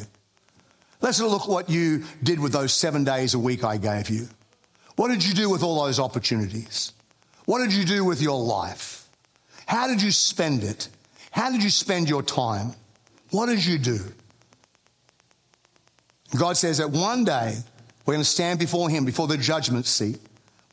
Let's 1.01 1.19
look 1.19 1.41
at 1.41 1.49
what 1.49 1.69
you 1.69 2.05
did 2.23 2.39
with 2.39 2.53
those 2.53 2.71
seven 2.71 3.03
days 3.03 3.33
a 3.33 3.39
week 3.39 3.65
I 3.65 3.75
gave 3.75 4.09
you. 4.09 4.29
What 4.95 5.09
did 5.09 5.21
you 5.25 5.33
do 5.33 5.49
with 5.49 5.63
all 5.63 5.83
those 5.83 5.99
opportunities? 5.99 6.93
What 7.43 7.59
did 7.59 7.73
you 7.73 7.83
do 7.83 8.05
with 8.05 8.21
your 8.21 8.41
life? 8.41 9.05
How 9.65 9.87
did 9.87 10.01
you 10.01 10.11
spend 10.11 10.63
it? 10.63 10.87
How 11.31 11.51
did 11.51 11.61
you 11.61 11.71
spend 11.71 12.07
your 12.07 12.23
time? 12.23 12.71
What 13.31 13.47
did 13.47 13.65
you 13.65 13.79
do? 13.79 13.99
God 16.39 16.55
says 16.55 16.77
that 16.77 16.89
one 16.89 17.25
day 17.25 17.57
we're 18.05 18.13
going 18.13 18.23
to 18.23 18.29
stand 18.29 18.59
before 18.59 18.89
Him, 18.89 19.05
before 19.05 19.27
the 19.27 19.37
judgment 19.37 19.85
seat. 19.85 20.19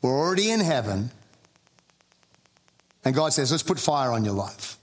We're 0.01 0.17
already 0.17 0.51
in 0.51 0.59
heaven. 0.59 1.11
And 3.05 3.15
God 3.15 3.33
says, 3.33 3.51
let's 3.51 3.63
put 3.63 3.79
fire 3.79 4.11
on 4.11 4.23
your 4.23 4.33
life. 4.33 4.77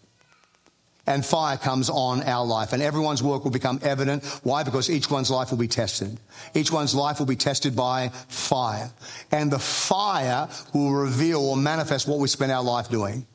And 1.07 1.25
fire 1.25 1.57
comes 1.57 1.91
on 1.91 2.23
our 2.23 2.45
life, 2.47 2.73
and 2.73 2.83
everyone's 2.83 3.23
work 3.23 3.43
will 3.43 3.51
become 3.51 3.81
evident. 3.83 4.25
Why? 4.45 4.63
Because 4.63 4.89
each 4.89 5.11
one's 5.11 5.31
life 5.31 5.51
will 5.51 5.59
be 5.59 5.67
tested. 5.67 6.21
Each 6.55 6.71
one's 6.71 6.95
life 6.95 7.19
will 7.19 7.27
be 7.27 7.37
tested 7.37 7.75
by 7.75 8.11
fire. 8.29 8.91
And 9.33 9.51
the 9.51 9.59
fire 9.59 10.49
will 10.73 10.93
reveal 10.93 11.41
or 11.41 11.57
manifest 11.57 12.07
what 12.07 12.19
we 12.19 12.29
spend 12.29 12.53
our 12.53 12.63
life 12.63 12.91
doing. 12.91 13.27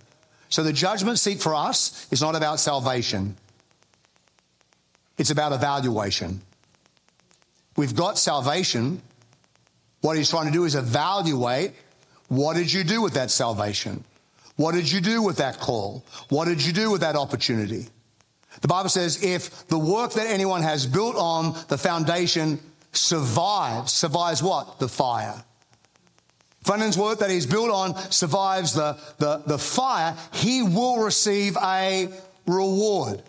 So 0.48 0.64
the 0.64 0.72
judgment 0.72 1.20
seat 1.20 1.42
for 1.42 1.54
us 1.54 2.08
is 2.12 2.22
not 2.22 2.36
about 2.36 2.60
salvation, 2.60 3.36
it's 5.18 5.32
about 5.32 5.52
evaluation. 5.52 6.42
We've 7.76 7.96
got 7.96 8.18
salvation. 8.18 9.02
What 10.02 10.18
he's 10.18 10.30
trying 10.30 10.48
to 10.48 10.52
do 10.52 10.66
is 10.66 10.76
evaluate 10.76 11.74
what 12.28 12.56
did 12.56 12.72
you 12.72 12.84
do 12.84 13.02
with 13.02 13.14
that 13.14 13.32
salvation? 13.32 14.04
What 14.56 14.74
did 14.74 14.92
you 14.92 15.02
do 15.02 15.22
with 15.22 15.38
that 15.38 15.60
call? 15.60 16.06
What 16.30 16.46
did 16.46 16.66
you 16.66 16.74
do 16.74 16.90
with 16.92 17.02
that 17.02 17.16
opportunity? 17.16 17.88
The 18.62 18.68
Bible 18.68 18.90
says 18.90 19.24
if 19.24 19.68
the 19.68 19.78
work 19.78 20.14
that 20.14 20.28
anyone 20.28 20.64
has 20.64 20.88
built 20.88 21.16
on 21.18 21.56
the 21.68 21.78
foundation 21.78 22.60
survives, 22.94 23.92
survives 23.92 24.42
what? 24.42 24.80
The 24.80 24.88
fire. 24.88 25.44
If 26.68 26.98
work 26.98 27.20
that 27.20 27.30
he's 27.30 27.46
built 27.46 27.70
on 27.70 27.96
survives 28.12 28.74
the, 28.74 28.98
the, 29.20 29.44
the 29.46 29.60
fire, 29.60 30.16
he 30.34 30.64
will 30.64 31.04
receive 31.04 31.58
a 31.62 32.10
reward. 32.48 33.22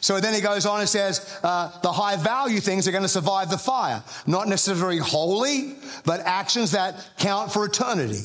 So 0.00 0.20
then 0.20 0.34
he 0.34 0.40
goes 0.40 0.66
on 0.66 0.80
and 0.80 0.88
says, 0.88 1.38
uh, 1.42 1.70
the 1.82 1.92
high 1.92 2.16
value 2.16 2.60
things 2.60 2.86
are 2.86 2.92
going 2.92 3.02
to 3.02 3.08
survive 3.08 3.50
the 3.50 3.58
fire. 3.58 4.02
Not 4.26 4.48
necessarily 4.48 4.98
holy, 4.98 5.74
but 6.04 6.20
actions 6.20 6.72
that 6.72 7.10
count 7.18 7.52
for 7.52 7.64
eternity. 7.64 8.22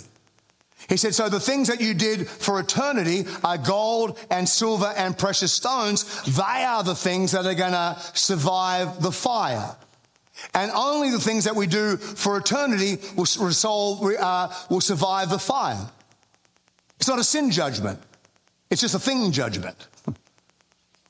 He 0.87 0.97
said, 0.97 1.15
so 1.15 1.29
the 1.29 1.39
things 1.39 1.67
that 1.67 1.81
you 1.81 1.93
did 1.93 2.27
for 2.27 2.59
eternity 2.59 3.25
are 3.43 3.57
gold 3.57 4.19
and 4.29 4.47
silver 4.47 4.93
and 4.95 5.17
precious 5.17 5.51
stones. 5.51 6.21
They 6.23 6.41
are 6.43 6.83
the 6.83 6.95
things 6.95 7.31
that 7.31 7.45
are 7.45 7.55
going 7.55 7.71
to 7.71 7.97
survive 8.13 9.01
the 9.01 9.11
fire. 9.11 9.75
And 10.53 10.71
only 10.71 11.09
the 11.11 11.19
things 11.19 11.45
that 11.45 11.55
we 11.55 11.65
do 11.65 11.97
for 11.97 12.37
eternity 12.37 12.97
will, 13.15 13.25
resolve, 13.39 14.03
uh, 14.19 14.49
will 14.69 14.81
survive 14.81 15.29
the 15.29 15.39
fire. 15.39 15.89
It's 16.97 17.07
not 17.07 17.19
a 17.19 17.23
sin 17.23 17.51
judgment. 17.51 17.99
It's 18.69 18.81
just 18.81 18.95
a 18.95 18.99
thing 18.99 19.31
judgment. 19.31 19.87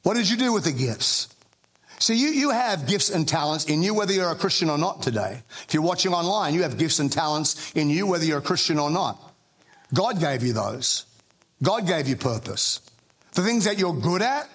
What 0.05 0.17
did 0.17 0.29
you 0.29 0.37
do 0.37 0.53
with 0.53 0.65
the 0.65 0.71
gifts? 0.71 1.29
See, 1.97 2.13
you, 2.13 2.27
you 2.27 2.51
have 2.51 2.85
gifts 2.85 3.09
and 3.09 3.27
talents 3.27 3.65
in 3.65 3.81
you, 3.81 3.95
whether 3.95 4.13
you're 4.13 4.29
a 4.29 4.35
Christian 4.35 4.69
or 4.69 4.77
not 4.77 5.01
today. 5.01 5.41
If 5.67 5.73
you're 5.73 5.81
watching 5.81 6.13
online, 6.13 6.53
you 6.53 6.61
have 6.61 6.77
gifts 6.77 6.99
and 6.99 7.11
talents 7.11 7.71
in 7.71 7.89
you, 7.89 8.05
whether 8.05 8.23
you're 8.23 8.37
a 8.37 8.43
Christian 8.43 8.77
or 8.77 8.91
not. 8.91 9.33
God 9.95 10.19
gave 10.19 10.43
you 10.43 10.53
those. 10.53 11.07
God 11.63 11.87
gave 11.87 12.07
you 12.07 12.15
purpose. 12.15 12.81
The 13.31 13.41
things 13.41 13.65
that 13.65 13.79
you're 13.79 13.95
good 13.95 14.21
at, 14.21 14.47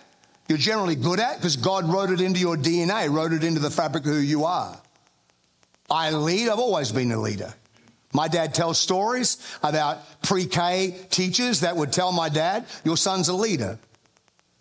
you're 0.49 0.57
generally 0.57 0.95
good 0.95 1.19
at 1.19 1.39
because 1.39 1.57
God 1.57 1.85
wrote 1.93 2.11
it 2.11 2.21
into 2.21 2.39
your 2.39 2.57
DNA, 2.57 3.11
wrote 3.11 3.33
it 3.33 3.43
into 3.43 3.59
the 3.59 3.73
fabric 3.73 4.07
of 4.07 4.13
who 4.13 4.21
you 4.21 4.45
are. 4.45 4.81
I 5.91 6.13
lead, 6.13 6.49
I've 6.49 6.61
always 6.61 6.93
been 6.93 7.11
a 7.11 7.21
leader. 7.21 7.53
My 8.13 8.29
dad 8.29 8.55
tells 8.55 8.79
stories 8.79 9.45
about 9.65 9.99
pre 10.23 10.47
K 10.47 10.97
teachers 11.11 11.61
that 11.61 11.75
would 11.75 11.93
tell 11.93 12.13
my 12.13 12.29
dad, 12.29 12.67
Your 12.85 12.97
son's 12.97 13.29
a 13.29 13.35
leader. 13.35 13.81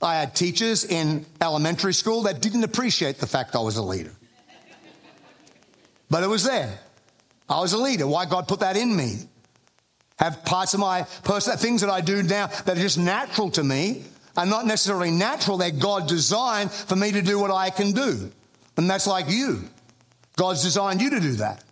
I 0.02 0.16
had 0.16 0.36
teachers 0.36 0.86
in 0.86 1.26
elementary 1.42 1.94
school 1.94 2.24
that 2.24 2.42
didn't 2.42 2.64
appreciate 2.64 3.18
the 3.18 3.28
fact 3.28 3.56
I 3.56 3.60
was 3.60 3.76
a 3.76 3.84
leader. 3.84 4.14
But 6.10 6.24
it 6.24 6.28
was 6.28 6.44
there. 6.44 6.80
I 7.50 7.60
was 7.60 7.74
a 7.74 7.78
leader. 7.78 8.08
Why 8.08 8.26
God 8.26 8.48
put 8.48 8.62
that 8.62 8.78
in 8.78 8.96
me? 8.96 9.18
Have 10.18 10.44
parts 10.46 10.74
of 10.74 10.80
my 10.80 11.04
person, 11.24 11.58
things 11.58 11.82
that 11.82 11.90
I 11.90 12.02
do 12.02 12.24
now 12.24 12.48
that 12.48 12.78
are 12.78 12.82
just 12.82 12.98
natural 12.98 13.50
to 13.52 13.64
me 13.64 14.04
are 14.36 14.46
not 14.46 14.66
necessarily 14.66 15.12
natural. 15.12 15.58
They're 15.58 15.72
God 15.72 16.08
designed 16.08 16.72
for 16.72 16.96
me 16.96 17.12
to 17.12 17.22
do 17.22 17.40
what 17.40 17.52
I 17.52 17.70
can 17.70 17.92
do. 17.92 18.32
And 18.78 18.90
that's 18.90 19.08
like 19.08 19.30
you. 19.30 19.64
God's 20.36 20.64
designed 20.64 21.02
you 21.02 21.10
to 21.12 21.20
do 21.20 21.34
that. 21.34 21.64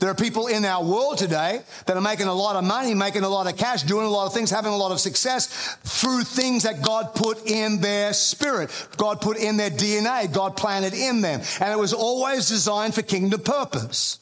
There 0.00 0.10
are 0.10 0.14
people 0.14 0.46
in 0.46 0.64
our 0.64 0.82
world 0.82 1.18
today 1.18 1.60
that 1.86 1.96
are 1.96 2.02
making 2.02 2.26
a 2.26 2.34
lot 2.34 2.56
of 2.56 2.64
money, 2.64 2.94
making 2.94 3.24
a 3.24 3.28
lot 3.28 3.46
of 3.46 3.56
cash, 3.56 3.82
doing 3.82 4.06
a 4.06 4.10
lot 4.10 4.26
of 4.26 4.32
things, 4.32 4.50
having 4.50 4.72
a 4.72 4.76
lot 4.76 4.92
of 4.92 5.00
success 5.00 5.76
through 5.84 6.22
things 6.22 6.62
that 6.62 6.82
God 6.82 7.14
put 7.14 7.46
in 7.46 7.80
their 7.80 8.12
spirit. 8.12 8.70
God 8.96 9.20
put 9.20 9.36
in 9.36 9.56
their 9.56 9.70
DNA. 9.70 10.32
God 10.32 10.56
planted 10.56 10.94
in 10.94 11.20
them. 11.20 11.40
And 11.60 11.72
it 11.72 11.78
was 11.78 11.92
always 11.92 12.48
designed 12.48 12.94
for 12.94 13.02
kingdom 13.02 13.40
purpose. 13.42 14.18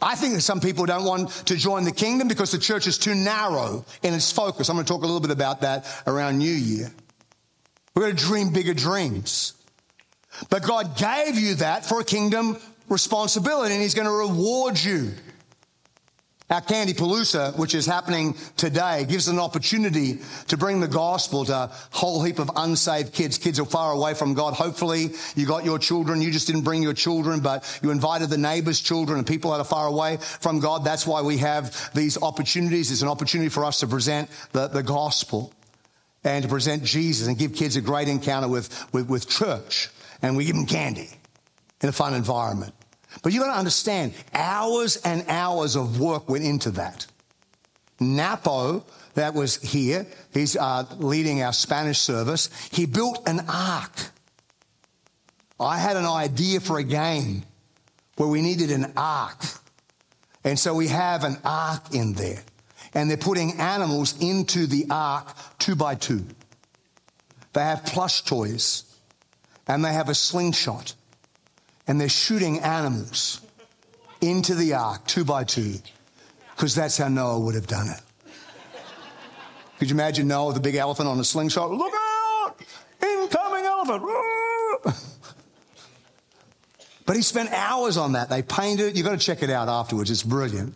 I 0.00 0.14
think 0.14 0.34
that 0.34 0.42
some 0.42 0.60
people 0.60 0.84
don't 0.84 1.04
want 1.04 1.30
to 1.46 1.56
join 1.56 1.84
the 1.84 1.92
kingdom 1.92 2.28
because 2.28 2.52
the 2.52 2.58
church 2.58 2.86
is 2.86 2.98
too 2.98 3.14
narrow 3.14 3.86
in 4.02 4.12
its 4.12 4.30
focus. 4.30 4.68
I'm 4.68 4.76
going 4.76 4.84
to 4.84 4.92
talk 4.92 5.02
a 5.02 5.06
little 5.06 5.20
bit 5.20 5.30
about 5.30 5.62
that 5.62 5.86
around 6.06 6.38
New 6.38 6.52
Year. 6.52 6.92
We're 7.94 8.02
going 8.02 8.16
to 8.16 8.22
dream 8.22 8.52
bigger 8.52 8.74
dreams. 8.74 9.54
But 10.50 10.62
God 10.64 10.98
gave 10.98 11.38
you 11.38 11.54
that 11.56 11.86
for 11.86 12.00
a 12.00 12.04
kingdom 12.04 12.58
responsibility 12.88 13.74
and 13.74 13.82
He's 13.82 13.94
going 13.94 14.06
to 14.06 14.12
reward 14.12 14.82
you. 14.82 15.12
Our 16.48 16.60
Candy 16.60 16.94
Palooza, 16.94 17.58
which 17.58 17.74
is 17.74 17.86
happening 17.86 18.36
today, 18.56 19.04
gives 19.04 19.26
an 19.26 19.40
opportunity 19.40 20.20
to 20.46 20.56
bring 20.56 20.78
the 20.78 20.86
gospel 20.86 21.44
to 21.46 21.52
a 21.52 21.70
whole 21.90 22.22
heap 22.22 22.38
of 22.38 22.48
unsaved 22.54 23.12
kids. 23.12 23.36
Kids 23.36 23.58
who 23.58 23.64
are 23.64 23.68
far 23.68 23.90
away 23.90 24.14
from 24.14 24.34
God. 24.34 24.54
Hopefully, 24.54 25.10
you 25.34 25.44
got 25.44 25.64
your 25.64 25.80
children. 25.80 26.22
You 26.22 26.30
just 26.30 26.46
didn't 26.46 26.62
bring 26.62 26.84
your 26.84 26.92
children, 26.94 27.40
but 27.40 27.80
you 27.82 27.90
invited 27.90 28.30
the 28.30 28.38
neighbors' 28.38 28.80
children 28.80 29.18
and 29.18 29.26
people 29.26 29.50
that 29.50 29.58
are 29.58 29.64
far 29.64 29.88
away 29.88 30.18
from 30.18 30.60
God. 30.60 30.84
That's 30.84 31.04
why 31.04 31.22
we 31.22 31.38
have 31.38 31.90
these 31.94 32.16
opportunities. 32.22 32.92
It's 32.92 33.02
an 33.02 33.08
opportunity 33.08 33.48
for 33.48 33.64
us 33.64 33.80
to 33.80 33.88
present 33.88 34.30
the, 34.52 34.68
the 34.68 34.84
gospel 34.84 35.52
and 36.22 36.44
to 36.44 36.48
present 36.48 36.84
Jesus 36.84 37.26
and 37.26 37.36
give 37.36 37.54
kids 37.54 37.74
a 37.74 37.80
great 37.80 38.06
encounter 38.06 38.46
with, 38.46 38.86
with, 38.92 39.08
with 39.08 39.28
church. 39.28 39.90
And 40.22 40.36
we 40.36 40.44
give 40.44 40.54
them 40.54 40.66
candy 40.66 41.10
in 41.82 41.88
a 41.88 41.92
fun 41.92 42.14
environment. 42.14 42.72
But 43.22 43.32
you 43.32 43.40
got 43.40 43.52
to 43.52 43.58
understand, 43.58 44.14
hours 44.34 44.96
and 44.96 45.24
hours 45.28 45.76
of 45.76 46.00
work 46.00 46.28
went 46.28 46.44
into 46.44 46.70
that. 46.72 47.06
Napo, 47.98 48.84
that 49.14 49.34
was 49.34 49.56
here, 49.62 50.06
he's 50.32 50.56
uh, 50.56 50.84
leading 50.98 51.42
our 51.42 51.52
Spanish 51.52 51.98
service. 51.98 52.50
He 52.70 52.86
built 52.86 53.26
an 53.26 53.40
ark. 53.48 54.10
I 55.58 55.78
had 55.78 55.96
an 55.96 56.04
idea 56.04 56.60
for 56.60 56.78
a 56.78 56.84
game 56.84 57.44
where 58.16 58.28
we 58.28 58.42
needed 58.42 58.70
an 58.70 58.92
ark. 58.96 59.42
And 60.44 60.58
so 60.58 60.74
we 60.74 60.88
have 60.88 61.24
an 61.24 61.38
ark 61.44 61.94
in 61.94 62.12
there. 62.12 62.42
And 62.94 63.10
they're 63.10 63.16
putting 63.16 63.58
animals 63.58 64.14
into 64.20 64.66
the 64.66 64.86
ark 64.90 65.34
two 65.58 65.74
by 65.74 65.94
two. 65.94 66.24
They 67.52 67.62
have 67.62 67.86
plush 67.86 68.22
toys 68.22 68.84
and 69.66 69.84
they 69.84 69.92
have 69.92 70.08
a 70.08 70.14
slingshot 70.14 70.94
and 71.86 72.00
they're 72.00 72.08
shooting 72.08 72.60
animals 72.60 73.40
into 74.20 74.54
the 74.54 74.74
ark 74.74 75.06
two 75.06 75.24
by 75.24 75.44
two 75.44 75.76
because 76.54 76.74
that's 76.74 76.96
how 76.96 77.08
Noah 77.08 77.40
would 77.40 77.54
have 77.54 77.66
done 77.66 77.88
it. 77.88 78.00
Could 79.78 79.90
you 79.90 79.94
imagine 79.94 80.26
Noah 80.26 80.48
with 80.48 80.56
a 80.56 80.60
big 80.60 80.74
elephant 80.74 81.08
on 81.08 81.20
a 81.20 81.24
slingshot? 81.24 81.70
Look 81.70 81.92
out! 81.92 82.56
Incoming 83.02 83.64
elephant! 83.64 84.02
but 87.06 87.16
he 87.16 87.22
spent 87.22 87.50
hours 87.52 87.98
on 87.98 88.12
that. 88.12 88.30
They 88.30 88.42
painted 88.42 88.86
it. 88.86 88.96
You've 88.96 89.04
got 89.04 89.12
to 89.12 89.24
check 89.24 89.42
it 89.42 89.50
out 89.50 89.68
afterwards. 89.68 90.10
It's 90.10 90.22
brilliant. 90.22 90.74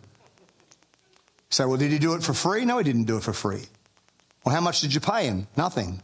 So, 1.49 1.67
well, 1.67 1.77
did 1.77 1.91
he 1.91 1.97
do 1.97 2.13
it 2.13 2.23
for 2.23 2.33
free? 2.33 2.63
No, 2.63 2.77
he 2.77 2.83
didn't 2.83 3.05
do 3.05 3.17
it 3.17 3.23
for 3.23 3.33
free. 3.33 3.63
Well, 4.45 4.53
how 4.53 4.61
much 4.61 4.81
did 4.81 4.93
you 4.93 4.99
pay 4.99 5.25
him? 5.25 5.47
Nothing. 5.57 6.01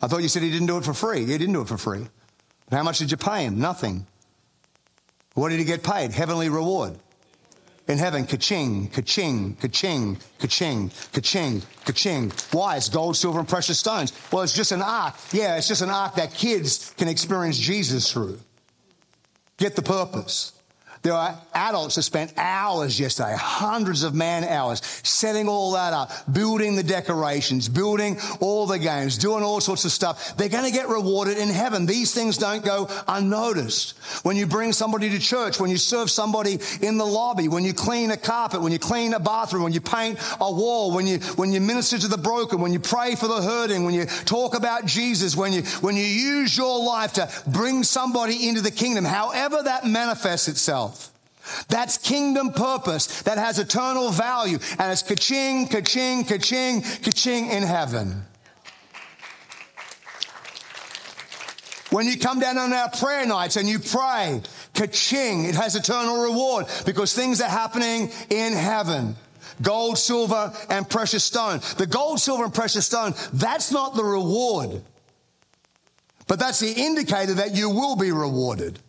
I 0.00 0.06
thought 0.06 0.22
you 0.22 0.28
said 0.28 0.42
he 0.42 0.50
didn't 0.50 0.66
do 0.66 0.76
it 0.76 0.84
for 0.84 0.94
free. 0.94 1.20
He 1.20 1.38
didn't 1.38 1.54
do 1.54 1.62
it 1.62 1.68
for 1.68 1.78
free. 1.78 2.06
How 2.70 2.82
much 2.82 2.98
did 2.98 3.10
you 3.10 3.16
pay 3.16 3.44
him? 3.44 3.58
Nothing. 3.58 4.06
What 5.34 5.50
did 5.50 5.58
he 5.58 5.64
get 5.64 5.82
paid? 5.82 6.12
Heavenly 6.12 6.48
reward. 6.48 6.98
In 7.86 7.98
heaven, 7.98 8.24
ka-ching, 8.24 8.88
ka-ching, 8.88 9.56
ka-ching, 9.60 10.16
ka-ching, 10.38 10.90
ka-ching, 11.12 11.62
ka-ching. 11.84 12.32
Why? 12.50 12.76
It's 12.76 12.88
gold, 12.88 13.14
silver, 13.16 13.40
and 13.40 13.48
precious 13.48 13.78
stones. 13.78 14.12
Well, 14.32 14.42
it's 14.42 14.54
just 14.54 14.72
an 14.72 14.80
ark. 14.80 15.14
Yeah, 15.32 15.56
it's 15.56 15.68
just 15.68 15.82
an 15.82 15.90
ark 15.90 16.14
that 16.14 16.32
kids 16.32 16.94
can 16.96 17.08
experience 17.08 17.58
Jesus 17.58 18.10
through. 18.10 18.40
Get 19.58 19.76
the 19.76 19.82
purpose. 19.82 20.52
There 21.04 21.12
are 21.12 21.38
adults 21.52 21.96
that 21.96 22.02
spent 22.02 22.32
hours 22.38 22.98
yesterday, 22.98 23.36
hundreds 23.38 24.04
of 24.04 24.14
man 24.14 24.42
hours, 24.42 24.80
setting 25.02 25.48
all 25.48 25.72
that 25.72 25.92
up, 25.92 26.10
building 26.32 26.76
the 26.76 26.82
decorations, 26.82 27.68
building 27.68 28.16
all 28.40 28.66
the 28.66 28.78
games, 28.78 29.18
doing 29.18 29.44
all 29.44 29.60
sorts 29.60 29.84
of 29.84 29.92
stuff. 29.92 30.34
They're 30.38 30.48
going 30.48 30.64
to 30.64 30.70
get 30.70 30.88
rewarded 30.88 31.36
in 31.36 31.50
heaven. 31.50 31.84
These 31.84 32.14
things 32.14 32.38
don't 32.38 32.64
go 32.64 32.88
unnoticed. 33.06 33.98
When 34.24 34.38
you 34.38 34.46
bring 34.46 34.72
somebody 34.72 35.10
to 35.10 35.18
church, 35.18 35.60
when 35.60 35.68
you 35.68 35.76
serve 35.76 36.10
somebody 36.10 36.58
in 36.80 36.96
the 36.96 37.04
lobby, 37.04 37.48
when 37.48 37.64
you 37.64 37.74
clean 37.74 38.10
a 38.10 38.16
carpet, 38.16 38.62
when 38.62 38.72
you 38.72 38.78
clean 38.78 39.12
a 39.12 39.20
bathroom, 39.20 39.62
when 39.62 39.74
you 39.74 39.82
paint 39.82 40.18
a 40.40 40.50
wall, 40.50 40.94
when 40.94 41.06
you, 41.06 41.18
when 41.36 41.52
you 41.52 41.60
minister 41.60 41.98
to 41.98 42.08
the 42.08 42.16
broken, 42.16 42.62
when 42.62 42.72
you 42.72 42.80
pray 42.80 43.14
for 43.14 43.28
the 43.28 43.42
hurting, 43.42 43.84
when 43.84 43.92
you 43.92 44.06
talk 44.24 44.56
about 44.56 44.86
Jesus, 44.86 45.36
when 45.36 45.52
you, 45.52 45.64
when 45.82 45.96
you 45.96 46.02
use 46.02 46.56
your 46.56 46.82
life 46.82 47.12
to 47.12 47.28
bring 47.46 47.82
somebody 47.82 48.48
into 48.48 48.62
the 48.62 48.70
kingdom, 48.70 49.04
however 49.04 49.60
that 49.64 49.84
manifests 49.84 50.48
itself. 50.48 50.93
That's 51.68 51.98
kingdom 51.98 52.52
purpose 52.52 53.22
that 53.22 53.38
has 53.38 53.58
eternal 53.58 54.10
value. 54.10 54.58
And 54.78 54.92
it's 54.92 55.02
ka-ching, 55.02 55.68
ka-ching, 55.68 56.24
ka-ching, 56.24 56.82
ka-ching 56.82 57.50
in 57.50 57.62
heaven. 57.62 58.24
When 61.90 62.06
you 62.06 62.18
come 62.18 62.40
down 62.40 62.58
on 62.58 62.72
our 62.72 62.90
prayer 62.90 63.24
nights 63.24 63.56
and 63.56 63.68
you 63.68 63.78
pray, 63.78 64.40
ka-ching, 64.74 65.44
it 65.44 65.54
has 65.54 65.76
eternal 65.76 66.22
reward 66.22 66.66
because 66.84 67.12
things 67.14 67.40
are 67.40 67.48
happening 67.48 68.10
in 68.30 68.52
heaven. 68.52 69.16
Gold, 69.62 69.98
silver, 69.98 70.52
and 70.68 70.88
precious 70.88 71.22
stone. 71.22 71.60
The 71.76 71.86
gold, 71.86 72.18
silver, 72.18 72.44
and 72.44 72.52
precious 72.52 72.86
stone, 72.86 73.14
that's 73.32 73.70
not 73.70 73.94
the 73.94 74.02
reward. 74.02 74.82
But 76.26 76.40
that's 76.40 76.58
the 76.58 76.72
indicator 76.72 77.34
that 77.34 77.54
you 77.54 77.70
will 77.70 77.94
be 77.94 78.10
rewarded. 78.10 78.80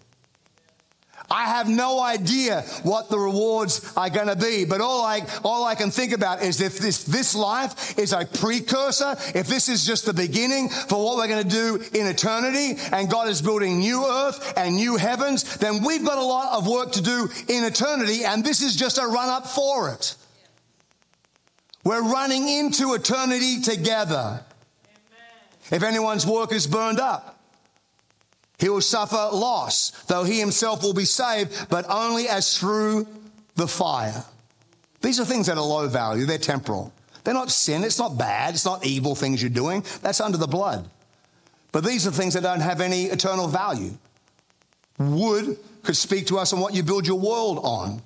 I 1.30 1.46
have 1.46 1.68
no 1.68 2.00
idea 2.00 2.62
what 2.84 3.10
the 3.10 3.18
rewards 3.18 3.92
are 3.98 4.10
going 4.10 4.28
to 4.28 4.36
be, 4.36 4.66
but 4.66 4.82
all 4.82 5.04
I, 5.04 5.22
all 5.44 5.64
I 5.64 5.76
can 5.76 5.92
think 5.92 6.14
about 6.14 6.44
is 6.44 6.62
if 6.62 6.78
this, 6.78 7.04
this 7.04 7.36
life 7.36 7.98
is 7.98 8.14
a 8.14 8.26
precursor, 8.26 9.16
if 9.34 9.48
this 9.48 9.70
is 9.70 9.86
just 9.86 10.06
the 10.06 10.14
beginning 10.14 10.70
for 10.70 11.04
what 11.04 11.18
we're 11.18 11.28
going 11.28 11.44
to 11.44 11.50
do 11.50 11.84
in 11.94 12.06
eternity, 12.06 12.80
and 12.92 13.10
God 13.10 13.28
is 13.28 13.42
building 13.42 13.80
new 13.80 14.06
earth 14.06 14.54
and 14.58 14.76
new 14.76 14.98
heavens, 14.98 15.58
then 15.58 15.84
we've 15.84 16.06
got 16.06 16.18
a 16.18 16.24
lot 16.24 16.58
of 16.58 16.68
work 16.68 16.92
to 16.94 17.02
do 17.02 17.30
in 17.48 17.64
eternity, 17.64 18.24
and 18.24 18.44
this 18.44 18.62
is 18.62 18.76
just 18.76 18.98
a 18.98 19.06
run 19.06 19.30
up 19.30 19.48
for 19.48 19.90
it. 19.90 20.16
We're 21.84 22.04
running 22.04 22.50
into 22.50 22.94
eternity 22.94 23.62
together. 23.62 24.44
If 25.72 25.84
anyone's 25.84 26.26
work 26.26 26.52
is 26.52 26.68
burned 26.68 27.00
up, 27.00 27.35
he 28.58 28.70
will 28.70 28.82
suffer 28.82 29.16
loss, 29.16 29.92
though 30.08 30.24
he 30.24 30.40
himself 30.40 30.84
will 30.84 30.94
be 30.94 31.06
saved, 31.06 31.68
but 31.70 31.86
only 31.90 32.28
as 32.28 32.58
through 32.58 33.08
the 33.56 33.68
fire. 33.68 34.24
These 35.02 35.20
are 35.20 35.26
things 35.26 35.48
that 35.48 35.58
are 35.58 35.64
low 35.64 35.88
value, 35.88 36.26
they're 36.26 36.38
temporal. 36.38 36.94
They're 37.24 37.34
not 37.34 37.52
sin, 37.52 37.84
it's 37.84 38.00
not 38.00 38.18
bad, 38.18 38.54
it's 38.54 38.66
not 38.66 38.86
evil 38.86 39.16
things 39.16 39.42
you're 39.42 39.50
doing. 39.50 39.84
That's 40.02 40.22
under 40.22 40.38
the 40.38 40.48
blood. 40.48 40.90
But 41.72 41.84
these 41.84 42.08
are 42.08 42.12
things 42.12 42.36
that 42.36 42.44
don't 42.44 42.62
have 42.62 42.82
any 42.82 43.06
eternal 43.06 43.48
value. 43.48 43.98
Wood 44.98 45.58
could 45.84 45.98
speak 45.98 46.28
to 46.28 46.38
us 46.38 46.54
on 46.54 46.60
what 46.60 46.74
you 46.74 46.84
build 46.84 47.06
your 47.06 47.20
world 47.20 47.60
on 47.64 48.02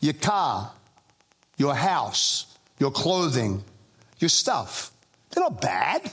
your 0.00 0.14
car, 0.14 0.72
your 1.56 1.74
house, 1.74 2.46
your 2.78 2.90
clothing, 2.90 3.62
your 4.18 4.28
stuff. 4.28 4.90
They're 5.30 5.42
not 5.42 5.60
bad. 5.60 6.12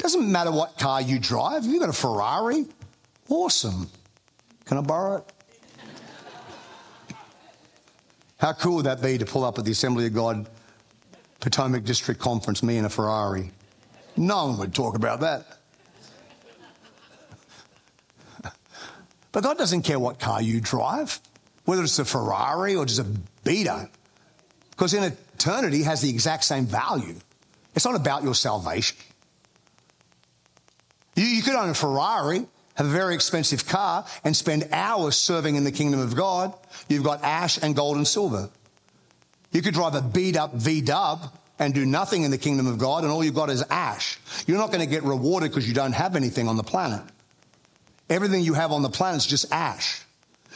Doesn't 0.00 0.32
matter 0.32 0.50
what 0.50 0.78
car 0.78 1.02
you 1.02 1.18
drive. 1.18 1.66
You've 1.66 1.80
got 1.80 1.90
a 1.90 1.92
Ferrari, 1.92 2.64
awesome. 3.28 3.90
Can 4.64 4.78
I 4.78 4.80
borrow 4.80 5.16
it? 5.18 5.32
How 8.38 8.54
cool 8.54 8.76
would 8.76 8.86
that 8.86 9.02
be 9.02 9.18
to 9.18 9.26
pull 9.26 9.44
up 9.44 9.58
at 9.58 9.66
the 9.66 9.72
Assembly 9.72 10.06
of 10.06 10.14
God 10.14 10.48
Potomac 11.40 11.84
District 11.84 12.18
Conference, 12.18 12.62
me 12.62 12.78
in 12.78 12.86
a 12.86 12.88
Ferrari? 12.88 13.50
No 14.16 14.46
one 14.46 14.56
would 14.56 14.74
talk 14.74 14.96
about 14.96 15.20
that. 15.20 15.44
But 19.32 19.44
God 19.44 19.58
doesn't 19.58 19.82
care 19.82 19.98
what 19.98 20.18
car 20.18 20.40
you 20.40 20.62
drive, 20.62 21.20
whether 21.66 21.82
it's 21.82 21.98
a 21.98 22.06
Ferrari 22.06 22.74
or 22.74 22.86
just 22.86 23.00
a 23.00 23.06
Beater, 23.44 23.90
because 24.70 24.94
in 24.94 25.04
eternity 25.04 25.82
has 25.82 26.00
the 26.00 26.08
exact 26.08 26.44
same 26.44 26.64
value. 26.64 27.16
It's 27.74 27.84
not 27.84 27.96
about 27.96 28.22
your 28.22 28.34
salvation. 28.34 28.96
You, 31.16 31.24
you 31.24 31.42
could 31.42 31.54
own 31.54 31.70
a 31.70 31.74
Ferrari, 31.74 32.46
have 32.74 32.86
a 32.86 32.90
very 32.90 33.14
expensive 33.14 33.66
car, 33.66 34.06
and 34.24 34.36
spend 34.36 34.68
hours 34.72 35.16
serving 35.16 35.56
in 35.56 35.64
the 35.64 35.72
kingdom 35.72 36.00
of 36.00 36.16
God. 36.16 36.54
You've 36.88 37.04
got 37.04 37.22
ash 37.22 37.58
and 37.62 37.74
gold 37.76 37.96
and 37.96 38.06
silver. 38.06 38.50
You 39.52 39.62
could 39.62 39.74
drive 39.74 39.94
a 39.94 40.02
beat 40.02 40.36
up 40.36 40.54
V 40.54 40.80
dub 40.80 41.32
and 41.58 41.74
do 41.74 41.84
nothing 41.84 42.22
in 42.22 42.30
the 42.30 42.38
kingdom 42.38 42.66
of 42.66 42.78
God, 42.78 43.02
and 43.02 43.12
all 43.12 43.22
you've 43.22 43.34
got 43.34 43.50
is 43.50 43.62
ash. 43.70 44.18
You're 44.46 44.56
not 44.56 44.68
going 44.68 44.80
to 44.80 44.86
get 44.86 45.02
rewarded 45.02 45.50
because 45.50 45.68
you 45.68 45.74
don't 45.74 45.92
have 45.92 46.16
anything 46.16 46.48
on 46.48 46.56
the 46.56 46.62
planet. 46.62 47.02
Everything 48.08 48.42
you 48.42 48.54
have 48.54 48.72
on 48.72 48.82
the 48.82 48.88
planet 48.88 49.18
is 49.18 49.26
just 49.26 49.52
ash. 49.52 50.02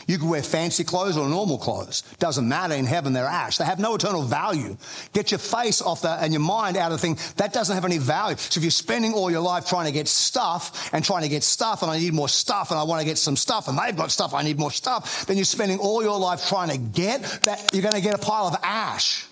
You 0.06 0.18
can 0.18 0.28
wear 0.28 0.42
fancy 0.42 0.84
clothes 0.84 1.16
or 1.16 1.28
normal 1.28 1.58
clothes. 1.58 2.02
Doesn't 2.18 2.48
matter. 2.48 2.74
In 2.74 2.86
heaven, 2.86 3.12
they're 3.12 3.24
ash. 3.24 3.58
They 3.58 3.64
have 3.64 3.78
no 3.78 3.94
eternal 3.94 4.22
value. 4.22 4.76
Get 5.12 5.30
your 5.30 5.38
face 5.38 5.80
off 5.80 6.02
that 6.02 6.22
and 6.22 6.32
your 6.32 6.42
mind 6.42 6.76
out 6.76 6.92
of 6.92 7.00
the 7.00 7.06
thing. 7.06 7.18
That 7.36 7.52
doesn't 7.52 7.74
have 7.74 7.84
any 7.84 7.98
value. 7.98 8.36
So 8.36 8.58
if 8.58 8.64
you're 8.64 8.70
spending 8.70 9.14
all 9.14 9.30
your 9.30 9.40
life 9.40 9.68
trying 9.68 9.86
to 9.86 9.92
get 9.92 10.08
stuff 10.08 10.92
and 10.92 11.04
trying 11.04 11.22
to 11.22 11.28
get 11.28 11.42
stuff 11.42 11.82
and 11.82 11.90
I 11.90 11.98
need 11.98 12.14
more 12.14 12.28
stuff 12.28 12.70
and 12.70 12.78
I 12.78 12.82
want 12.82 13.00
to 13.00 13.06
get 13.06 13.18
some 13.18 13.36
stuff 13.36 13.68
and 13.68 13.78
they've 13.78 13.96
got 13.96 14.10
stuff, 14.10 14.34
I 14.34 14.42
need 14.42 14.58
more 14.58 14.70
stuff, 14.70 15.26
then 15.26 15.36
you're 15.36 15.44
spending 15.44 15.78
all 15.78 16.02
your 16.02 16.18
life 16.18 16.48
trying 16.48 16.70
to 16.70 16.78
get 16.78 17.22
that, 17.44 17.70
you're 17.72 17.82
going 17.82 17.94
to 17.94 18.00
get 18.00 18.14
a 18.14 18.18
pile 18.18 18.46
of 18.46 18.56
ash. 18.62 19.26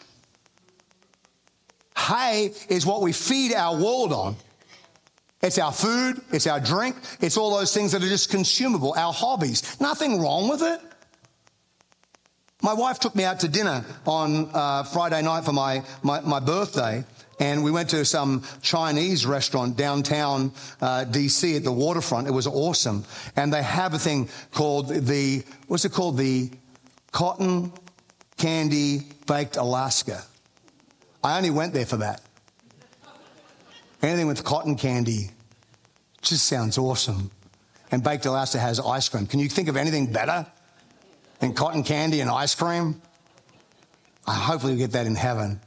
Hay 1.96 2.52
is 2.68 2.86
what 2.86 3.02
we 3.02 3.12
feed 3.12 3.54
our 3.54 3.76
world 3.76 4.12
on. 4.12 4.36
It's 5.42 5.58
our 5.58 5.72
food, 5.72 6.22
it's 6.30 6.46
our 6.46 6.60
drink, 6.60 6.94
it's 7.20 7.36
all 7.36 7.56
those 7.56 7.74
things 7.74 7.90
that 7.92 8.02
are 8.02 8.08
just 8.08 8.30
consumable, 8.30 8.94
our 8.96 9.12
hobbies. 9.12 9.80
Nothing 9.80 10.20
wrong 10.22 10.48
with 10.48 10.62
it. 10.62 10.80
My 12.62 12.74
wife 12.74 13.00
took 13.00 13.16
me 13.16 13.24
out 13.24 13.40
to 13.40 13.48
dinner 13.48 13.84
on 14.06 14.48
uh, 14.54 14.84
Friday 14.84 15.20
night 15.20 15.44
for 15.44 15.52
my, 15.52 15.82
my, 16.04 16.20
my, 16.20 16.38
birthday, 16.38 17.04
and 17.40 17.64
we 17.64 17.72
went 17.72 17.90
to 17.90 18.04
some 18.04 18.44
Chinese 18.62 19.26
restaurant 19.26 19.76
downtown 19.76 20.52
uh, 20.80 21.04
DC 21.10 21.56
at 21.56 21.64
the 21.64 21.72
waterfront. 21.72 22.28
It 22.28 22.30
was 22.30 22.46
awesome. 22.46 23.04
And 23.34 23.52
they 23.52 23.64
have 23.64 23.94
a 23.94 23.98
thing 23.98 24.28
called 24.52 24.90
the, 24.90 25.42
what's 25.66 25.84
it 25.84 25.90
called? 25.90 26.18
The 26.18 26.52
cotton 27.10 27.72
candy 28.36 29.08
baked 29.26 29.56
Alaska. 29.56 30.22
I 31.24 31.36
only 31.36 31.50
went 31.50 31.72
there 31.72 31.86
for 31.86 31.96
that. 31.96 32.22
Anything 34.02 34.28
with 34.28 34.44
cotton 34.44 34.76
candy 34.76 35.30
just 36.22 36.46
sounds 36.46 36.78
awesome. 36.78 37.30
And 37.90 38.02
Baked 38.02 38.26
Alaska 38.26 38.58
has 38.58 38.80
ice 38.80 39.08
cream. 39.08 39.26
Can 39.26 39.40
you 39.40 39.48
think 39.48 39.68
of 39.68 39.76
anything 39.76 40.12
better 40.12 40.46
than 41.40 41.52
cotton 41.52 41.82
candy 41.82 42.20
and 42.20 42.30
ice 42.30 42.54
cream? 42.54 43.02
I 44.26 44.34
hopefully 44.34 44.72
we 44.74 44.78
get 44.78 44.92
that 44.92 45.06
in 45.06 45.14
heaven. 45.14 45.60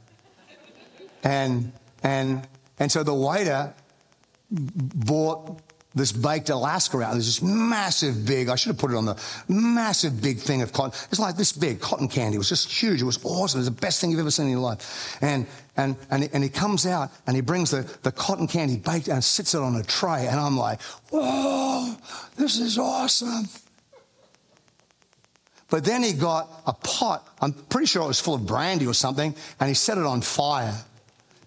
And 1.22 1.72
and 2.02 2.46
and 2.78 2.90
so 2.90 3.02
the 3.02 3.14
waiter 3.14 3.74
bought 4.50 5.60
this 5.96 6.12
baked 6.12 6.50
Alaska 6.50 7.00
out. 7.00 7.12
There's 7.12 7.26
this 7.26 7.42
massive 7.42 8.26
big, 8.26 8.50
I 8.50 8.54
should 8.54 8.68
have 8.68 8.78
put 8.78 8.90
it 8.90 8.96
on 8.96 9.06
the 9.06 9.20
massive 9.48 10.20
big 10.20 10.38
thing 10.38 10.60
of 10.60 10.70
cotton. 10.70 10.92
It's 11.10 11.18
like 11.18 11.36
this 11.36 11.52
big 11.52 11.80
cotton 11.80 12.06
candy. 12.06 12.36
It 12.36 12.38
was 12.38 12.50
just 12.50 12.70
huge. 12.70 13.00
It 13.00 13.06
was 13.06 13.18
awesome. 13.24 13.58
It 13.58 13.62
was 13.62 13.70
the 13.70 13.80
best 13.80 14.00
thing 14.00 14.10
you've 14.10 14.20
ever 14.20 14.30
seen 14.30 14.44
in 14.44 14.52
your 14.52 14.60
life. 14.60 15.16
And, 15.22 15.46
and, 15.76 15.96
and, 16.10 16.22
he, 16.22 16.28
and 16.32 16.42
he 16.42 16.48
comes 16.48 16.86
out 16.86 17.10
and 17.26 17.36
he 17.36 17.42
brings 17.42 17.70
the, 17.70 17.82
the 18.02 18.12
cotton 18.12 18.46
candy 18.46 18.76
baked 18.76 19.08
and 19.08 19.22
sits 19.22 19.54
it 19.54 19.60
on 19.60 19.76
a 19.76 19.82
tray. 19.82 20.26
And 20.26 20.40
I'm 20.40 20.56
like, 20.56 20.80
whoa, 21.10 21.94
this 22.36 22.58
is 22.58 22.78
awesome. 22.78 23.48
But 25.68 25.84
then 25.84 26.02
he 26.02 26.12
got 26.12 26.48
a 26.66 26.72
pot. 26.72 27.28
I'm 27.40 27.52
pretty 27.52 27.86
sure 27.86 28.02
it 28.02 28.06
was 28.06 28.20
full 28.20 28.34
of 28.34 28.46
brandy 28.46 28.86
or 28.86 28.94
something. 28.94 29.34
And 29.58 29.68
he 29.68 29.74
set 29.74 29.98
it 29.98 30.04
on 30.04 30.20
fire 30.20 30.74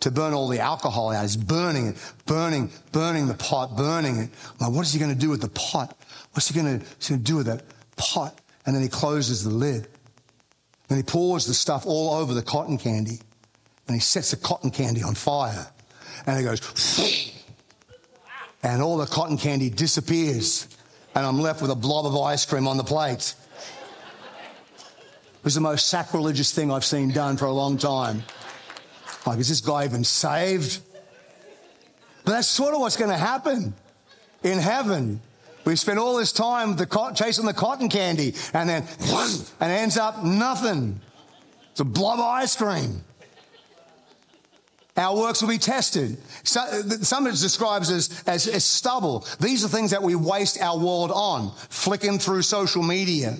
to 0.01 0.11
burn 0.11 0.33
all 0.33 0.47
the 0.47 0.59
alcohol 0.59 1.11
out. 1.11 1.21
He's 1.21 1.37
burning 1.37 1.87
it, 1.87 2.13
burning, 2.25 2.69
burning 2.91 3.27
the 3.27 3.33
pot, 3.33 3.75
burning 3.75 4.17
it. 4.17 4.29
I'm 4.59 4.67
like, 4.67 4.75
what 4.75 4.85
is 4.85 4.93
he 4.93 4.99
going 4.99 5.13
to 5.13 5.19
do 5.19 5.29
with 5.29 5.41
the 5.41 5.49
pot? 5.49 5.97
What's 6.33 6.49
he 6.49 6.59
going 6.59 6.81
to 6.81 7.17
do 7.17 7.37
with 7.37 7.47
that 7.47 7.63
pot? 7.95 8.39
And 8.65 8.75
then 8.75 8.83
he 8.83 8.89
closes 8.89 9.43
the 9.43 9.49
lid. 9.49 9.87
Then 10.87 10.97
he 10.97 11.03
pours 11.03 11.45
the 11.45 11.53
stuff 11.53 11.85
all 11.85 12.13
over 12.13 12.33
the 12.33 12.41
cotton 12.41 12.77
candy. 12.77 13.19
And 13.89 13.95
he 13.95 14.01
sets 14.01 14.29
the 14.29 14.37
cotton 14.37 14.69
candy 14.69 15.01
on 15.01 15.15
fire. 15.15 15.65
And 16.27 16.39
it 16.39 16.43
goes, 16.43 17.33
and 18.61 18.83
all 18.83 18.97
the 18.97 19.07
cotton 19.07 19.35
candy 19.35 19.71
disappears. 19.71 20.67
And 21.15 21.25
I'm 21.25 21.39
left 21.39 21.59
with 21.63 21.71
a 21.71 21.75
blob 21.75 22.05
of 22.05 22.15
ice 22.15 22.45
cream 22.45 22.67
on 22.67 22.77
the 22.77 22.83
plate. 22.83 23.33
It 24.77 25.43
was 25.43 25.55
the 25.55 25.61
most 25.61 25.87
sacrilegious 25.87 26.53
thing 26.53 26.71
I've 26.71 26.85
seen 26.85 27.11
done 27.11 27.35
for 27.35 27.45
a 27.45 27.51
long 27.51 27.79
time. 27.79 28.21
Like, 29.25 29.39
is 29.39 29.49
this 29.49 29.59
guy 29.59 29.85
even 29.85 30.03
saved? 30.03 30.81
But 32.25 32.33
that's 32.33 32.47
sort 32.47 32.75
of 32.75 32.81
what's 32.81 32.95
going 32.95 33.09
to 33.09 33.17
happen 33.17 33.73
in 34.43 34.59
heaven. 34.59 35.19
We 35.65 35.75
spend 35.75 35.97
all 35.97 36.15
this 36.15 36.31
time 36.31 36.75
the 36.75 36.85
co- 36.85 37.11
chasing 37.13 37.47
the 37.47 37.55
cotton 37.55 37.89
candy 37.89 38.35
and 38.53 38.69
then 38.69 38.83
and 39.59 39.71
ends 39.71 39.97
up 39.97 40.23
nothing. 40.23 41.01
It's 41.71 41.79
a 41.79 41.85
blob 41.85 42.19
of 42.19 42.25
ice 42.25 42.55
cream. 42.55 43.03
Our 44.99 45.17
works 45.17 45.41
will 45.41 45.47
be 45.47 45.57
tested. 45.57 46.17
So, 46.43 46.59
uh, 46.59 46.81
some 47.03 47.25
it 47.25 47.31
describes 47.31 47.89
as, 47.89 48.21
as, 48.27 48.47
as 48.47 48.65
stubble. 48.65 49.25
These 49.39 49.63
are 49.63 49.69
things 49.69 49.91
that 49.91 50.03
we 50.03 50.13
waste 50.13 50.61
our 50.61 50.77
world 50.77 51.09
on, 51.11 51.53
flicking 51.69 52.19
through 52.19 52.41
social 52.41 52.83
media. 52.83 53.37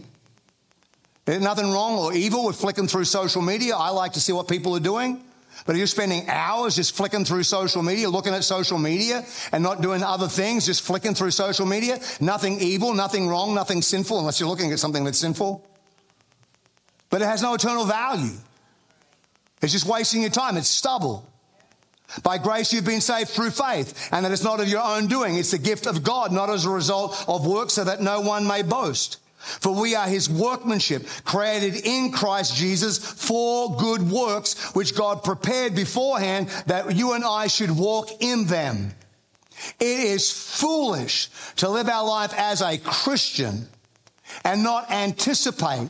There's 1.26 1.42
nothing 1.42 1.70
wrong 1.70 2.00
or 2.00 2.14
evil 2.14 2.46
with 2.46 2.56
flicking 2.56 2.88
through 2.88 3.04
social 3.04 3.42
media. 3.42 3.76
I 3.76 3.90
like 3.90 4.14
to 4.14 4.22
see 4.22 4.32
what 4.32 4.48
people 4.48 4.74
are 4.78 4.80
doing. 4.80 5.22
But 5.66 5.74
if 5.74 5.80
you're 5.80 5.88
spending 5.88 6.30
hours 6.30 6.78
just 6.78 6.96
flicking 6.96 7.26
through 7.26 7.44
social 7.44 7.84
media, 7.84 8.10
looking 8.10 8.34
at 8.34 8.46
social 8.46 8.78
media 8.78 9.26
and 9.52 9.62
not 9.62 9.82
doing 9.82 10.02
other 10.02 10.30
things, 10.30 10.66
just 10.66 10.84
flicking 10.84 11.14
through 11.14 11.32
social 11.32 11.66
media, 11.66 12.00
nothing 12.22 12.62
evil, 12.62 12.94
nothing 12.94 13.28
wrong, 13.28 13.54
nothing 13.54 13.82
sinful, 13.82 14.18
unless 14.18 14.40
you're 14.40 14.48
looking 14.48 14.72
at 14.72 14.80
something 14.80 15.04
that's 15.04 15.20
sinful. 15.20 15.68
But 17.10 17.22
it 17.22 17.26
has 17.26 17.42
no 17.42 17.54
eternal 17.54 17.84
value. 17.84 18.38
It's 19.62 19.74
just 19.74 19.86
wasting 19.86 20.22
your 20.22 20.30
time. 20.30 20.56
It's 20.56 20.70
stubble. 20.70 21.30
By 22.24 22.38
grace, 22.38 22.74
you've 22.74 22.86
been 22.86 23.02
saved 23.02 23.30
through 23.30 23.52
faith, 23.52 24.10
and 24.12 24.26
that 24.26 24.32
it's 24.32 24.44
not 24.44 24.60
of 24.60 24.68
your 24.68 24.84
own 24.84 25.08
doing. 25.08 25.36
It's 25.36 25.52
the 25.52 25.58
gift 25.58 25.86
of 25.86 26.04
God, 26.04 26.32
not 26.32 26.50
as 26.50 26.66
a 26.66 26.70
result 26.70 27.24
of 27.28 27.46
work, 27.46 27.70
so 27.70 27.84
that 27.84 28.02
no 28.02 28.22
one 28.22 28.48
may 28.48 28.64
boast. 28.64 29.18
For 29.38 29.74
we 29.74 29.96
are 29.96 30.08
his 30.08 30.30
workmanship, 30.30 31.06
created 31.24 31.76
in 31.86 32.12
Christ 32.12 32.56
Jesus 32.56 32.98
for 32.98 33.78
good 33.78 34.12
works, 34.12 34.74
which 34.76 34.96
God 34.96 35.24
prepared 35.24 35.76
beforehand 35.76 36.50
that 36.66 36.96
you 36.96 37.14
and 37.14 37.24
I 37.24 37.48
should 37.48 37.72
walk 37.72 38.10
in 38.22 38.46
them. 38.46 38.94
It 39.80 40.00
is 40.00 40.32
foolish 40.32 41.30
to 41.58 41.70
live 41.70 41.90
our 41.90 42.06
life 42.06 42.34
as 42.36 42.62
a 42.62 42.78
Christian 42.78 43.68
and 44.44 44.64
not 44.64 44.92
anticipate 44.92 45.90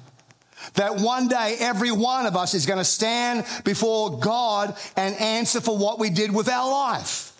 that 0.76 0.97
one 0.97 1.28
day 1.28 1.55
every 1.59 1.91
one 1.91 2.26
of 2.26 2.36
us 2.36 2.53
is 2.53 2.65
going 2.65 2.80
to 2.80 2.86
stand 2.86 3.45
before 3.63 4.20
God 4.20 4.76
and 4.95 5.15
answer 5.15 5.61
for 5.61 5.78
what 5.78 5.99
we 5.99 6.09
did 6.09 6.34
with 6.34 6.49
our 6.49 6.70
life. 6.70 7.34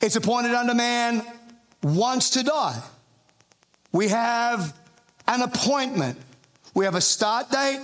It's 0.00 0.16
appointed 0.16 0.52
unto 0.52 0.74
man 0.74 1.24
once 1.82 2.30
to 2.30 2.42
die. 2.42 2.82
We 3.92 4.08
have 4.08 4.76
an 5.28 5.42
appointment. 5.42 6.18
We 6.74 6.86
have 6.86 6.94
a 6.94 7.00
start 7.00 7.50
date. 7.50 7.80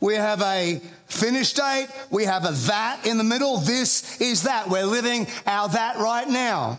We 0.00 0.14
have 0.14 0.42
a 0.42 0.80
finish 1.06 1.54
date. 1.54 1.88
We 2.10 2.24
have 2.24 2.44
a 2.44 2.52
that 2.52 3.06
in 3.06 3.18
the 3.18 3.24
middle. 3.24 3.58
This 3.58 4.20
is 4.20 4.42
that. 4.42 4.68
We're 4.68 4.84
living 4.84 5.26
our 5.46 5.68
that 5.68 5.96
right 5.96 6.28
now. 6.28 6.78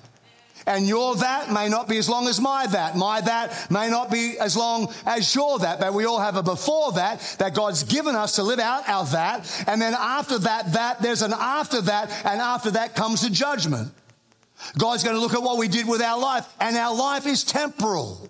And 0.68 0.86
your 0.86 1.16
that 1.16 1.50
may 1.50 1.70
not 1.70 1.88
be 1.88 1.98
as 1.98 2.10
long 2.10 2.28
as 2.28 2.42
my 2.42 2.68
that. 2.68 2.98
My 2.98 3.22
that 3.22 3.72
may 3.72 3.90
not 3.90 4.12
be 4.12 4.38
as 4.38 4.58
long 4.58 4.94
as 5.06 5.34
your 5.34 5.60
that, 5.60 5.80
but 5.80 5.94
we 5.94 6.04
all 6.04 6.20
have 6.20 6.36
a 6.36 6.44
before 6.44 6.92
that 6.92 7.22
that 7.40 7.56
God's 7.56 7.84
given 7.84 8.16
us 8.16 8.36
to 8.36 8.44
live 8.44 8.60
out 8.60 8.88
our 8.88 9.06
that. 9.06 9.66
And 9.66 9.82
then 9.82 9.96
after 9.98 10.38
that, 10.40 10.74
that, 10.74 11.02
there's 11.02 11.22
an 11.22 11.34
after 11.34 11.80
that, 11.82 12.12
and 12.26 12.42
after 12.42 12.72
that 12.72 12.96
comes 12.96 13.22
the 13.22 13.30
judgment. 13.30 13.94
God's 14.78 15.06
going 15.06 15.16
to 15.16 15.22
look 15.22 15.34
at 15.34 15.42
what 15.42 15.58
we 15.58 15.70
did 15.70 15.88
with 15.88 16.02
our 16.02 16.20
life, 16.20 16.46
and 16.60 16.76
our 16.76 16.94
life 16.94 17.26
is 17.26 17.46
temporal. 17.46 18.30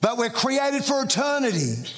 But 0.00 0.18
we're 0.18 0.30
created 0.30 0.84
for 0.84 1.02
eternity. 1.02 1.90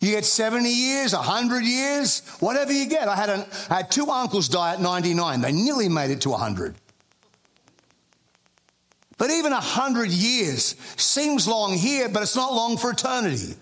You 0.00 0.10
get 0.10 0.26
70 0.26 0.68
years, 0.68 1.14
100 1.14 1.64
years, 1.64 2.20
whatever 2.40 2.72
you 2.72 2.86
get. 2.86 3.08
I 3.08 3.16
had, 3.16 3.30
an, 3.30 3.46
I 3.70 3.76
had 3.76 3.90
two 3.90 4.10
uncles 4.10 4.48
die 4.48 4.74
at 4.74 4.80
99. 4.82 5.40
They 5.40 5.52
nearly 5.52 5.88
made 5.88 6.10
it 6.10 6.20
to 6.22 6.30
100. 6.30 6.74
But 9.20 9.30
even 9.30 9.52
a 9.52 9.56
100 9.56 10.10
years 10.10 10.74
seems 10.96 11.46
long 11.46 11.74
here, 11.74 12.08
but 12.08 12.22
it's 12.22 12.36
not 12.36 12.54
long 12.54 12.78
for 12.78 12.92
eternity. 12.92 13.54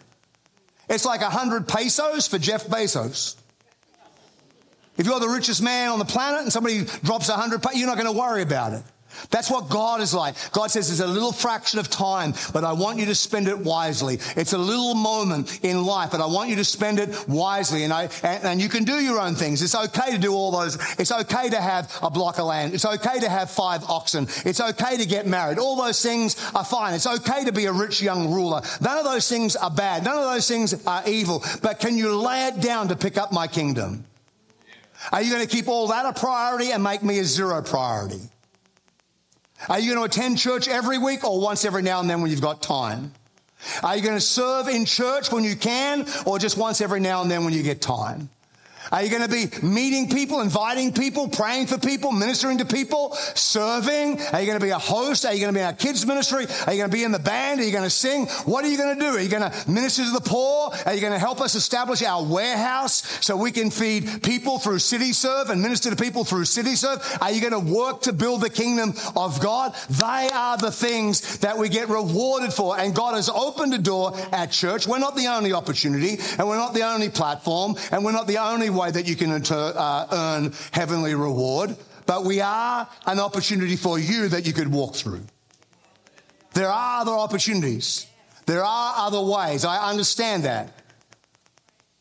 It's 0.88 1.04
like 1.04 1.20
a 1.20 1.24
100 1.24 1.66
pesos 1.66 2.28
for 2.28 2.38
Jeff 2.38 2.68
Bezos. 2.68 3.34
If 4.96 5.06
you're 5.06 5.18
the 5.18 5.26
richest 5.26 5.60
man 5.60 5.88
on 5.88 5.98
the 5.98 6.04
planet 6.04 6.42
and 6.42 6.52
somebody 6.52 6.84
drops 7.02 7.28
a 7.28 7.32
100, 7.32 7.60
you're 7.74 7.88
not 7.88 7.96
going 7.96 8.06
to 8.06 8.16
worry 8.16 8.42
about 8.42 8.72
it. 8.72 8.84
That's 9.30 9.50
what 9.50 9.68
God 9.68 10.00
is 10.00 10.14
like. 10.14 10.34
God 10.52 10.70
says 10.70 10.90
it's 10.90 11.00
a 11.00 11.06
little 11.06 11.32
fraction 11.32 11.78
of 11.78 11.88
time, 11.90 12.34
but 12.52 12.64
I 12.64 12.72
want 12.72 12.98
you 12.98 13.06
to 13.06 13.14
spend 13.14 13.48
it 13.48 13.58
wisely. 13.58 14.18
It's 14.36 14.52
a 14.52 14.58
little 14.58 14.94
moment 14.94 15.60
in 15.62 15.84
life, 15.84 16.10
but 16.10 16.20
I 16.20 16.26
want 16.26 16.50
you 16.50 16.56
to 16.56 16.64
spend 16.64 16.98
it 16.98 17.28
wisely. 17.28 17.84
And, 17.84 17.92
I, 17.92 18.08
and, 18.22 18.44
and, 18.44 18.60
you 18.60 18.68
can 18.68 18.84
do 18.84 18.94
your 18.94 19.20
own 19.20 19.34
things. 19.34 19.62
It's 19.62 19.74
okay 19.74 20.12
to 20.12 20.18
do 20.18 20.32
all 20.32 20.50
those. 20.50 20.76
It's 20.98 21.12
okay 21.12 21.48
to 21.50 21.60
have 21.60 21.96
a 22.02 22.10
block 22.10 22.38
of 22.38 22.46
land. 22.46 22.74
It's 22.74 22.84
okay 22.84 23.20
to 23.20 23.28
have 23.28 23.50
five 23.50 23.84
oxen. 23.84 24.24
It's 24.44 24.60
okay 24.60 24.96
to 24.96 25.06
get 25.06 25.26
married. 25.26 25.58
All 25.58 25.76
those 25.76 26.02
things 26.02 26.36
are 26.54 26.64
fine. 26.64 26.94
It's 26.94 27.06
okay 27.06 27.44
to 27.44 27.52
be 27.52 27.66
a 27.66 27.72
rich 27.72 28.02
young 28.02 28.32
ruler. 28.32 28.62
None 28.80 28.98
of 28.98 29.04
those 29.04 29.28
things 29.28 29.56
are 29.56 29.70
bad. 29.70 30.04
None 30.04 30.16
of 30.16 30.24
those 30.24 30.48
things 30.48 30.74
are 30.86 31.02
evil. 31.06 31.42
But 31.62 31.80
can 31.80 31.96
you 31.96 32.16
lay 32.16 32.48
it 32.48 32.60
down 32.60 32.88
to 32.88 32.96
pick 32.96 33.16
up 33.16 33.32
my 33.32 33.46
kingdom? 33.46 34.04
Are 35.12 35.22
you 35.22 35.32
going 35.32 35.46
to 35.46 35.56
keep 35.56 35.68
all 35.68 35.88
that 35.88 36.06
a 36.06 36.18
priority 36.18 36.72
and 36.72 36.82
make 36.82 37.02
me 37.02 37.18
a 37.18 37.24
zero 37.24 37.62
priority? 37.62 38.20
Are 39.68 39.78
you 39.78 39.94
going 39.94 40.08
to 40.08 40.18
attend 40.18 40.38
church 40.38 40.68
every 40.68 40.98
week 40.98 41.24
or 41.24 41.40
once 41.40 41.64
every 41.64 41.82
now 41.82 42.00
and 42.00 42.08
then 42.08 42.22
when 42.22 42.30
you've 42.30 42.40
got 42.40 42.62
time? 42.62 43.12
Are 43.82 43.96
you 43.96 44.02
going 44.02 44.14
to 44.14 44.20
serve 44.20 44.68
in 44.68 44.84
church 44.84 45.32
when 45.32 45.44
you 45.44 45.56
can 45.56 46.06
or 46.26 46.38
just 46.38 46.56
once 46.56 46.80
every 46.80 47.00
now 47.00 47.22
and 47.22 47.30
then 47.30 47.44
when 47.44 47.52
you 47.52 47.62
get 47.62 47.80
time? 47.80 48.30
Are 48.90 49.02
you 49.02 49.10
going 49.10 49.22
to 49.22 49.28
be 49.28 49.66
meeting 49.66 50.08
people, 50.08 50.40
inviting 50.40 50.92
people, 50.92 51.28
praying 51.28 51.66
for 51.66 51.78
people, 51.78 52.12
ministering 52.12 52.58
to 52.58 52.64
people, 52.64 53.14
serving? 53.34 54.20
Are 54.32 54.40
you 54.40 54.46
going 54.46 54.58
to 54.58 54.64
be 54.64 54.70
a 54.70 54.78
host? 54.78 55.24
Are 55.24 55.34
you 55.34 55.40
going 55.40 55.52
to 55.52 55.56
be 55.56 55.60
in 55.60 55.66
our 55.66 55.72
kids' 55.72 56.06
ministry? 56.06 56.46
Are 56.66 56.72
you 56.72 56.78
going 56.78 56.90
to 56.90 56.96
be 56.96 57.04
in 57.04 57.12
the 57.12 57.18
band? 57.18 57.60
Are 57.60 57.64
you 57.64 57.72
going 57.72 57.84
to 57.84 57.90
sing? 57.90 58.26
What 58.44 58.64
are 58.64 58.68
you 58.68 58.78
going 58.78 58.98
to 58.98 59.00
do? 59.00 59.16
Are 59.16 59.20
you 59.20 59.28
going 59.28 59.50
to 59.50 59.70
minister 59.70 60.04
to 60.04 60.10
the 60.10 60.20
poor? 60.20 60.70
Are 60.86 60.94
you 60.94 61.00
going 61.00 61.12
to 61.12 61.18
help 61.18 61.40
us 61.40 61.54
establish 61.54 62.02
our 62.02 62.24
warehouse 62.24 63.02
so 63.24 63.36
we 63.36 63.52
can 63.52 63.70
feed 63.70 64.22
people 64.22 64.58
through 64.58 64.78
City 64.78 65.12
Serve 65.12 65.50
and 65.50 65.60
minister 65.60 65.90
to 65.90 65.96
people 65.96 66.24
through 66.24 66.44
City 66.44 66.74
Serve? 66.74 67.00
Are 67.20 67.30
you 67.30 67.40
going 67.40 67.52
to 67.52 67.72
work 67.72 68.02
to 68.02 68.12
build 68.12 68.40
the 68.40 68.50
kingdom 68.50 68.94
of 69.16 69.40
God? 69.40 69.74
They 69.90 70.28
are 70.32 70.56
the 70.56 70.72
things 70.72 71.38
that 71.38 71.58
we 71.58 71.68
get 71.68 71.88
rewarded 71.88 72.52
for. 72.52 72.78
And 72.78 72.94
God 72.94 73.14
has 73.14 73.28
opened 73.28 73.74
a 73.74 73.78
door 73.78 74.16
at 74.32 74.50
church. 74.50 74.86
We're 74.86 74.98
not 74.98 75.16
the 75.16 75.26
only 75.26 75.52
opportunity 75.52 76.18
and 76.38 76.48
we're 76.48 76.56
not 76.56 76.74
the 76.74 76.82
only 76.82 77.08
platform 77.08 77.76
and 77.90 78.04
we're 78.04 78.12
not 78.12 78.26
the 78.26 78.38
only 78.38 78.70
way 78.78 78.90
that 78.90 79.06
you 79.06 79.16
can 79.16 79.30
uh, 79.32 80.06
earn 80.12 80.52
heavenly 80.72 81.14
reward, 81.14 81.76
but 82.06 82.24
we 82.24 82.40
are 82.40 82.88
an 83.06 83.20
opportunity 83.20 83.76
for 83.76 83.98
you 83.98 84.28
that 84.28 84.46
you 84.46 84.52
could 84.52 84.68
walk 84.68 84.94
through. 84.94 85.24
There 86.54 86.68
are 86.68 87.02
other 87.02 87.12
opportunities. 87.12 88.06
There 88.46 88.64
are 88.64 89.06
other 89.06 89.20
ways. 89.20 89.64
I 89.64 89.90
understand 89.90 90.44
that. 90.44 90.72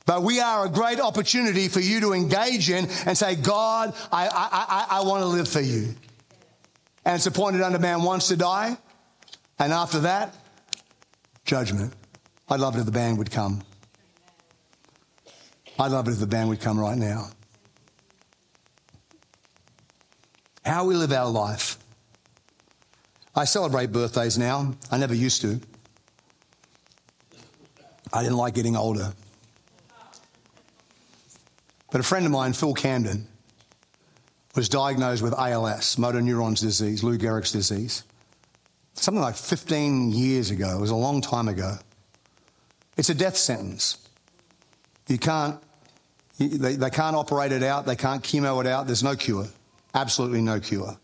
But 0.05 0.23
we 0.23 0.39
are 0.39 0.65
a 0.65 0.69
great 0.69 1.01
opportunity 1.01 1.67
for 1.67 1.81
you 1.81 1.99
to 1.99 2.13
engage 2.13 2.69
in 2.69 2.87
and 3.05 3.17
say, 3.17 3.35
God, 3.35 3.93
I, 4.09 4.27
I, 4.27 4.49
I, 4.51 4.87
I 4.99 5.01
want 5.01 5.21
to 5.21 5.27
live 5.27 5.49
for 5.49 5.59
you. 5.59 5.93
And 7.03 7.15
it's 7.15 7.25
appointed 7.25 7.61
unto 7.61 7.77
man 7.77 8.03
once 8.03 8.29
to 8.29 8.37
die. 8.37 8.77
And 9.59 9.73
after 9.73 9.99
that, 9.99 10.33
judgment. 11.43 11.93
I'd 12.49 12.61
love 12.61 12.77
it 12.77 12.79
if 12.79 12.85
the 12.85 12.91
band 12.91 13.17
would 13.17 13.31
come. 13.31 13.61
I'd 15.79 15.91
love 15.91 16.07
it 16.07 16.11
if 16.11 16.19
the 16.19 16.27
band 16.27 16.49
would 16.49 16.59
come 16.59 16.79
right 16.79 16.97
now. 16.97 17.29
How 20.65 20.85
we 20.85 20.95
live 20.95 21.11
our 21.11 21.29
life. 21.29 21.77
I 23.35 23.45
celebrate 23.45 23.91
birthdays 23.91 24.37
now. 24.37 24.73
I 24.91 24.97
never 24.97 25.13
used 25.13 25.41
to. 25.41 25.61
I 28.11 28.23
didn't 28.23 28.37
like 28.37 28.55
getting 28.55 28.75
older. 28.75 29.13
But 31.91 32.01
a 32.01 32.03
friend 32.03 32.25
of 32.25 32.31
mine, 32.31 32.53
Phil 32.53 32.73
Camden, 32.73 33.27
was 34.55 34.67
diagnosed 34.67 35.21
with 35.21 35.33
ALS, 35.33 35.97
motor 35.97 36.21
neurons 36.21 36.61
disease, 36.61 37.03
Lou 37.03 37.17
Gehrig's 37.17 37.51
disease. 37.51 38.03
Something 38.95 39.21
like 39.21 39.35
15 39.35 40.11
years 40.11 40.49
ago. 40.49 40.75
It 40.75 40.81
was 40.81 40.89
a 40.89 40.95
long 40.95 41.21
time 41.21 41.47
ago. 41.47 41.77
It's 42.97 43.09
a 43.09 43.15
death 43.15 43.37
sentence. 43.37 43.99
You 45.07 45.19
can't 45.19 45.61
they, 46.37 46.75
they 46.75 46.89
can't 46.89 47.15
operate 47.15 47.51
it 47.51 47.63
out. 47.63 47.85
They 47.85 47.95
can't 47.95 48.23
chemo 48.23 48.61
it 48.61 48.67
out. 48.67 48.85
There's 48.85 49.03
no 49.03 49.15
cure. 49.15 49.47
Absolutely 49.93 50.41
no 50.41 50.59
cure. 50.59 50.97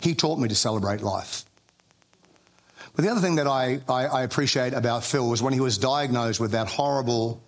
He 0.00 0.14
taught 0.14 0.38
me 0.38 0.48
to 0.48 0.54
celebrate 0.54 1.02
life. 1.02 1.44
But 2.94 3.04
the 3.04 3.10
other 3.10 3.20
thing 3.20 3.36
that 3.36 3.46
I, 3.46 3.80
I, 3.88 4.06
I 4.06 4.22
appreciate 4.22 4.72
about 4.72 5.04
Phil 5.04 5.28
was 5.28 5.42
when 5.42 5.52
he 5.52 5.60
was 5.60 5.78
diagnosed 5.78 6.40
with 6.40 6.52
that 6.52 6.68
horrible 6.68 7.42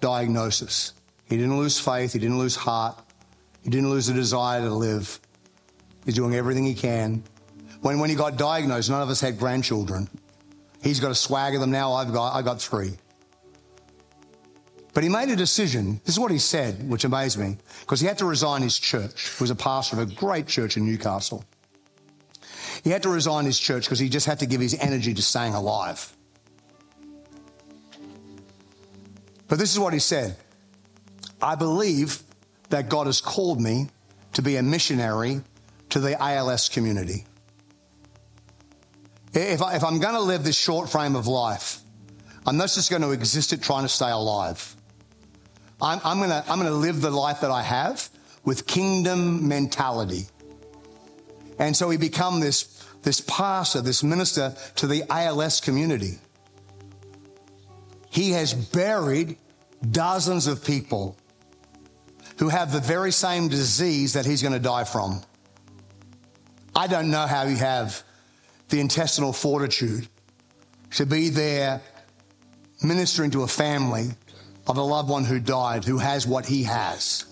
diagnosis. 0.00 0.92
He 1.24 1.36
didn't 1.36 1.56
lose 1.56 1.80
faith. 1.80 2.12
He 2.12 2.18
didn't 2.18 2.38
lose 2.38 2.56
heart. 2.56 2.98
He 3.62 3.70
didn't 3.70 3.88
lose 3.88 4.08
the 4.08 4.14
desire 4.14 4.60
to 4.60 4.74
live. 4.74 5.18
He's 6.04 6.14
doing 6.14 6.34
everything 6.34 6.64
he 6.64 6.74
can. 6.74 7.22
When, 7.80 7.98
when 8.00 8.10
he 8.10 8.16
got 8.16 8.36
diagnosed, 8.36 8.90
none 8.90 9.00
of 9.00 9.08
us 9.08 9.20
had 9.20 9.38
grandchildren. 9.38 10.08
He's 10.82 11.00
got 11.00 11.10
a 11.10 11.14
swag 11.14 11.54
of 11.54 11.60
them 11.60 11.70
now. 11.70 11.94
I've 11.94 12.12
got, 12.12 12.34
I 12.34 12.42
got 12.42 12.60
three. 12.60 12.98
But 14.94 15.02
he 15.02 15.08
made 15.08 15.30
a 15.30 15.36
decision. 15.36 16.00
This 16.04 16.14
is 16.14 16.20
what 16.20 16.30
he 16.30 16.38
said, 16.38 16.88
which 16.88 17.04
amazed 17.04 17.38
me, 17.38 17.56
because 17.80 18.00
he 18.00 18.06
had 18.06 18.18
to 18.18 18.26
resign 18.26 18.62
his 18.62 18.78
church. 18.78 19.30
He 19.38 19.42
was 19.42 19.50
a 19.50 19.54
pastor 19.54 20.00
of 20.00 20.10
a 20.10 20.14
great 20.14 20.46
church 20.46 20.76
in 20.76 20.84
Newcastle. 20.84 21.44
He 22.84 22.90
had 22.90 23.02
to 23.04 23.08
resign 23.08 23.44
his 23.44 23.58
church 23.58 23.84
because 23.84 23.98
he 23.98 24.08
just 24.08 24.26
had 24.26 24.40
to 24.40 24.46
give 24.46 24.60
his 24.60 24.76
energy 24.78 25.14
to 25.14 25.22
staying 25.22 25.54
alive. 25.54 26.14
But 29.48 29.58
this 29.58 29.72
is 29.72 29.78
what 29.78 29.92
he 29.92 29.98
said 29.98 30.36
I 31.40 31.54
believe 31.54 32.22
that 32.70 32.88
God 32.88 33.06
has 33.06 33.20
called 33.20 33.60
me 33.60 33.88
to 34.34 34.42
be 34.42 34.56
a 34.56 34.62
missionary 34.62 35.40
to 35.90 36.00
the 36.00 36.20
ALS 36.20 36.68
community. 36.68 37.24
If, 39.34 39.62
I, 39.62 39.74
am 39.74 40.00
going 40.00 40.14
to 40.14 40.20
live 40.20 40.44
this 40.44 40.56
short 40.56 40.90
frame 40.90 41.16
of 41.16 41.26
life, 41.26 41.80
I'm 42.46 42.56
not 42.56 42.70
just 42.70 42.90
going 42.90 43.02
to 43.02 43.12
exist 43.12 43.52
it 43.52 43.62
trying 43.62 43.82
to 43.82 43.88
stay 43.88 44.10
alive. 44.10 44.76
I'm, 45.82 46.00
I'm 46.04 46.18
going 46.18 46.30
to 46.30 46.44
I'm 46.48 46.60
to 46.60 46.70
live 46.70 47.00
the 47.00 47.10
life 47.10 47.40
that 47.40 47.50
I 47.50 47.62
have 47.62 48.08
with 48.44 48.66
kingdom 48.66 49.48
mentality. 49.48 50.26
And 51.58 51.76
so 51.76 51.90
he 51.90 51.98
become 51.98 52.40
this, 52.40 52.84
this 53.02 53.20
pastor, 53.20 53.80
this 53.80 54.02
minister 54.02 54.54
to 54.76 54.86
the 54.86 55.04
ALS 55.10 55.60
community. 55.60 56.18
He 58.10 58.30
has 58.30 58.54
buried 58.54 59.36
dozens 59.90 60.46
of 60.46 60.64
people 60.64 61.16
who 62.38 62.48
have 62.48 62.72
the 62.72 62.80
very 62.80 63.12
same 63.12 63.48
disease 63.48 64.12
that 64.12 64.24
he's 64.24 64.40
going 64.40 64.54
to 64.54 64.60
die 64.60 64.84
from. 64.84 65.22
I 66.74 66.86
don't 66.86 67.10
know 67.10 67.26
how 67.26 67.44
you 67.44 67.56
have 67.56 68.02
the 68.68 68.80
intestinal 68.80 69.32
fortitude 69.32 70.08
to 70.92 71.06
be 71.06 71.28
there 71.28 71.80
ministering 72.82 73.30
to 73.32 73.42
a 73.42 73.48
family 73.48 74.10
of 74.66 74.76
a 74.76 74.82
loved 74.82 75.08
one 75.08 75.24
who 75.24 75.40
died 75.40 75.84
who 75.84 75.98
has 75.98 76.26
what 76.26 76.46
he 76.46 76.64
has. 76.64 77.24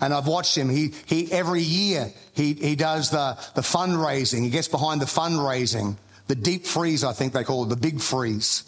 And 0.00 0.12
I've 0.12 0.26
watched 0.26 0.56
him. 0.56 0.68
He, 0.68 0.92
he 1.06 1.32
every 1.32 1.62
year 1.62 2.12
he, 2.34 2.52
he 2.52 2.76
does 2.76 3.10
the, 3.10 3.38
the 3.54 3.62
fundraising. 3.62 4.42
He 4.42 4.50
gets 4.50 4.68
behind 4.68 5.00
the 5.00 5.06
fundraising, 5.06 5.96
the 6.26 6.34
deep 6.34 6.66
freeze, 6.66 7.02
I 7.02 7.12
think 7.12 7.32
they 7.32 7.44
call 7.44 7.64
it, 7.64 7.68
the 7.70 7.76
big 7.76 8.00
freeze, 8.00 8.64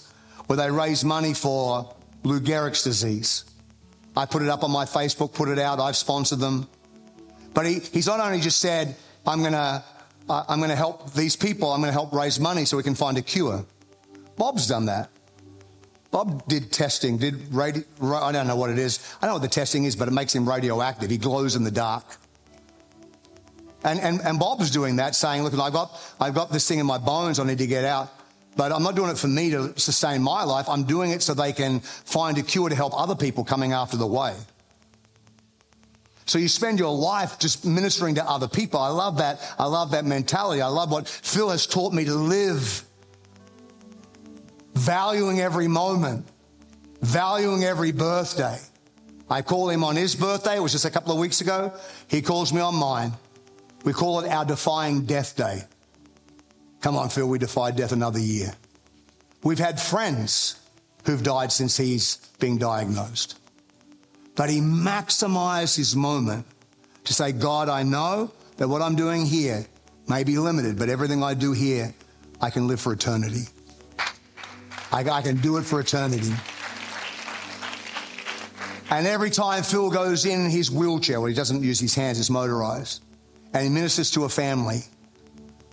where 0.46 0.56
they 0.56 0.70
raise 0.70 1.04
money 1.04 1.34
for 1.34 1.94
Lou 2.22 2.40
Gehrig's 2.40 2.82
disease. 2.82 3.44
I 4.16 4.24
put 4.24 4.42
it 4.42 4.48
up 4.48 4.64
on 4.64 4.70
my 4.70 4.86
Facebook, 4.86 5.34
put 5.34 5.48
it 5.48 5.58
out. 5.58 5.80
I've 5.80 5.96
sponsored 5.96 6.40
them. 6.40 6.66
But 7.52 7.66
he, 7.66 7.80
he's 7.80 8.06
not 8.06 8.20
only 8.20 8.40
just 8.40 8.60
said, 8.60 8.96
I'm 9.26 9.40
going 9.40 9.52
to 9.52 9.84
I'm 10.30 10.58
going 10.58 10.70
to 10.70 10.76
help 10.76 11.14
these 11.14 11.36
people. 11.36 11.72
I'm 11.72 11.80
going 11.80 11.88
to 11.88 11.92
help 11.92 12.12
raise 12.12 12.38
money 12.38 12.66
so 12.66 12.76
we 12.76 12.82
can 12.82 12.94
find 12.94 13.16
a 13.16 13.22
cure. 13.22 13.64
Bob's 14.36 14.66
done 14.66 14.86
that. 14.86 15.10
Bob 16.10 16.46
did 16.48 16.72
testing, 16.72 17.18
did 17.18 17.52
radio, 17.52 17.82
I 18.02 18.32
don't 18.32 18.46
know 18.46 18.56
what 18.56 18.70
it 18.70 18.78
is. 18.78 18.98
I 19.20 19.26
know 19.26 19.34
what 19.34 19.42
the 19.42 19.48
testing 19.48 19.84
is, 19.84 19.94
but 19.94 20.08
it 20.08 20.12
makes 20.12 20.34
him 20.34 20.48
radioactive. 20.48 21.10
He 21.10 21.18
glows 21.18 21.54
in 21.54 21.64
the 21.64 21.70
dark. 21.70 22.04
And, 23.84 24.00
and, 24.00 24.20
and 24.22 24.38
Bob's 24.38 24.70
doing 24.70 24.96
that, 24.96 25.14
saying, 25.14 25.42
look, 25.42 25.52
I've 25.54 25.72
got, 25.72 26.00
I've 26.18 26.34
got 26.34 26.50
this 26.50 26.66
thing 26.66 26.78
in 26.78 26.86
my 26.86 26.98
bones 26.98 27.38
I 27.38 27.44
need 27.44 27.58
to 27.58 27.66
get 27.66 27.84
out, 27.84 28.12
but 28.56 28.72
I'm 28.72 28.82
not 28.82 28.96
doing 28.96 29.10
it 29.10 29.18
for 29.18 29.28
me 29.28 29.50
to 29.50 29.78
sustain 29.78 30.22
my 30.22 30.44
life. 30.44 30.68
I'm 30.68 30.84
doing 30.84 31.10
it 31.10 31.22
so 31.22 31.34
they 31.34 31.52
can 31.52 31.80
find 31.80 32.38
a 32.38 32.42
cure 32.42 32.68
to 32.68 32.74
help 32.74 32.98
other 32.98 33.14
people 33.14 33.44
coming 33.44 33.72
after 33.72 33.96
the 33.96 34.06
way. 34.06 34.34
So 36.24 36.38
you 36.38 36.48
spend 36.48 36.78
your 36.78 36.94
life 36.94 37.38
just 37.38 37.64
ministering 37.64 38.16
to 38.16 38.24
other 38.24 38.48
people. 38.48 38.80
I 38.80 38.88
love 38.88 39.18
that. 39.18 39.40
I 39.58 39.66
love 39.66 39.92
that 39.92 40.04
mentality. 40.04 40.60
I 40.60 40.66
love 40.66 40.90
what 40.90 41.08
Phil 41.08 41.50
has 41.50 41.66
taught 41.66 41.92
me 41.92 42.04
to 42.04 42.14
live 42.14 42.84
valuing 44.78 45.40
every 45.40 45.68
moment, 45.68 46.26
valuing 47.02 47.64
every 47.64 47.92
birthday. 47.92 48.58
I 49.30 49.42
call 49.42 49.68
him 49.68 49.84
on 49.84 49.96
his 49.96 50.16
birthday, 50.16 50.56
it 50.56 50.60
was 50.60 50.72
just 50.72 50.84
a 50.84 50.90
couple 50.90 51.12
of 51.12 51.18
weeks 51.18 51.40
ago. 51.40 51.72
He 52.08 52.22
calls 52.22 52.52
me 52.52 52.60
on 52.60 52.74
mine. 52.74 53.12
We 53.84 53.92
call 53.92 54.20
it 54.20 54.28
our 54.28 54.44
defying 54.44 55.04
death 55.04 55.36
day. 55.36 55.62
Come 56.80 56.96
on, 56.96 57.10
Phil, 57.10 57.28
we 57.28 57.38
defy 57.38 57.72
death 57.72 57.92
another 57.92 58.18
year. 58.18 58.54
We've 59.42 59.58
had 59.58 59.80
friends 59.80 60.60
who've 61.04 61.22
died 61.22 61.52
since 61.52 61.76
he's 61.76 62.16
been 62.38 62.58
diagnosed. 62.58 63.38
But 64.36 64.50
he 64.50 64.60
maximized 64.60 65.76
his 65.76 65.96
moment 65.96 66.46
to 67.04 67.12
say, 67.12 67.32
God, 67.32 67.68
I 67.68 67.82
know 67.82 68.30
that 68.56 68.68
what 68.68 68.82
I'm 68.82 68.94
doing 68.94 69.26
here 69.26 69.66
may 70.06 70.24
be 70.24 70.38
limited, 70.38 70.78
but 70.78 70.88
everything 70.88 71.22
I 71.22 71.34
do 71.34 71.52
here, 71.52 71.94
I 72.40 72.50
can 72.50 72.68
live 72.68 72.80
for 72.80 72.92
eternity. 72.92 73.44
I, 74.92 75.00
I 75.08 75.22
can 75.22 75.36
do 75.36 75.56
it 75.58 75.62
for 75.62 75.80
eternity. 75.80 76.32
And 78.90 79.06
every 79.06 79.30
time 79.30 79.62
Phil 79.62 79.90
goes 79.90 80.24
in 80.24 80.48
his 80.48 80.70
wheelchair, 80.70 81.20
well, 81.20 81.28
he 81.28 81.34
doesn't 81.34 81.62
use 81.62 81.78
his 81.78 81.94
hands, 81.94 82.18
it's 82.18 82.30
motorized, 82.30 83.02
and 83.52 83.62
he 83.62 83.68
ministers 83.68 84.10
to 84.12 84.24
a 84.24 84.28
family 84.28 84.80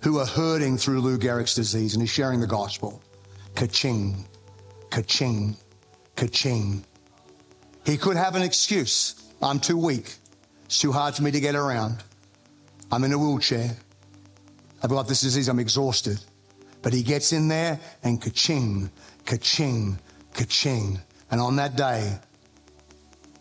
who 0.03 0.19
are 0.19 0.25
hurting 0.25 0.77
through 0.77 1.01
Lou 1.01 1.17
Gehrig's 1.17 1.55
disease 1.55 1.93
and 1.93 2.01
he's 2.01 2.11
sharing 2.11 2.39
the 2.39 2.47
gospel. 2.47 3.01
Ka-ching, 3.55 4.25
ka-ching, 4.89 5.55
ka-ching. 6.15 6.85
He 7.85 7.97
could 7.97 8.17
have 8.17 8.35
an 8.35 8.41
excuse. 8.41 9.31
I'm 9.41 9.59
too 9.59 9.77
weak. 9.77 10.13
It's 10.65 10.79
too 10.79 10.91
hard 10.91 11.15
for 11.15 11.23
me 11.23 11.31
to 11.31 11.39
get 11.39 11.55
around. 11.55 12.03
I'm 12.91 13.03
in 13.03 13.13
a 13.13 13.17
wheelchair. 13.17 13.75
I've 14.83 14.89
got 14.89 15.07
this 15.07 15.21
disease. 15.21 15.47
I'm 15.47 15.59
exhausted. 15.59 16.19
But 16.85 16.93
he 16.93 17.01
gets 17.01 17.33
in 17.33 17.47
there 17.47 17.79
and 18.03 18.21
ka-ching, 18.21 18.91
ka-ching, 19.25 19.97
ka-ching. 20.35 20.99
And 21.31 21.41
on 21.41 21.55
that 21.55 21.75
day, 21.75 22.19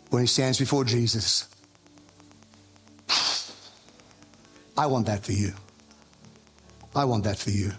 when 0.09 0.23
he 0.23 0.25
stands 0.25 0.57
before 0.57 0.83
Jesus, 0.83 1.47
I 4.75 4.87
want 4.87 5.05
that 5.05 5.23
for 5.23 5.33
you. 5.33 5.53
I 6.95 7.05
want 7.05 7.23
that 7.25 7.37
for 7.37 7.51
you. 7.51 7.71